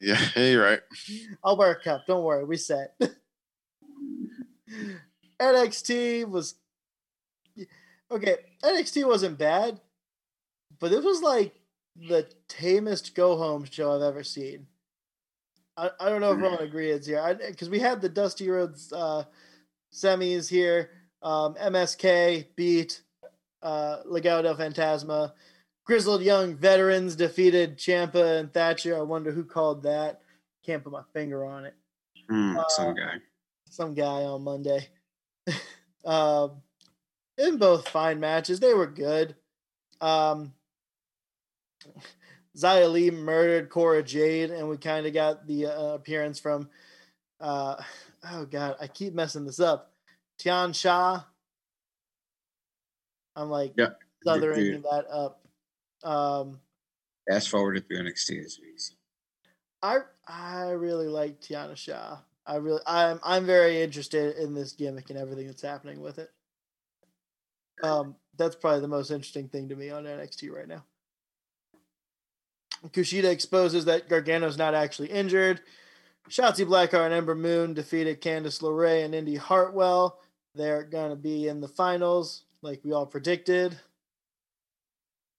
[0.00, 0.80] yeah, yeah, you're right.
[1.44, 2.06] I'll wear a cup.
[2.08, 2.44] Don't worry.
[2.44, 2.94] We set.
[5.40, 6.54] NXT was
[8.12, 8.36] okay.
[8.62, 9.80] NXT wasn't bad,
[10.80, 11.54] but it was like
[11.96, 14.66] the tamest go home show I've ever seen.
[15.76, 19.24] I, I don't know if everyone agrees here because we had the Dusty Rhodes uh,
[19.92, 20.90] semis here.
[21.22, 23.02] Um, MSK beat
[23.62, 25.32] uh, Legado del Fantasma.
[25.84, 28.96] Grizzled Young veterans defeated Ciampa and Thatcher.
[28.96, 30.20] I wonder who called that.
[30.64, 31.74] Can't put my finger on it.
[32.28, 33.14] Hmm, Uh, some guy.
[33.70, 34.88] Some guy on Monday.
[36.04, 36.62] um,
[37.42, 39.34] in both fine matches, they were good.
[40.00, 40.54] Um,
[42.56, 46.68] Xia Li murdered Cora Jade, and we kind of got the uh, appearance from.
[47.40, 47.76] Uh,
[48.30, 49.92] oh God, I keep messing this up.
[50.38, 51.22] Tian Sha.
[53.34, 53.88] I'm like Yeah,
[54.24, 55.40] southering that up.
[56.04, 56.60] Um,
[57.28, 58.78] Fast forwarded through NXT this week.
[59.82, 62.18] I I really like Tian Sha.
[62.46, 66.30] I really I'm I'm very interested in this gimmick and everything that's happening with it.
[67.82, 70.84] Um, that's probably the most interesting thing to me on NXT right now.
[72.88, 75.60] Kushida exposes that Gargano's not actually injured.
[76.28, 80.20] Shotzi Blackheart and Ember Moon defeated Candice LeRae and Indy Hartwell.
[80.54, 83.78] They're gonna be in the finals, like we all predicted.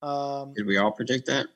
[0.01, 1.47] Um, Did we all predict that?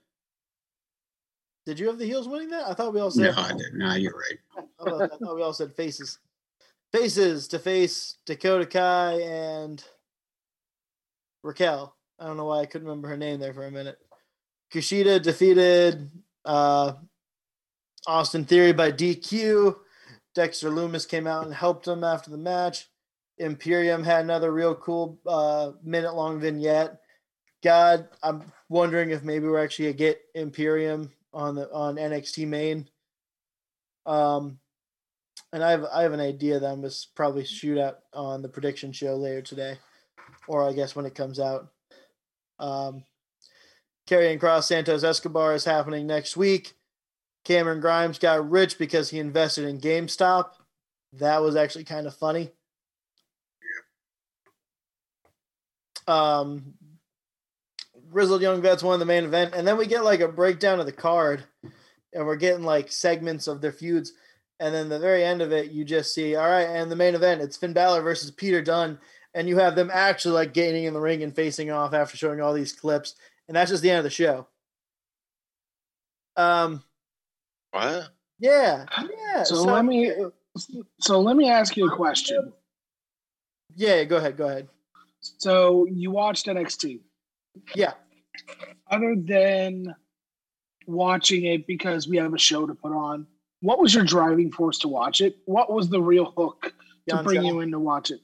[1.67, 2.65] did you have the heels winning that?
[2.65, 3.35] I thought we all said.
[3.35, 3.77] No, I didn't.
[3.77, 4.65] No, you're right.
[5.11, 6.19] I thought we all said faces.
[6.93, 9.83] Faces to face Dakota Kai and
[11.43, 11.95] Raquel.
[12.19, 13.97] I don't know why I couldn't remember her name there for a minute.
[14.73, 16.09] Kushida defeated
[16.45, 16.93] uh,
[18.05, 19.75] Austin Theory by DQ.
[20.33, 22.87] Dexter Lumis came out and helped him after the match.
[23.37, 26.99] Imperium had another real cool uh, minute long vignette.
[27.63, 32.89] God, I'm wondering if maybe we're actually gonna get Imperium on the on NXT main.
[34.05, 34.59] Um,
[35.53, 38.49] and I have I have an idea that I'm gonna probably shoot out on the
[38.49, 39.77] prediction show later today,
[40.47, 41.67] or I guess when it comes out.
[42.59, 43.03] Um,
[44.07, 46.73] Karrion Cross Santos Escobar is happening next week.
[47.43, 50.51] Cameron Grimes got rich because he invested in GameStop.
[51.13, 52.51] That was actually kind of funny.
[56.07, 56.73] Um,
[58.09, 60.85] Grizzled Young Vets won the main event, and then we get like a breakdown of
[60.85, 61.43] the card,
[62.13, 64.13] and we're getting like segments of their feuds,
[64.59, 67.15] and then the very end of it, you just see, all right, and the main
[67.15, 68.99] event, it's Finn Balor versus Peter Dunne,
[69.37, 72.41] and you have them actually like getting in the ring and facing off after showing
[72.41, 73.13] all these clips,
[73.47, 74.47] and that's just the end of the show.
[76.35, 76.83] Um,
[77.71, 78.09] What?
[78.39, 79.43] yeah, yeah.
[79.43, 80.11] So, let me
[80.99, 82.51] so let me ask you a question.
[83.75, 84.69] Yeah, go ahead, go ahead.
[85.19, 87.01] So you watched NXT.
[87.75, 87.93] Yeah.
[88.89, 89.93] Other than
[90.87, 93.27] watching it because we have a show to put on,
[93.61, 95.37] what was your driving force to watch it?
[95.45, 96.73] What was the real hook
[97.09, 98.21] to John bring you in to watch it?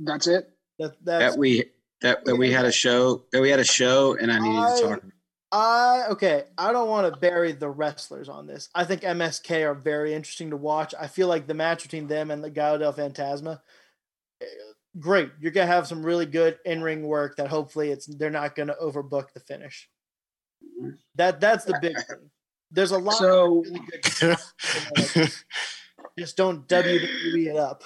[0.00, 0.50] That's it.
[0.78, 1.64] That that's That we
[2.02, 4.82] that, that we had a show that we had a show and I needed to
[4.82, 5.02] talk.
[5.50, 6.44] I okay.
[6.58, 8.68] I don't want to bury the wrestlers on this.
[8.74, 10.94] I think MSK are very interesting to watch.
[10.98, 13.60] I feel like the match between them and the Legado del Fantasma,
[14.42, 14.46] eh,
[14.98, 15.30] great.
[15.40, 18.74] You're gonna have some really good in ring work that hopefully it's they're not gonna
[18.80, 19.88] overbook the finish.
[21.14, 22.30] That that's the big thing.
[22.70, 23.14] There's a lot.
[23.14, 23.80] So- of really
[24.20, 25.30] good
[26.18, 27.84] just don't WWE it up.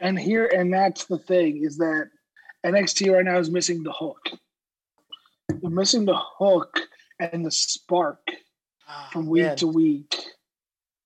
[0.00, 2.08] And here and that's the thing is that
[2.64, 4.28] NXT right now is missing the hook.
[5.48, 6.80] They're missing the hook
[7.18, 8.20] and the spark
[9.12, 10.14] from week Man, to week.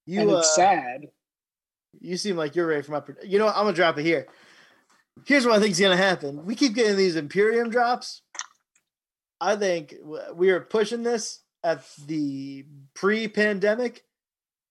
[0.07, 1.07] you and uh, it's sad.
[2.01, 3.01] You seem like you're ready for my.
[3.01, 3.57] pred- You know, what?
[3.57, 4.29] I'm gonna drop it here.
[5.27, 6.45] Here's what I think's gonna happen.
[6.45, 8.23] We keep getting these Imperium drops.
[9.41, 9.95] I think
[10.35, 14.05] we are pushing this at the pre-pandemic.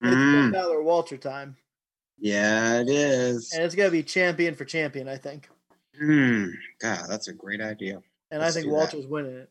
[0.02, 1.58] It's Finn Mm, Balor Walter time,
[2.20, 3.52] yeah, it is.
[3.54, 5.08] and it's gonna be champion for champion.
[5.08, 5.50] I think,
[6.00, 6.48] Hmm.
[6.82, 8.02] God, that's a great idea.
[8.32, 8.78] and Let's I think do that.
[8.78, 9.50] Walter's winning it.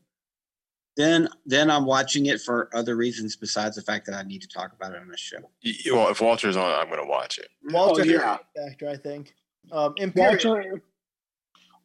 [0.96, 4.48] Then then I'm watching it for other reasons besides the fact that I need to
[4.48, 5.38] talk about it on the show.
[5.64, 7.48] Y- Well, if Walter's on, I'm going to watch it.
[7.70, 8.38] Walter has yeah.
[8.56, 9.34] a factor, I think.
[9.72, 10.80] Um, Imperium.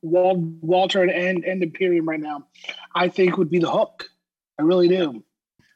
[0.01, 2.47] Walter, Walter, and and Imperium right now,
[2.95, 4.09] I think would be the hook.
[4.57, 5.23] I really do,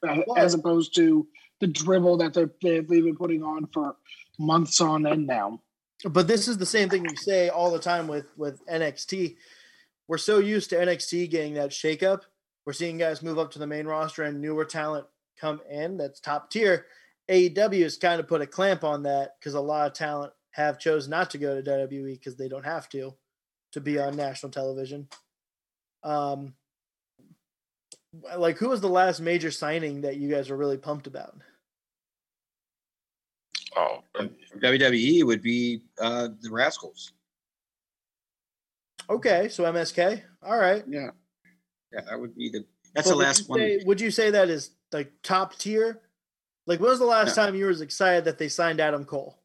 [0.08, 1.28] Uh, as opposed to
[1.60, 3.96] the dribble that they're, they've been putting on for
[4.40, 5.62] months on end now.
[6.10, 9.38] but this is the same thing we say all the time with with NXT.
[10.08, 12.22] We're so used to NXT getting that shakeup.
[12.66, 15.08] We're seeing guys move up to the main roster and newer talent
[15.40, 16.86] come in that's top tier.
[17.30, 20.80] AEW has kind of put a clamp on that because a lot of talent have
[20.80, 23.14] chosen not to go to WWE because they don't have to
[23.74, 25.08] to be on national television.
[26.04, 26.54] Um,
[28.38, 31.36] like who was the last major signing that you guys were really pumped about?
[33.78, 34.04] Oh,
[34.60, 37.12] WWE would be uh, the Rascalz.
[39.10, 40.22] Okay, so MSK.
[40.42, 40.84] All right.
[40.88, 41.10] Yeah,
[41.94, 42.66] Yeah, that would be the.
[42.94, 43.60] That's But the would last one.
[43.60, 46.02] say- would you say that is like top tier?
[46.68, 49.38] Like, when was the last time you were as excited that they signed Adam Cole?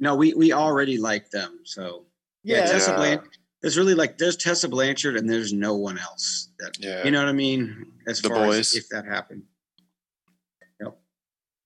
[0.00, 1.60] No, we we already like them.
[1.64, 2.06] So
[2.44, 2.96] yeah, Yeah, Tessa Yeah.
[2.96, 3.28] Blanchard.
[3.60, 6.48] There's really like there's Tessa Blanchard and there's no one else.
[6.60, 7.04] That, Yeah.
[7.04, 7.92] You know what I mean?
[8.06, 8.58] As The far boys.
[8.58, 9.42] as if that happened.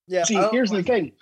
[0.09, 0.25] yeah.
[0.25, 1.13] See, I don't here's the thing: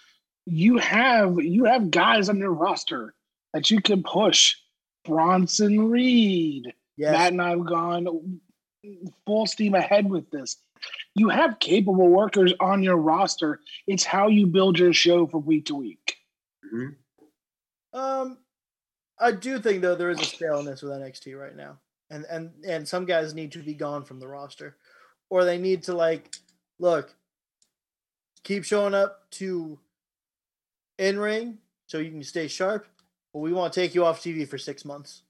[0.46, 3.14] you have you have guys on your roster
[3.52, 4.54] that you can push.
[5.04, 8.40] Bronson Reed, Yes, Matt and I've gone
[9.26, 10.56] full steam ahead with this.
[11.14, 13.60] You have capable workers on your roster.
[13.86, 16.16] It's how you build your show from week to week.
[16.72, 16.96] Mhm.
[17.92, 18.38] Um,
[19.18, 21.80] I do think though there is a staleness with NXT right now,
[22.10, 24.76] and and and some guys need to be gone from the roster,
[25.30, 26.34] or they need to like
[26.78, 27.14] look,
[28.42, 29.78] keep showing up to
[30.98, 32.86] in ring so you can stay sharp,
[33.32, 35.22] but we want to take you off TV for six months.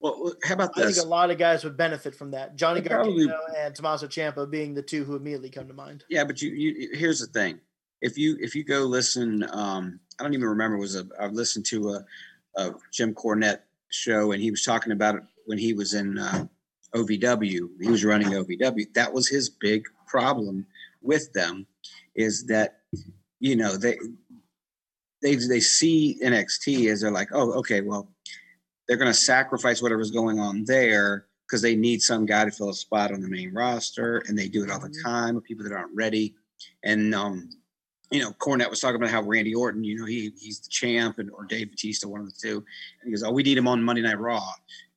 [0.00, 0.84] Well, how about this?
[0.84, 2.56] I think a lot of guys would benefit from that.
[2.56, 6.04] Johnny They probably- and Tommaso Ciampa being the two who immediately come to mind.
[6.10, 7.60] Yeah, but you, you here's the thing.
[8.02, 11.64] If you if you go listen, um, I don't even remember was a I listened
[11.66, 12.04] to a,
[12.56, 16.46] a Jim Cornette show and he was talking about it when he was in uh,
[16.94, 17.68] OVW.
[17.80, 18.92] He was running OVW.
[18.94, 20.66] That was his big problem
[21.00, 21.66] with them,
[22.14, 22.80] is that
[23.40, 23.96] you know they
[25.24, 28.08] they they see NXT as they're like, oh, okay, well,
[28.86, 32.68] they're going to sacrifice whatever's going on there because they need some guy to fill
[32.68, 35.02] a spot on the main roster, and they do it all the Mhm.
[35.02, 36.34] time with people that aren't ready.
[36.84, 37.48] And um,
[38.10, 41.18] you know, Cornette was talking about how Randy Orton, you know, he he's the champ,
[41.18, 42.58] and or Dave Batista, one of the two.
[42.58, 44.46] And he goes, "Oh, we need him on Monday Night Raw,"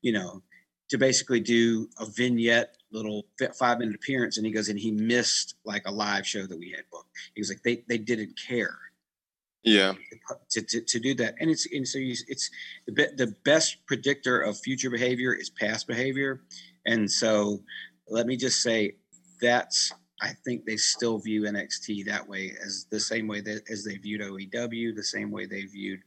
[0.02, 0.44] you know,
[0.90, 4.36] to basically do a vignette little five minute appearance.
[4.38, 7.10] And he goes, and he missed like a live show that we had booked.
[7.34, 8.78] He was like, they they didn't care
[9.64, 9.94] Yeah.
[10.52, 11.36] to, to, to do that.
[11.40, 12.50] And it's and so you, it's
[12.88, 16.42] the the best predictor of future behavior is past behavior.
[16.86, 17.62] And so
[18.10, 18.96] let me just say
[19.42, 19.92] that's
[20.22, 23.98] I think they still view NXT that way as the same way that as they
[23.98, 26.00] viewed OVW, the same way they viewed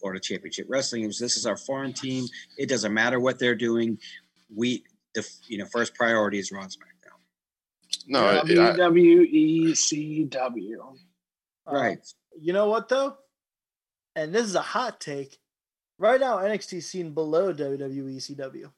[0.00, 1.06] Florida Championship Wrestling.
[1.06, 2.26] Was this is our foreign team.
[2.58, 3.98] It doesn't matter what they're doing.
[4.54, 4.84] We
[5.14, 7.20] the you know first priority is Raw and SmackDown.
[8.08, 10.32] No, I, I, WWECW.
[11.66, 11.98] Uh, Right.
[12.40, 13.16] You know what though?
[14.16, 15.38] And this is a hot take.
[15.98, 18.70] Right now, NXT seen below WWE CW.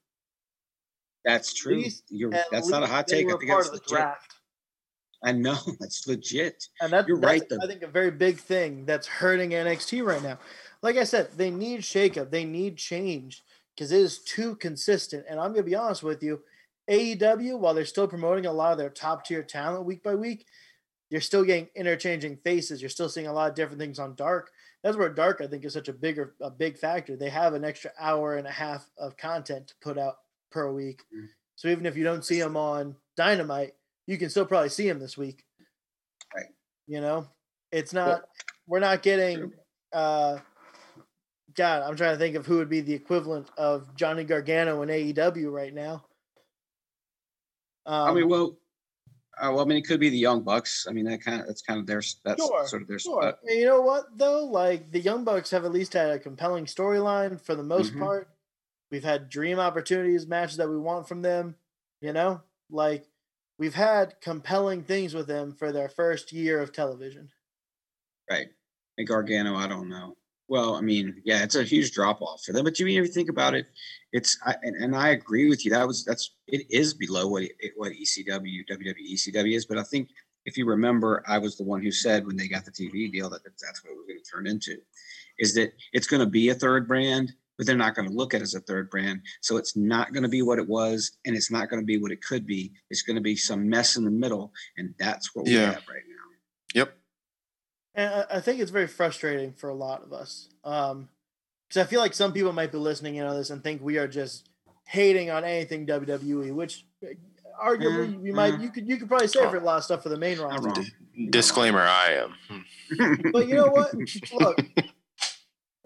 [1.24, 1.76] That's true.
[1.76, 3.26] least- You're, that's not a hot take.
[3.26, 3.88] I think part that's of the legit.
[3.88, 4.34] draft.
[5.22, 6.68] I know that's legit.
[6.80, 7.58] And that, You're that's, right, though.
[7.62, 10.38] I think, a very big thing that's hurting NXT right now.
[10.82, 12.30] Like I said, they need shakeup.
[12.30, 13.42] They need change
[13.74, 15.24] because it is too consistent.
[15.28, 16.42] And I'm going to be honest with you
[16.90, 20.46] AEW, while they're still promoting a lot of their top tier talent week by week,
[21.10, 22.80] you're still getting interchanging faces.
[22.80, 24.50] You're still seeing a lot of different things on Dark.
[24.82, 27.16] That's where Dark, I think, is such a bigger, a big factor.
[27.16, 30.16] They have an extra hour and a half of content to put out
[30.50, 31.02] per week.
[31.14, 31.28] Mhm.
[31.56, 33.74] So even if you don't see them on Dynamite,
[34.06, 35.44] you can still probably see them this week.
[36.34, 36.46] Right.
[36.86, 37.28] You know,
[37.72, 38.28] it's not.
[38.66, 39.52] we're not getting.
[39.92, 40.38] uh
[41.54, 44.88] God, I'm trying to think of who would be the equivalent of Johnny Gargano in
[44.88, 46.04] AEW right now.
[47.86, 48.56] Um, I mean, well,
[49.38, 50.86] uh, well, I mean, it could be the Young Bucks.
[50.88, 53.22] I mean, that kind of that's kind of their that's Sure, sort of their Sure.
[53.22, 53.38] spot.
[53.44, 54.44] You know what though?
[54.44, 58.00] Like the Young Bucks have at least had a compelling storyline for the most Mhm.
[58.00, 58.28] part.
[58.90, 61.56] We've had dream opportunities, matches that we want from them.
[62.00, 63.08] You know, like
[63.58, 67.30] we've had compelling things with them for their first year of television.
[68.30, 68.48] Right.
[68.98, 70.16] And Gargano, I don't know.
[70.48, 72.64] Well, I mean, yeah, it's a huge drop off for them.
[72.64, 73.66] But you mean if you think about it,
[74.12, 75.70] it's I, and, and I agree with you.
[75.70, 79.64] That was that's it is below what it, what ECW WWE ECW is.
[79.66, 80.10] But I think
[80.44, 83.30] if you remember, I was the one who said when they got the TV deal
[83.30, 84.76] that that's what it was going to turn into,
[85.38, 88.34] is that it's going to be a third brand, but they're not going to look
[88.34, 89.22] at it as a third brand.
[89.40, 91.96] So it's not going to be what it was, and it's not going to be
[91.96, 92.72] what it could be.
[92.90, 95.72] It's going to be some mess in the middle, and that's what we Yeah.
[95.72, 96.80] have right now.
[96.80, 96.98] yep.
[97.94, 100.48] And I, I think it's very frustrating for a lot of us.
[100.64, 101.08] Um,
[101.68, 103.98] because I feel like some people might be listening in on this and think we
[103.98, 104.48] are just
[104.86, 107.08] hating on anything WWE, which uh,
[107.62, 108.62] arguably Mm, we might mm.
[108.62, 110.68] you could you could probably say for a lot of stuff for the main roster.
[110.68, 110.86] wrong.
[111.30, 112.64] Disclaimer: I am.
[113.32, 113.94] But you know what?
[114.32, 114.58] Look,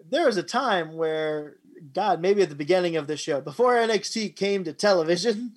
[0.09, 1.57] there was a time where
[1.93, 5.55] God, maybe at the beginning of the show, before NXT came to television,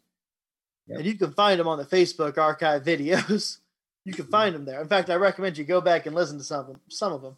[0.89, 0.99] Yep.
[0.99, 3.59] and you can find them on the Facebook archive videos.
[4.05, 4.81] You can find them there.
[4.81, 6.81] In fact, I recommend you go back and listen to some of them.
[6.89, 7.37] Some of them,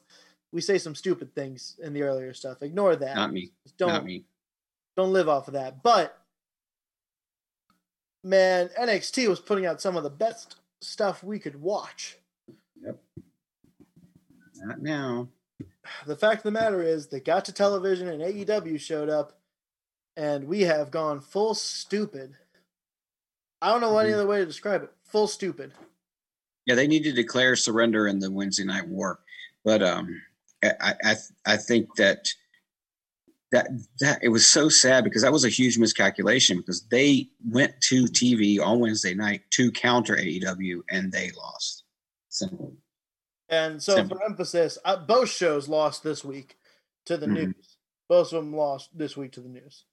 [0.53, 2.63] we say some stupid things in the earlier stuff.
[2.63, 3.17] Ignore that.
[3.17, 3.51] Not me.
[3.65, 4.25] Just don't Not me.
[4.97, 5.83] don't live off of that.
[5.83, 6.19] But
[8.23, 12.17] man, NXT was putting out some of the best stuff we could watch.
[12.83, 12.99] Yep.
[14.57, 15.29] Not now.
[16.07, 19.39] the fact of the matter is they got to television and AEW showed up
[20.17, 22.37] and we have gone full stupid.
[23.61, 24.15] I don't know any Mhm.
[24.15, 24.91] other way to describe it.
[25.05, 25.73] Full stupid.
[26.67, 29.21] Yeah, they need to declare surrender in the Wednesday night war.
[29.65, 30.21] But um,
[30.63, 31.15] I, I
[31.47, 32.27] I think that
[33.53, 33.69] that
[34.01, 38.05] that it was so sad because that was a huge miscalculation because they went to
[38.07, 41.85] TV on Wednesday night to counter AEW and they lost.
[42.31, 42.75] Simple.
[43.49, 44.17] And so Simple.
[44.19, 46.57] for emphasis, uh, both shows lost this week
[47.05, 47.33] to the Mhm.
[47.55, 47.77] news.
[48.09, 49.85] Both of them lost this week to the news.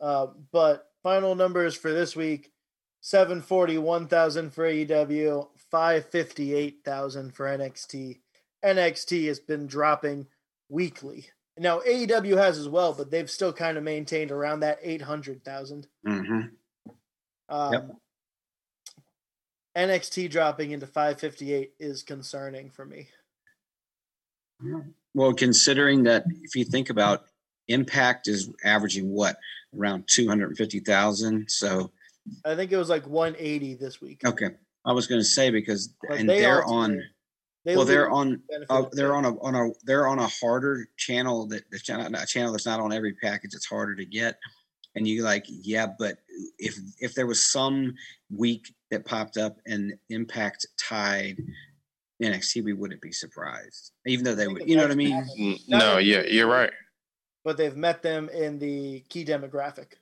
[0.00, 2.52] Uh, but final numbers for this week
[3.00, 8.20] 741,000 for AEW, 558,000 for NXT.
[8.64, 10.26] NXT has been dropping
[10.68, 11.26] weekly.
[11.58, 15.86] Now AEW has as well, but they've still kind of maintained around that 800,000.
[16.06, 16.40] hmm
[17.48, 17.90] Um, Yep.
[19.74, 23.08] NXT dropping into 558 is concerning for me.
[25.14, 27.24] Well, considering that if you think about
[27.68, 29.36] Impact is averaging what
[29.76, 31.90] around two hundred fifty thousand, so
[32.44, 34.20] I think it was like 180 this week.
[34.26, 34.50] okay.
[34.84, 37.02] I was going to say because But and they they are on.
[37.64, 38.42] They well, they're on.
[38.68, 42.26] Uh, they're on a on a they're on a harder channel that the channel a
[42.26, 43.54] channel that's not on every package.
[43.54, 44.36] It's harder to get,
[44.96, 46.18] and you like yeah, but
[46.58, 47.94] if if there was some
[48.36, 51.36] week that popped up and Impact tied
[52.20, 54.68] NXT, we wouldn't be surprised, even though they would.
[54.68, 55.12] You know what I mean?
[55.12, 55.38] happened.
[55.38, 56.72] Mm, No, yeah, you're right.
[57.44, 59.92] but they've met them in the key demographic.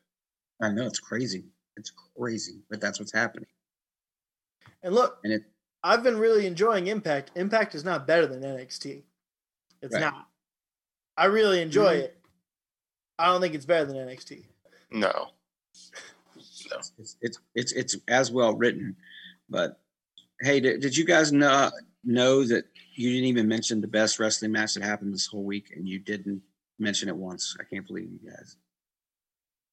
[0.63, 1.45] I know it's crazy.
[1.77, 3.47] It's crazy, but that's what's happening.
[4.83, 5.43] And look, And it
[5.83, 7.31] I've been really enjoying Impact.
[7.37, 9.03] Impact is not better than NXT.
[9.83, 10.01] It's Right.
[10.01, 10.29] not.
[11.17, 12.01] I really enjoy Mhm.
[12.05, 12.19] it.
[13.19, 14.45] I don't think it's better than NXT.
[14.91, 15.31] No.
[15.73, 18.97] It's it's it's, it's as well written,
[19.49, 19.81] but
[20.41, 21.71] hey, did, did you guys know
[22.05, 22.65] know that
[22.95, 25.99] you didn't even mention the best wrestling match that happened this whole week, and you
[25.99, 26.43] didn't
[26.79, 27.57] mention it once?
[27.61, 28.57] I can't believe you guys.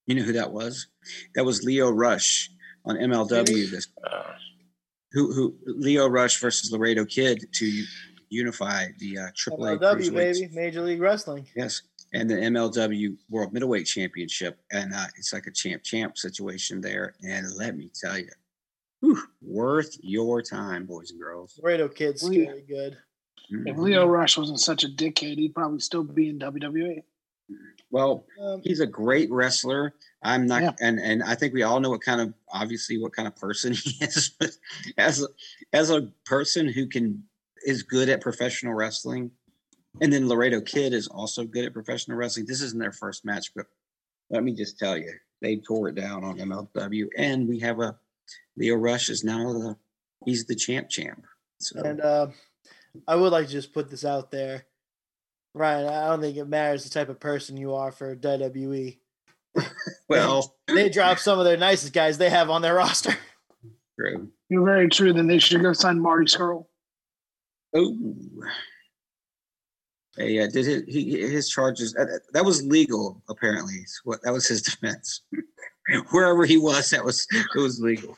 [0.08, 0.88] You know who that was?
[1.36, 2.50] That was Lio Rush
[2.86, 3.70] on MLW.
[3.70, 4.34] This Uh,
[5.12, 7.84] who who Lio Rush versus Laredo Kid to
[8.30, 10.50] unify the uh, AAA MLW, baby.
[10.54, 11.48] Major League Wrestling.
[11.56, 11.82] Yes,
[12.14, 17.16] and the MLW World Middleweight Championship, and uh, it's like a champ champ situation there.
[17.24, 18.30] And let me tell you,
[19.02, 21.60] whew, worth your time, boys and girls.
[21.64, 22.98] Laredo Kid's Leo- scary good.
[23.50, 23.80] If Mhm.
[23.82, 26.38] Lio Rush wasn't such a dickhead, he'd probably still be in.
[26.40, 27.02] WWE.
[27.90, 29.94] Well, Um, he's a great wrestler.
[30.24, 30.72] I'm not, Yeah.
[30.82, 33.74] and and I think we all know what kind of obviously what kind of person
[33.84, 34.32] he is.
[34.40, 34.52] But
[34.98, 35.28] as a,
[35.74, 37.24] as a person who can
[37.66, 39.32] is good at professional wrestling,
[40.02, 42.46] and then Laredo Kid is also good at professional wrestling.
[42.46, 43.66] This isn't their first match, but
[44.30, 47.98] let me just tell you, they tore it down on MLW, and we have a
[48.58, 49.78] Lio Rush is now the
[50.26, 51.24] he's the champ champ.
[51.60, 52.28] So And uh,
[53.08, 54.66] I would like to just put this out there.
[55.58, 58.98] Ryan, I don't think it matters the type of person you are for WWE.
[60.10, 63.16] well, They drop some of their nicest guys they have on their roster.
[64.00, 64.30] true.
[64.50, 65.14] You're very true.
[65.14, 66.66] Then they should go sign Marty Scurll.
[67.76, 67.96] Oh.
[70.16, 73.86] Hey, uh, did his, he, his charges that was legal apparently.
[74.04, 75.22] What that was his defense.
[76.12, 78.18] Wherever he was, that was it was legal.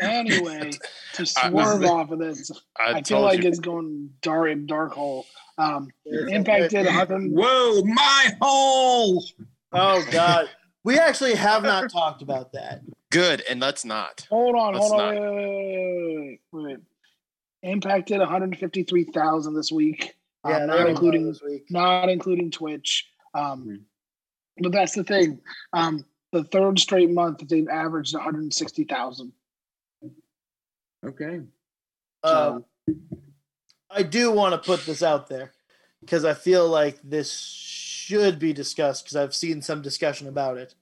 [0.00, 0.70] Anyway,
[1.14, 3.48] to I- swerve off of this, I, I, feel like you.
[3.48, 5.26] it's going dark dark hole.
[5.58, 6.82] Um, It's Impact okay.
[6.84, 7.32] did 100.
[7.32, 9.24] Whoa, my hole!
[9.72, 10.48] Oh God,
[10.84, 12.82] we actually have not talked about that.
[13.10, 14.26] good, and let's not.
[14.30, 16.78] Hold on, Let's hold on, wait, wait, wait, wait, wait.
[17.64, 21.64] Impact did 153,000 this week, um, Yeah, not not including this week.
[21.70, 23.10] not including Twitch.
[23.34, 23.80] Um, Mhm.
[24.60, 25.40] But that's the thing.
[25.72, 29.32] Um, the third straight month that they've averaged 160,000.
[31.04, 31.40] Okay.
[32.24, 32.64] Um,
[33.90, 35.52] I do want to put this out there
[36.00, 40.74] because I feel like this should be discussed because I've seen some discussion about it.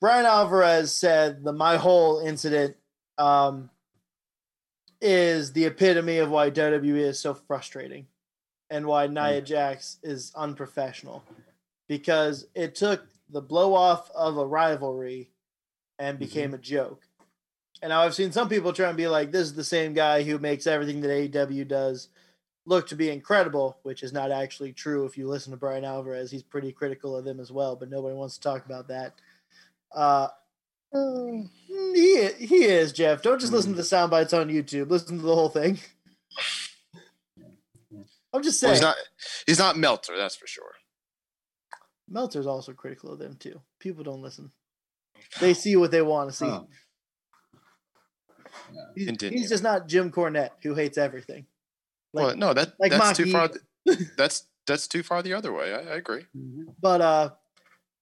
[0.00, 2.76] Bryan Alvarez said the my hole incident
[3.18, 3.70] um,
[5.00, 8.06] is the epitome of why WWE is so frustrating
[8.70, 11.24] and why Nia Jax is unprofessional
[11.88, 15.30] because it took the blow off of a rivalry
[15.98, 17.02] and became a joke.
[17.84, 20.22] And now I've seen some people try and be like, this is the same guy
[20.22, 22.08] who makes everything that AEW does
[22.64, 25.04] look to be incredible, which is not actually true.
[25.04, 28.14] If you listen to Bryan Alvarez, he's pretty critical of them as well, but nobody
[28.14, 29.12] wants to talk about that.
[29.94, 30.28] Uh,
[30.94, 33.20] mm, he, he is, Jeff.
[33.20, 34.88] Don't just listen to the sound bites on YouTube.
[34.88, 35.78] Listen to the whole thing.
[38.32, 38.76] I'm just Well, saying.
[38.76, 38.96] he's not.
[39.46, 40.72] He's not Meltzer, that's for sure.
[42.08, 43.60] Meltzer's also critical of them too.
[43.78, 44.52] People don't listen.
[45.40, 46.46] They see what they want to see.
[46.46, 46.66] Oh.
[48.94, 49.38] He's, Continue.
[49.38, 51.46] he's just not Jim Cornette who hates everything.
[52.12, 53.32] Like, well, no, that like that's too Maki.
[53.32, 53.50] far.
[54.16, 55.74] that's that's too far the other way.
[55.74, 56.24] I, I agree.
[56.36, 56.74] Mhm.
[56.80, 57.30] But uh,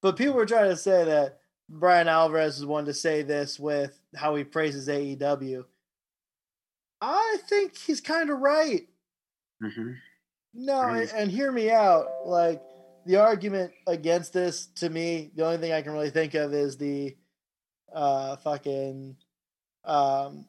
[0.03, 3.99] but people were trying to say that Bryan Alvarez is one to say this with
[4.15, 5.65] how he praises AEW.
[7.01, 8.87] I think he's kind of right.
[9.63, 9.97] Mhm.
[10.55, 12.07] No, and, and hear me out.
[12.27, 12.63] Like
[13.07, 16.77] the argument against this to me, the only thing I can really think of is
[16.77, 17.17] the
[17.95, 19.17] uh fucking
[19.85, 20.47] um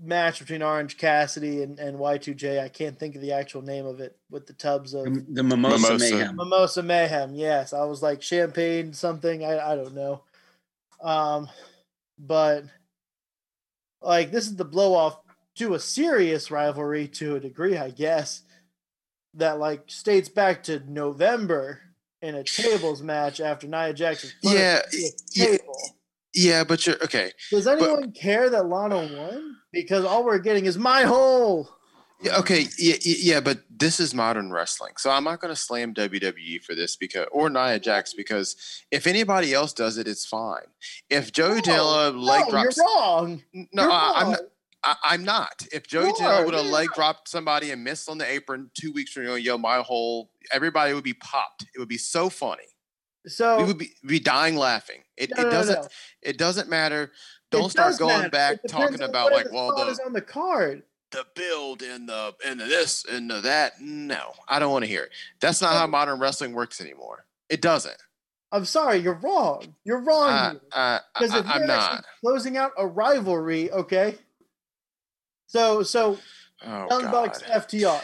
[0.00, 2.60] match between Orange Cassidy and, and Y2J.
[2.60, 5.42] I can't think of the actual name of it with the tubs of The, the
[5.42, 6.14] mimosa, Mimosa.
[6.14, 6.36] mayhem.
[6.36, 7.34] Mimosa Mayhem.
[7.34, 9.44] Yes, I was like champagne something.
[9.44, 10.22] I I don't know.
[11.00, 11.48] Um,
[12.18, 12.64] but
[14.02, 15.18] like this is the blow off
[15.56, 18.42] to a serious rivalry to a degree, I guess.
[19.34, 21.80] That like states back to November
[22.22, 24.30] in a tables match after Nia Jackson.
[24.42, 25.08] Yeah, yeah.
[25.46, 25.76] table.
[26.34, 27.32] Yeah, but you're okay.
[27.50, 29.56] Does anyone care that Lana won?
[29.72, 31.70] Because all we're getting is my hole.
[32.20, 35.92] Yeah, okay, yeah, yeah, but this is modern wrestling, so I'm not going to slam
[35.92, 38.56] WWE for this because or Nia Jax because
[38.90, 40.62] if anybody else does it, it's fine.
[41.10, 43.42] If Joey Janela leg no, drops, you're wrong.
[43.52, 44.40] no, You're I, I'm not.
[44.84, 45.66] I, I'm not.
[45.72, 49.12] If Joey Janela would have leg dropped somebody and missed on the apron two weeks
[49.12, 51.66] from now, yo, my hole everybody would be popped.
[51.74, 52.73] It would be so funny.
[53.26, 55.02] So we would be, be dying laughing.
[55.16, 55.82] It, no, it doesn't.
[55.82, 55.88] no.
[56.22, 57.10] It doesn't matter.
[57.50, 58.30] Don't start going matter.
[58.30, 60.82] back talking about like, the well, the is on the card.
[61.12, 63.80] the build and the and the this and the that.
[63.80, 65.10] No, I don't want to hear it.
[65.40, 67.24] That's not how modern wrestling works anymore.
[67.48, 67.96] It doesn't.
[68.52, 69.74] I'm sorry, you're wrong.
[69.84, 70.28] You're wrong.
[70.30, 70.60] I, here.
[70.72, 72.04] I, Because I, if you're I'm actually not.
[72.20, 74.16] closing out a rivalry, okay,
[75.46, 76.18] So so
[76.66, 78.00] Oh, Young Bucks FTR.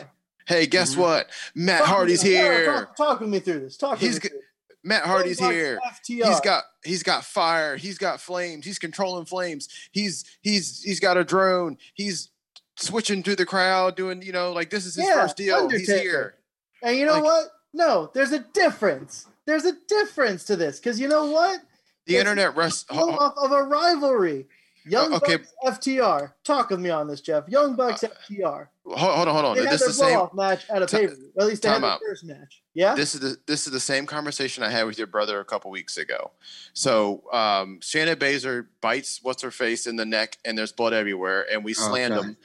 [0.46, 0.98] Hey, guess Mhm.
[0.98, 1.30] what?
[1.54, 2.66] Matt Talk Hardy's me- here.
[2.66, 3.76] Talk, talk with me through this.
[3.76, 4.40] Talk with me through this.
[4.82, 5.78] Matt Hardy's here.
[5.84, 6.26] FTR.
[6.26, 7.76] He's got he's got fire.
[7.76, 8.64] He's got flames.
[8.64, 9.68] He's controlling flames.
[9.92, 11.76] He's he's he's got a drone.
[11.94, 12.30] He's
[12.76, 15.68] switching to the crowd, doing you know like this is his Yeah, first deal.
[15.68, 16.36] He's here.
[16.82, 17.44] And you know Like- what?
[17.72, 19.26] No, there's a difference.
[19.46, 21.60] There's a difference to this because you know what?
[22.06, 22.88] The It's internet rest.
[22.88, 24.46] Go off of a rivalry.
[24.90, 25.36] Young Uh, okay.
[25.62, 26.32] Bucks FTR.
[26.44, 27.48] Talk with me on this, Jeff.
[27.48, 28.68] Young Bucks Uh, FTR.
[28.86, 29.56] Hold, hold on, hold on.
[29.56, 30.28] They had This their is the same.
[30.34, 31.32] match at a Ti- pay per view.
[31.38, 32.00] At least they had time their out.
[32.06, 32.62] first match.
[32.74, 32.94] Yeah.
[32.94, 35.70] This is the this is the same conversation I had with your brother a couple
[35.70, 36.32] weeks ago.
[36.74, 41.46] So um Shayna Baszler bites what's her face in the neck, and there's blood everywhere,
[41.50, 42.26] and we slammed Okay.
[42.28, 42.36] him.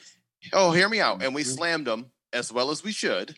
[0.54, 1.24] Oh, hear me out.
[1.24, 1.56] And we Mhm.
[1.56, 3.38] slammed him as well as we should.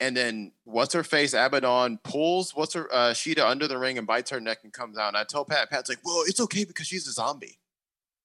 [0.00, 1.32] And then what's her face?
[1.34, 4.96] Abaddon pulls what's her uh, Sheeta under the ring and bites her neck and comes
[4.98, 5.08] out.
[5.08, 7.58] And I told Pat, Pat's like, "Well, it's okay because she's a zombie."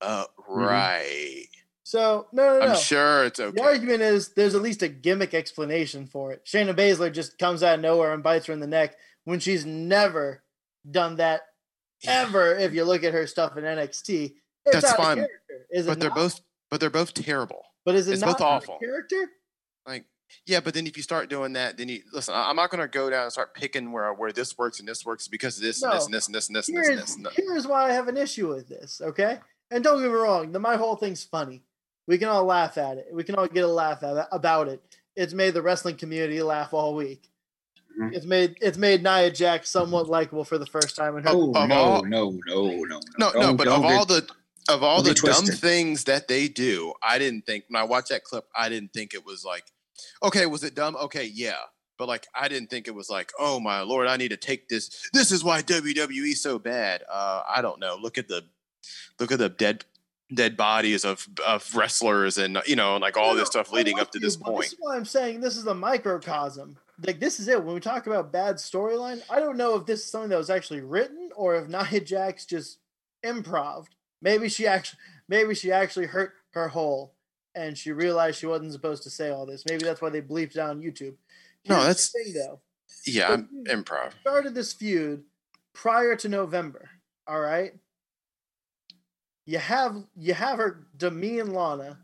[0.02, 1.46] Uh, right.
[1.84, 2.72] so no, no, no.
[2.74, 3.56] I'm sure it's okay.
[3.56, 6.46] The argument is there's at least a gimmick explanation for it.
[6.46, 8.96] Shayna Baszler just comes out of nowhere and bites her in the neck
[9.26, 10.44] when she's never
[10.90, 11.42] done that
[12.06, 12.56] ever.
[12.56, 14.34] If you look at her stuff in NXT,
[14.66, 15.18] it's That's fine.
[15.18, 15.66] character.
[15.72, 16.16] Is it But they're not?
[16.18, 17.64] both, but they're both terrible.
[17.86, 18.78] But is it it's not both awful.
[18.80, 19.30] character?
[19.88, 20.04] Like,
[20.46, 22.34] yeah, but then if you start doing that, then you listen.
[22.36, 25.06] I'm not going to go down and start picking where where this works and this
[25.06, 26.06] works because of this and this No.
[26.08, 26.90] and this and this and this and this.
[26.90, 27.34] And this and this.
[27.38, 29.40] here's why I have an issue with this, okay?
[29.72, 31.64] And don't get me wrong, the, my hole thing's funny.
[32.08, 33.08] We can all laugh at it.
[33.12, 34.82] We can all get a laugh at, about it.
[35.16, 37.30] It's made the wrestling community laugh all week.
[38.00, 38.14] Mhm.
[38.14, 41.30] It's made it's made Nia Jax somewhat likable for the first time in her.
[41.32, 44.30] Oh no, all- no, no, no, No, no, Don't- but don't of all the
[44.70, 45.60] of all the get dumb twisted.
[45.60, 49.14] things that they do, I didn't think when I watched that clip, I didn't think
[49.14, 49.64] it was like,
[50.22, 50.96] okay, was it dumb?
[50.98, 51.58] Okay, yeah.
[51.98, 54.70] But like I didn't think it was like, oh my lord, I need to take
[54.70, 55.10] this.
[55.14, 57.02] This is why WWE so bad.
[57.12, 57.98] Uh, I don't know.
[58.00, 58.44] Look at the
[59.20, 59.86] look at the dead
[60.34, 64.20] dead bodies of of wrestlers and you know like all this stuff leading up to
[64.20, 64.64] this point.
[64.64, 66.78] This is why I'm saying this is a microcosm.
[67.06, 67.64] Like this is it.
[67.64, 70.50] When we talk about bad storyline, I don't know if this is something that was
[70.50, 72.80] actually written or if Nia Jax just
[73.26, 73.86] improv.
[74.22, 75.00] Maybe she actually
[75.30, 77.14] maybe she actually hurt her hole
[77.56, 79.64] and she realized she wasn't supposed to say all this.
[79.70, 81.16] Maybe that's why they bleeped it on YouTube.
[81.70, 82.60] No, Here's the that's- thing though.
[83.06, 84.12] Yeah, I'm improv.
[84.22, 85.24] Started this feud
[85.74, 86.90] prior to November.
[87.28, 87.74] All right.
[89.48, 91.98] You have you have her demean Lana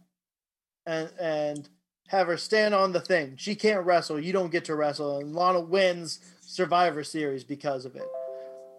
[0.85, 1.69] and and
[2.07, 3.35] have her stand on the thing.
[3.37, 4.19] She can't wrestle.
[4.19, 5.19] You don't get to wrestle.
[5.19, 8.07] And Lana wins Survivor Series because of it.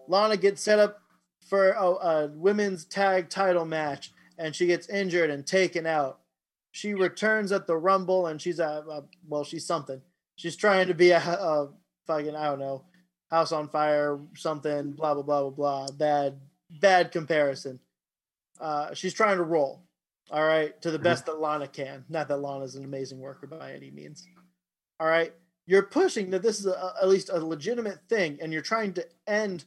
[0.07, 0.99] Lana gets set up
[1.47, 6.19] for a, a women's tag title match, and she gets injured and taken out.
[6.71, 10.01] She returns at the Rumble, and she's a, a uh, well, she's something.
[10.37, 11.69] She's trying to be a, a
[12.07, 12.83] fucking I don't know,
[13.29, 15.87] House on Fire, something, blah blah blah blah blah.
[15.95, 16.39] Bad
[16.81, 17.79] bad comparison.
[18.59, 19.81] Uh, she's trying to roll
[20.31, 21.03] all right, to the Mhm.
[21.03, 22.03] best that Lana can.
[22.09, 24.27] Not that Lana's an amazing worker by any means.
[24.99, 25.31] All right,
[25.67, 29.07] you're pushing that this is a, at least a legitimate thing, and you're trying to
[29.27, 29.65] end,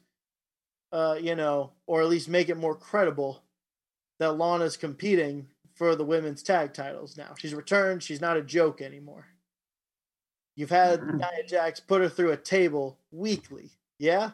[0.91, 3.45] uh, you know, or at least make it more credible
[4.19, 7.35] that Lana's competing for the women's tag titles now.
[7.39, 8.03] She's returned.
[8.03, 9.29] She's not a joke anymore.
[10.57, 11.19] You've had Mhm.
[11.21, 14.33] Nia Jax put her through a table weekly, yeah.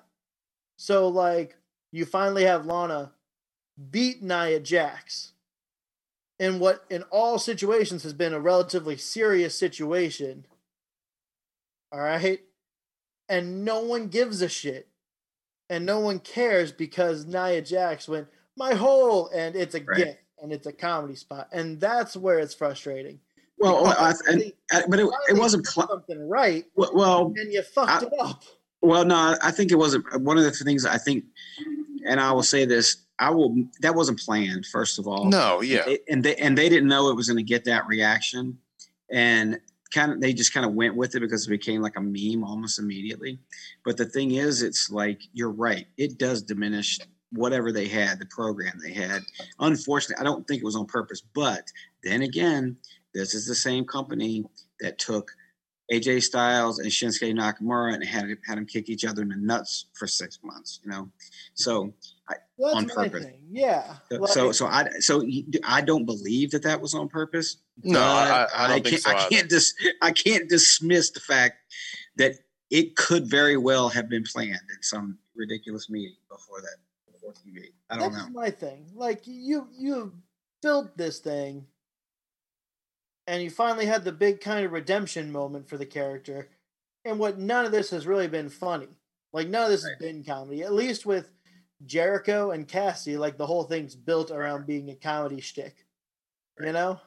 [0.79, 1.59] So like,
[1.93, 3.13] you finally have Lana
[3.91, 5.33] beat Nia Jax
[6.39, 10.47] in what in all situations has been a relatively serious situation.
[11.93, 12.41] All right?
[13.29, 14.89] And no one gives a shit.
[15.71, 19.97] And no one cares because Nia Jax went, my hole, and it's a Right.
[19.97, 21.49] gift and it's a comedy spot.
[21.53, 23.21] And that's where it's frustrating.
[23.59, 24.53] Well, I, and,
[24.89, 25.65] but it, it wasn't.
[25.65, 28.43] Pl- something right, well, and you fucked I- it up.
[28.83, 30.05] Well, no, I think it wasn't.
[30.21, 31.25] One of the things I think,
[32.05, 33.55] and I will say this: I will.
[33.81, 34.67] That wasn't planned.
[34.67, 35.85] First of all, No, yeah.
[35.85, 38.59] They- and they and they didn't know it was going to get that reaction,
[39.11, 39.59] and
[39.93, 42.43] kind of they just kind of went with it because it became like a meme
[42.45, 43.39] almost immediately.
[43.85, 45.87] But the thing is, it's like you're right.
[45.97, 46.99] It does diminish
[47.31, 49.23] whatever they had, the program they had.
[49.61, 51.21] Unfortunately, I don't think it was on purpose.
[51.35, 51.67] But
[52.03, 52.77] then again,
[53.13, 54.45] this is the same company
[54.81, 55.31] that took
[55.93, 59.87] AJ Styles and Shinsuke Nakamura and had had them kick each other in the nuts
[59.93, 60.81] for six months.
[60.83, 61.11] You know,
[61.55, 61.93] so
[62.59, 63.25] That's on purpose.
[63.25, 63.41] thing.
[63.51, 63.97] Yeah.
[64.11, 65.27] so Like, so I so
[65.63, 67.59] I don't believe that that was on purpose.
[67.83, 69.11] No, I, but I don't think can't, so.
[69.11, 71.57] I can't dis I can't dismiss the fact
[72.17, 72.33] that
[72.71, 76.77] it could very well have been planned in some ridiculous meeting before that
[77.13, 77.73] before TV.
[77.91, 78.19] I don't know.
[78.19, 78.41] That's know.
[78.41, 78.87] my thing.
[78.95, 80.15] Like you you
[80.63, 81.67] built this thing
[83.27, 86.49] and you finally had the big kind of redemption moment for the character.
[87.05, 88.89] And what none of this has really been funny.
[89.33, 90.63] Like none of this has been comedy.
[90.63, 91.31] At least with
[91.85, 95.85] Jericho and Cassie, like the whole thing's built around being a comedy shtick.
[96.61, 97.01] You know?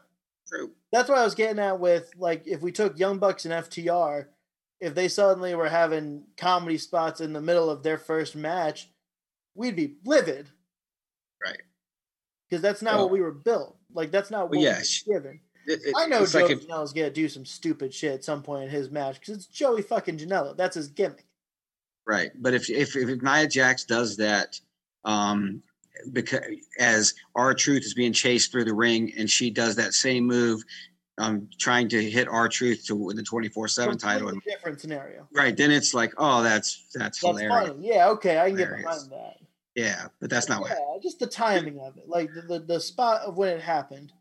[0.48, 0.72] True.
[0.92, 4.28] That's what I was getting at with like if we took Young Bucks and FTR,
[4.80, 8.90] if they suddenly were having comedy spots in the middle of their first match,
[9.56, 10.50] we'd be livid.
[11.44, 11.62] Right.
[12.50, 13.78] Because that's not Well- what we were built.
[13.94, 14.68] Like that's not what Well, we
[15.14, 15.40] were given.
[15.68, 18.64] It- it- I know Joey like Janela's gonna do some stupid shit at some point
[18.64, 20.56] in his match because it's Joey fucking Janela.
[20.58, 21.26] That's his gimmick.
[22.06, 24.60] Right, but if if if Nia Jax does that,
[25.04, 25.62] um,
[26.14, 26.42] because
[26.80, 30.64] as R-Truth is being chased through the ring, and she does that same move,
[31.18, 35.28] um, trying to hit R-Truth to win the twenty four seven title, different scenario.
[35.34, 35.58] right?
[35.58, 37.68] Then it's like, oh, that's that's, That's hilarious.
[37.72, 37.88] funny.
[37.90, 39.38] Yeah, okay, I can get behind that.
[39.76, 40.72] Yeah, but that's not what.
[40.72, 44.14] Yeah, just the timing of it, like the, the the spot of when it happened.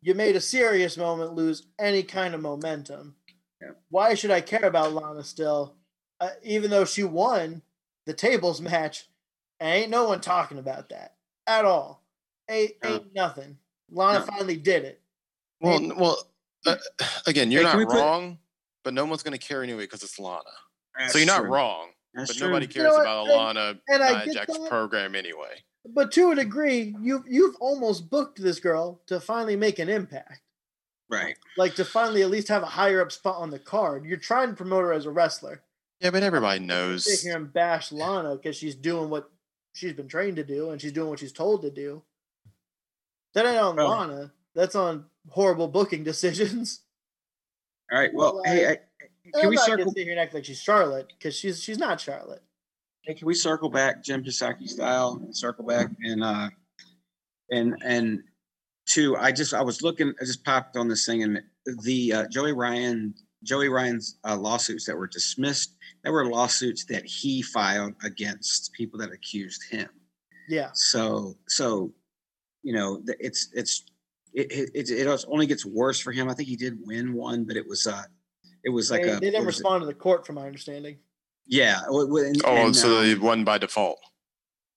[0.00, 3.16] You made a serious moment lose any kind of momentum.
[3.60, 3.70] Yeah.
[3.90, 5.74] Why should I care about Lana still,
[6.20, 7.62] uh, even though she won
[8.06, 9.08] the tables match?
[9.60, 11.16] And ain't no one talking about that
[11.48, 12.04] at all.
[12.48, 12.94] Ain't No.
[12.94, 13.58] ain't nothing.
[13.90, 14.26] Lana No.
[14.26, 15.00] finally did it.
[15.60, 16.28] Well, Hey- n- well,
[16.66, 16.76] uh,
[17.26, 18.38] again, you're Hey, not we put- wrong,
[18.84, 20.42] but no one's going to care anyway because it's Lana.
[20.96, 21.50] That's so you're not true.
[21.50, 22.46] wrong, That's but true.
[22.48, 23.00] nobody You cares know what?
[23.00, 24.68] about And- Lana and I Nia get Jax that.
[24.70, 25.64] program anyway.
[25.94, 30.40] But to a degree, you've you've almost booked this girl to finally make an impact.
[31.10, 31.36] Right.
[31.56, 34.04] Like to finally at least have a higher up spot on the card.
[34.04, 35.62] You're trying to promote her as a wrestler.
[36.00, 37.22] Yeah, but everybody sit knows.
[37.22, 39.30] here and bash Lana because she's doing what
[39.72, 42.02] she's been trained to do and she's doing what she's told to do.
[43.34, 44.32] That ain't on Well- Lana.
[44.54, 46.80] That's on horrible booking decisions.
[47.92, 48.12] All right.
[48.12, 48.76] Well, hey, I-
[49.32, 49.92] can I'm we not circle?
[49.92, 52.42] sit here and act like she's Charlotte because she's she's not Charlotte.
[53.08, 55.18] Hey, can we circle back Jim Psaki style?
[55.30, 56.50] Circle back and uh
[57.50, 58.22] and and
[58.84, 59.16] two.
[59.16, 60.12] I just I was looking.
[60.20, 61.40] I just popped on this thing and
[61.84, 65.74] the uh, Joey Ryan Joey Ryan's uh, lawsuits that were dismissed.
[66.04, 69.88] That were lawsuits that he filed against people that accused him.
[70.46, 70.68] Yeah.
[70.74, 71.94] So so
[72.62, 73.86] you know it's it's
[74.34, 76.28] it it, it, it only gets worse for him.
[76.28, 78.02] I think he did win one, but it was uh
[78.64, 80.98] it was like they, a they didn't respond to the court, from my understanding.
[81.48, 81.80] Yeah.
[81.88, 83.98] well, well, and- Oh, and, so um, they won by default.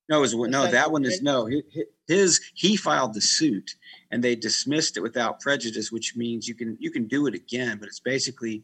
[0.10, 1.48] No, it was, no, that one is no.
[1.48, 3.76] hi- hi- His he filed the suit
[4.12, 7.78] and they dismissed it without prejudice, which means you can you can do it again,
[7.78, 8.64] but it's basically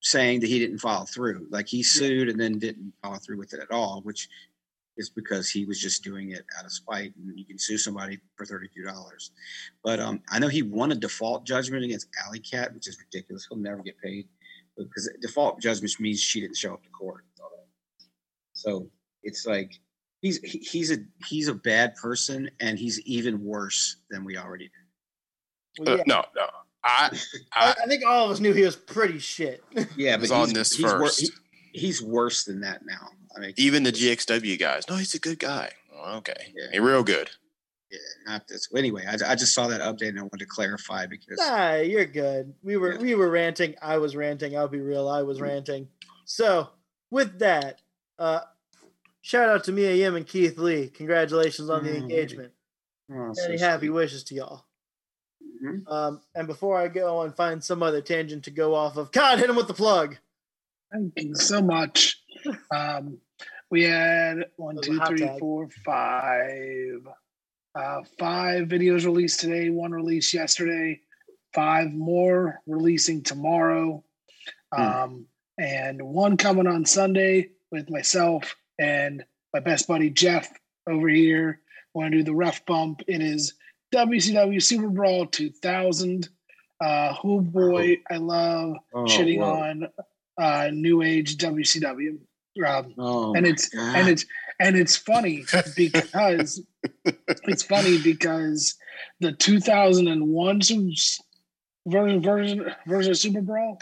[0.00, 1.46] saying that he didn't follow through.
[1.50, 4.28] Like he sued and then didn't follow through with it at all, which
[4.96, 7.14] is because he was just doing it out of spite.
[7.16, 9.30] And you can sue somebody for thirty two dollars.
[9.84, 13.46] But um, I know he won a default judgment against Allie Kat, which is ridiculous.
[13.48, 14.26] He'll never get paid
[14.76, 17.24] because default judgment means she didn't show up to court.
[18.60, 18.90] So
[19.22, 19.72] it's like
[20.20, 24.70] he's he's a he's a bad person and he's even worse than we already
[25.78, 25.84] knew.
[25.86, 26.46] Well, Uh, no, no.
[26.82, 27.10] I,
[27.52, 29.62] I, I, I think all of us knew he was pretty shit.
[29.96, 31.20] Yeah, was but on he's, this he's wor- first.
[31.20, 31.30] he-
[31.78, 33.08] he's worse than that now.
[33.36, 34.88] I mean, even the GXW guys.
[34.88, 35.70] No, he's a good guy.
[35.94, 36.66] Oh, okay, Yeah.
[36.72, 37.30] He real good.
[37.92, 38.68] yeah, not this.
[38.74, 42.06] Anyway, I, I just saw that update and I wanted to clarify because Nah, you're
[42.06, 42.52] good.
[42.62, 42.98] We were Yeah.
[43.00, 43.74] we were ranting.
[43.82, 44.56] I was ranting.
[44.56, 45.08] I'll be real.
[45.08, 45.86] I was ranting.
[46.24, 46.70] So
[47.10, 47.82] with that,
[48.20, 48.40] uh,
[49.22, 50.88] shout out to Mia Yim and Keith Lee.
[50.88, 51.96] Congratulations on the Mm.
[52.02, 52.52] engagement.
[53.12, 53.90] Oh, so happy sweet.
[53.90, 54.64] wishes to y'all.
[55.62, 55.86] Mhm.
[55.90, 59.38] Um, and before I go and find some other tangent to go off of, God,
[59.38, 60.16] hit him with the plug.
[60.92, 62.22] Thank you so much.
[62.74, 63.20] Um,
[63.70, 65.38] we had one, That was a two, three, tag.
[65.40, 67.06] four, five.
[67.74, 71.02] Uh, five videos released today, one released yesterday,
[71.52, 74.02] five more releasing tomorrow,
[74.72, 74.80] Hmm.
[74.82, 75.26] um,
[75.58, 80.48] and one coming on Sunday with myself and my best buddy Jeff
[80.88, 81.60] over here.
[81.94, 83.02] Want to do the rough bump?
[83.08, 83.54] It is
[83.94, 86.28] WCW Super Brawl 2000.
[86.80, 89.60] Uh, oh boy, I love Oh, shitting whoa.
[89.60, 89.88] on
[90.40, 92.18] uh, New Age WCW.
[92.66, 93.96] Um, Oh, and it's God.
[93.96, 94.24] and it's
[94.58, 95.44] and it's funny
[95.76, 96.60] because
[97.04, 98.76] it's funny because
[99.20, 100.96] the 2001 version
[101.86, 103.80] version version of Super Brawl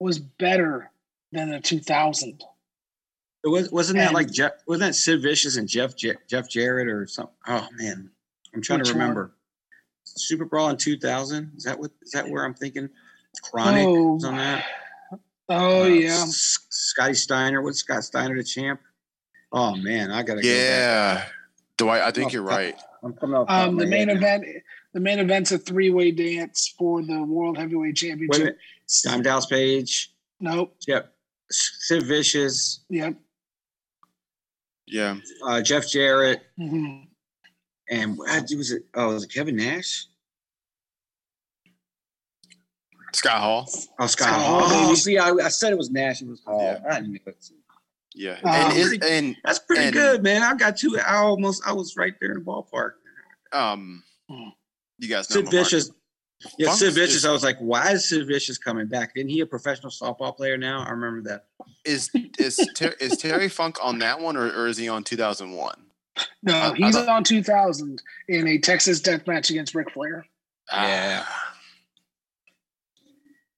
[0.00, 0.90] was better
[1.32, 2.42] than the 2000.
[3.48, 4.52] It was, wasn't that like Jeff?
[4.66, 7.34] Wasn't that Sid Vicious and Jeff Jeff Jarrett or something?
[7.46, 8.10] Oh man,
[8.54, 9.00] I'm trying Which to one?
[9.02, 9.34] remember.
[10.04, 11.52] Super Brawl in 2000.
[11.56, 11.90] Is that what?
[12.02, 12.88] Is that where I'm thinking?
[13.52, 14.64] Kronik Oh, was on that.
[15.48, 16.08] oh Uh, yeah.
[16.22, 17.62] S- Scotty Steiner.
[17.62, 18.80] What's Scott Steiner the champ?
[19.52, 20.48] Oh man, I gotta go.
[20.48, 20.56] back.
[20.56, 21.24] Yeah,
[21.76, 22.02] Dwight.
[22.02, 22.74] I think Oh, you're right.
[23.02, 24.26] I'm coming off Um, the main head now.
[24.26, 24.44] event,
[24.92, 28.38] the main event's a three-way dance for the World Heavyweight Wait a Championship.
[28.40, 28.58] minute.
[29.04, 30.12] Diamond Dallas Page.
[30.40, 30.74] Nope.
[30.86, 31.14] Yep.
[31.50, 32.80] Sid Vicious.
[32.90, 33.14] Yep.
[34.90, 36.42] Yeah, Uh, Jeff Jarrett.
[36.56, 37.00] hmm
[37.90, 38.82] And what was it?
[38.94, 40.06] Oh, was it Kevin Nash?
[43.14, 43.64] Scott Hall.
[43.98, 44.60] Oh, Scott Scott Hall.
[44.68, 44.90] Hall.
[44.90, 46.20] You see, I, I said it was Nash.
[46.22, 46.60] It was Hall.
[46.62, 46.80] Yeah.
[46.94, 47.50] I knew it.
[48.14, 50.42] Yeah, Uh, and, is, and That's pretty And- good, man.
[50.42, 50.98] I got two.
[50.98, 51.62] I almost.
[51.66, 52.92] I was right there in the ballpark.
[53.52, 54.48] um, Hmm.
[54.98, 55.90] you guys know Sid Mark- Vicious.
[56.56, 57.14] Yeah, Funk's Sid Vicious.
[57.16, 59.12] is- I was like, why is Sid Vicious coming back?
[59.16, 60.84] Isn't he a professional softball player now?
[60.84, 61.46] I remember that.
[61.84, 65.74] Is is Ter- is Terry Funk on that one, or, or is he on 2001?
[66.42, 70.26] No, I- I he's thought- on 2000 in a Texas death match against Ric Flair.
[70.72, 71.24] Yeah.
[71.26, 71.54] Ah,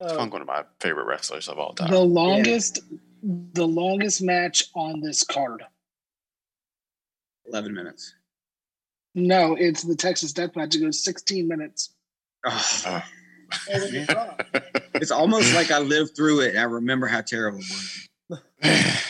[0.03, 1.91] Oh, Funk, one of my favorite wrestlers of all time.
[1.91, 2.81] The longest,
[3.23, 5.63] the longest match on this card.
[7.47, 8.15] Eleven minutes.
[9.15, 10.75] No, it's the Texas death match.
[10.75, 11.91] It goes 16 minutes.
[12.47, 13.01] Oh, Uh,
[14.95, 16.51] it's almost like I lived through it.
[16.51, 19.09] And I remember how terrible it was.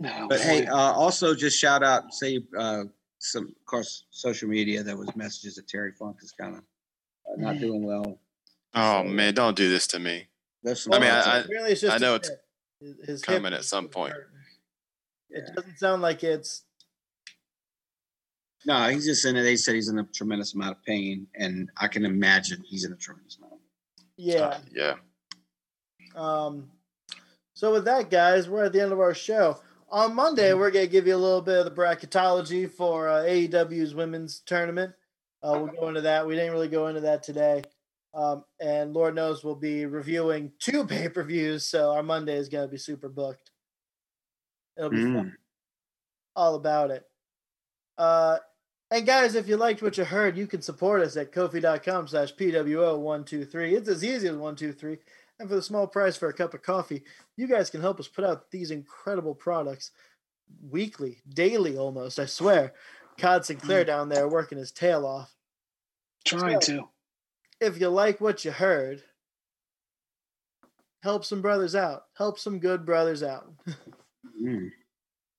[0.00, 2.84] No, But hey, uh, also just shout out, say uh,
[3.18, 4.82] some, of course, social media.
[4.82, 8.18] There was messages that Terry Funk is kind of uh, not doing well.
[8.74, 10.28] oh man, don't do this to me.
[10.62, 12.28] There's some I mean, I- really, it's just I a know it's.
[12.80, 14.12] His- his hip coming at some point.
[14.12, 14.30] hurting.
[15.30, 15.54] It Yeah.
[15.54, 16.62] doesn't sound like it's.
[18.66, 19.42] No, he's just in it.
[19.42, 22.92] They said he's in a tremendous amount of pain, and I can imagine he's in
[22.92, 23.54] a tremendous amount.
[23.54, 23.58] Of
[24.16, 24.40] Yeah.
[24.40, 24.94] Uh, yeah.
[26.14, 26.70] Um,
[27.54, 29.58] so with that, guys, we're at the end of our show.
[29.90, 33.94] On Monday, we're gonna give you a little bit of the bracketology for uh, AEW's
[33.94, 34.92] women's tournament.
[35.42, 36.26] Uh, we'll go into that.
[36.26, 37.62] We didn't really go into that today,
[38.12, 41.64] um, and Lord knows we'll be reviewing two pay per views.
[41.64, 43.50] So our Monday is gonna be super booked.
[44.76, 45.36] It'll be fun.
[46.36, 47.04] All about it.
[47.96, 48.38] Uh,
[48.90, 52.34] and guys, if you liked what you heard, you can support us at kofi.com slash
[52.34, 53.72] PWO123.
[53.72, 54.98] It's as easy as 123.
[55.40, 57.04] And for the small price for a cup of coffee,
[57.36, 59.90] you guys can help us put out these incredible products
[60.62, 62.72] weekly, daily almost, I swear.
[63.18, 65.34] Cod Sinclair down there working his tail off.
[66.24, 66.88] trying to.
[67.60, 69.02] If you like what you heard,
[71.02, 72.04] help some brothers out.
[72.16, 73.52] Help some good brothers out.
[74.40, 74.70] Mm.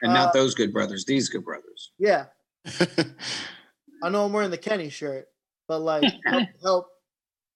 [0.01, 1.91] And Uh, not those good brothers, these good brothers.
[1.99, 2.25] yeah.
[4.03, 5.27] I know I'm wearing the Kenny shirt,
[5.67, 6.87] but like help help,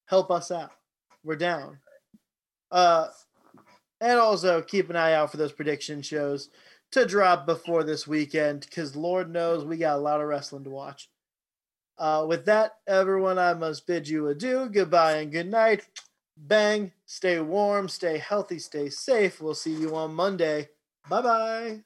[0.05, 0.71] help us out.
[1.23, 1.79] We're down.
[2.71, 3.07] Uh
[4.01, 6.49] and also keep an eye out for those prediction shows
[6.91, 10.69] to drop before this weekend because Lord knows we got a lot of wrestling to
[10.69, 11.09] watch.
[11.97, 14.69] Uh, with that, everyone, I must bid you adieu.
[14.71, 15.87] Goodbye and good night.
[16.37, 16.91] Bang.
[17.05, 19.39] Stay warm, stay healthy, stay safe.
[19.39, 20.69] We'll see you on Monday.
[21.09, 21.83] Bye bye.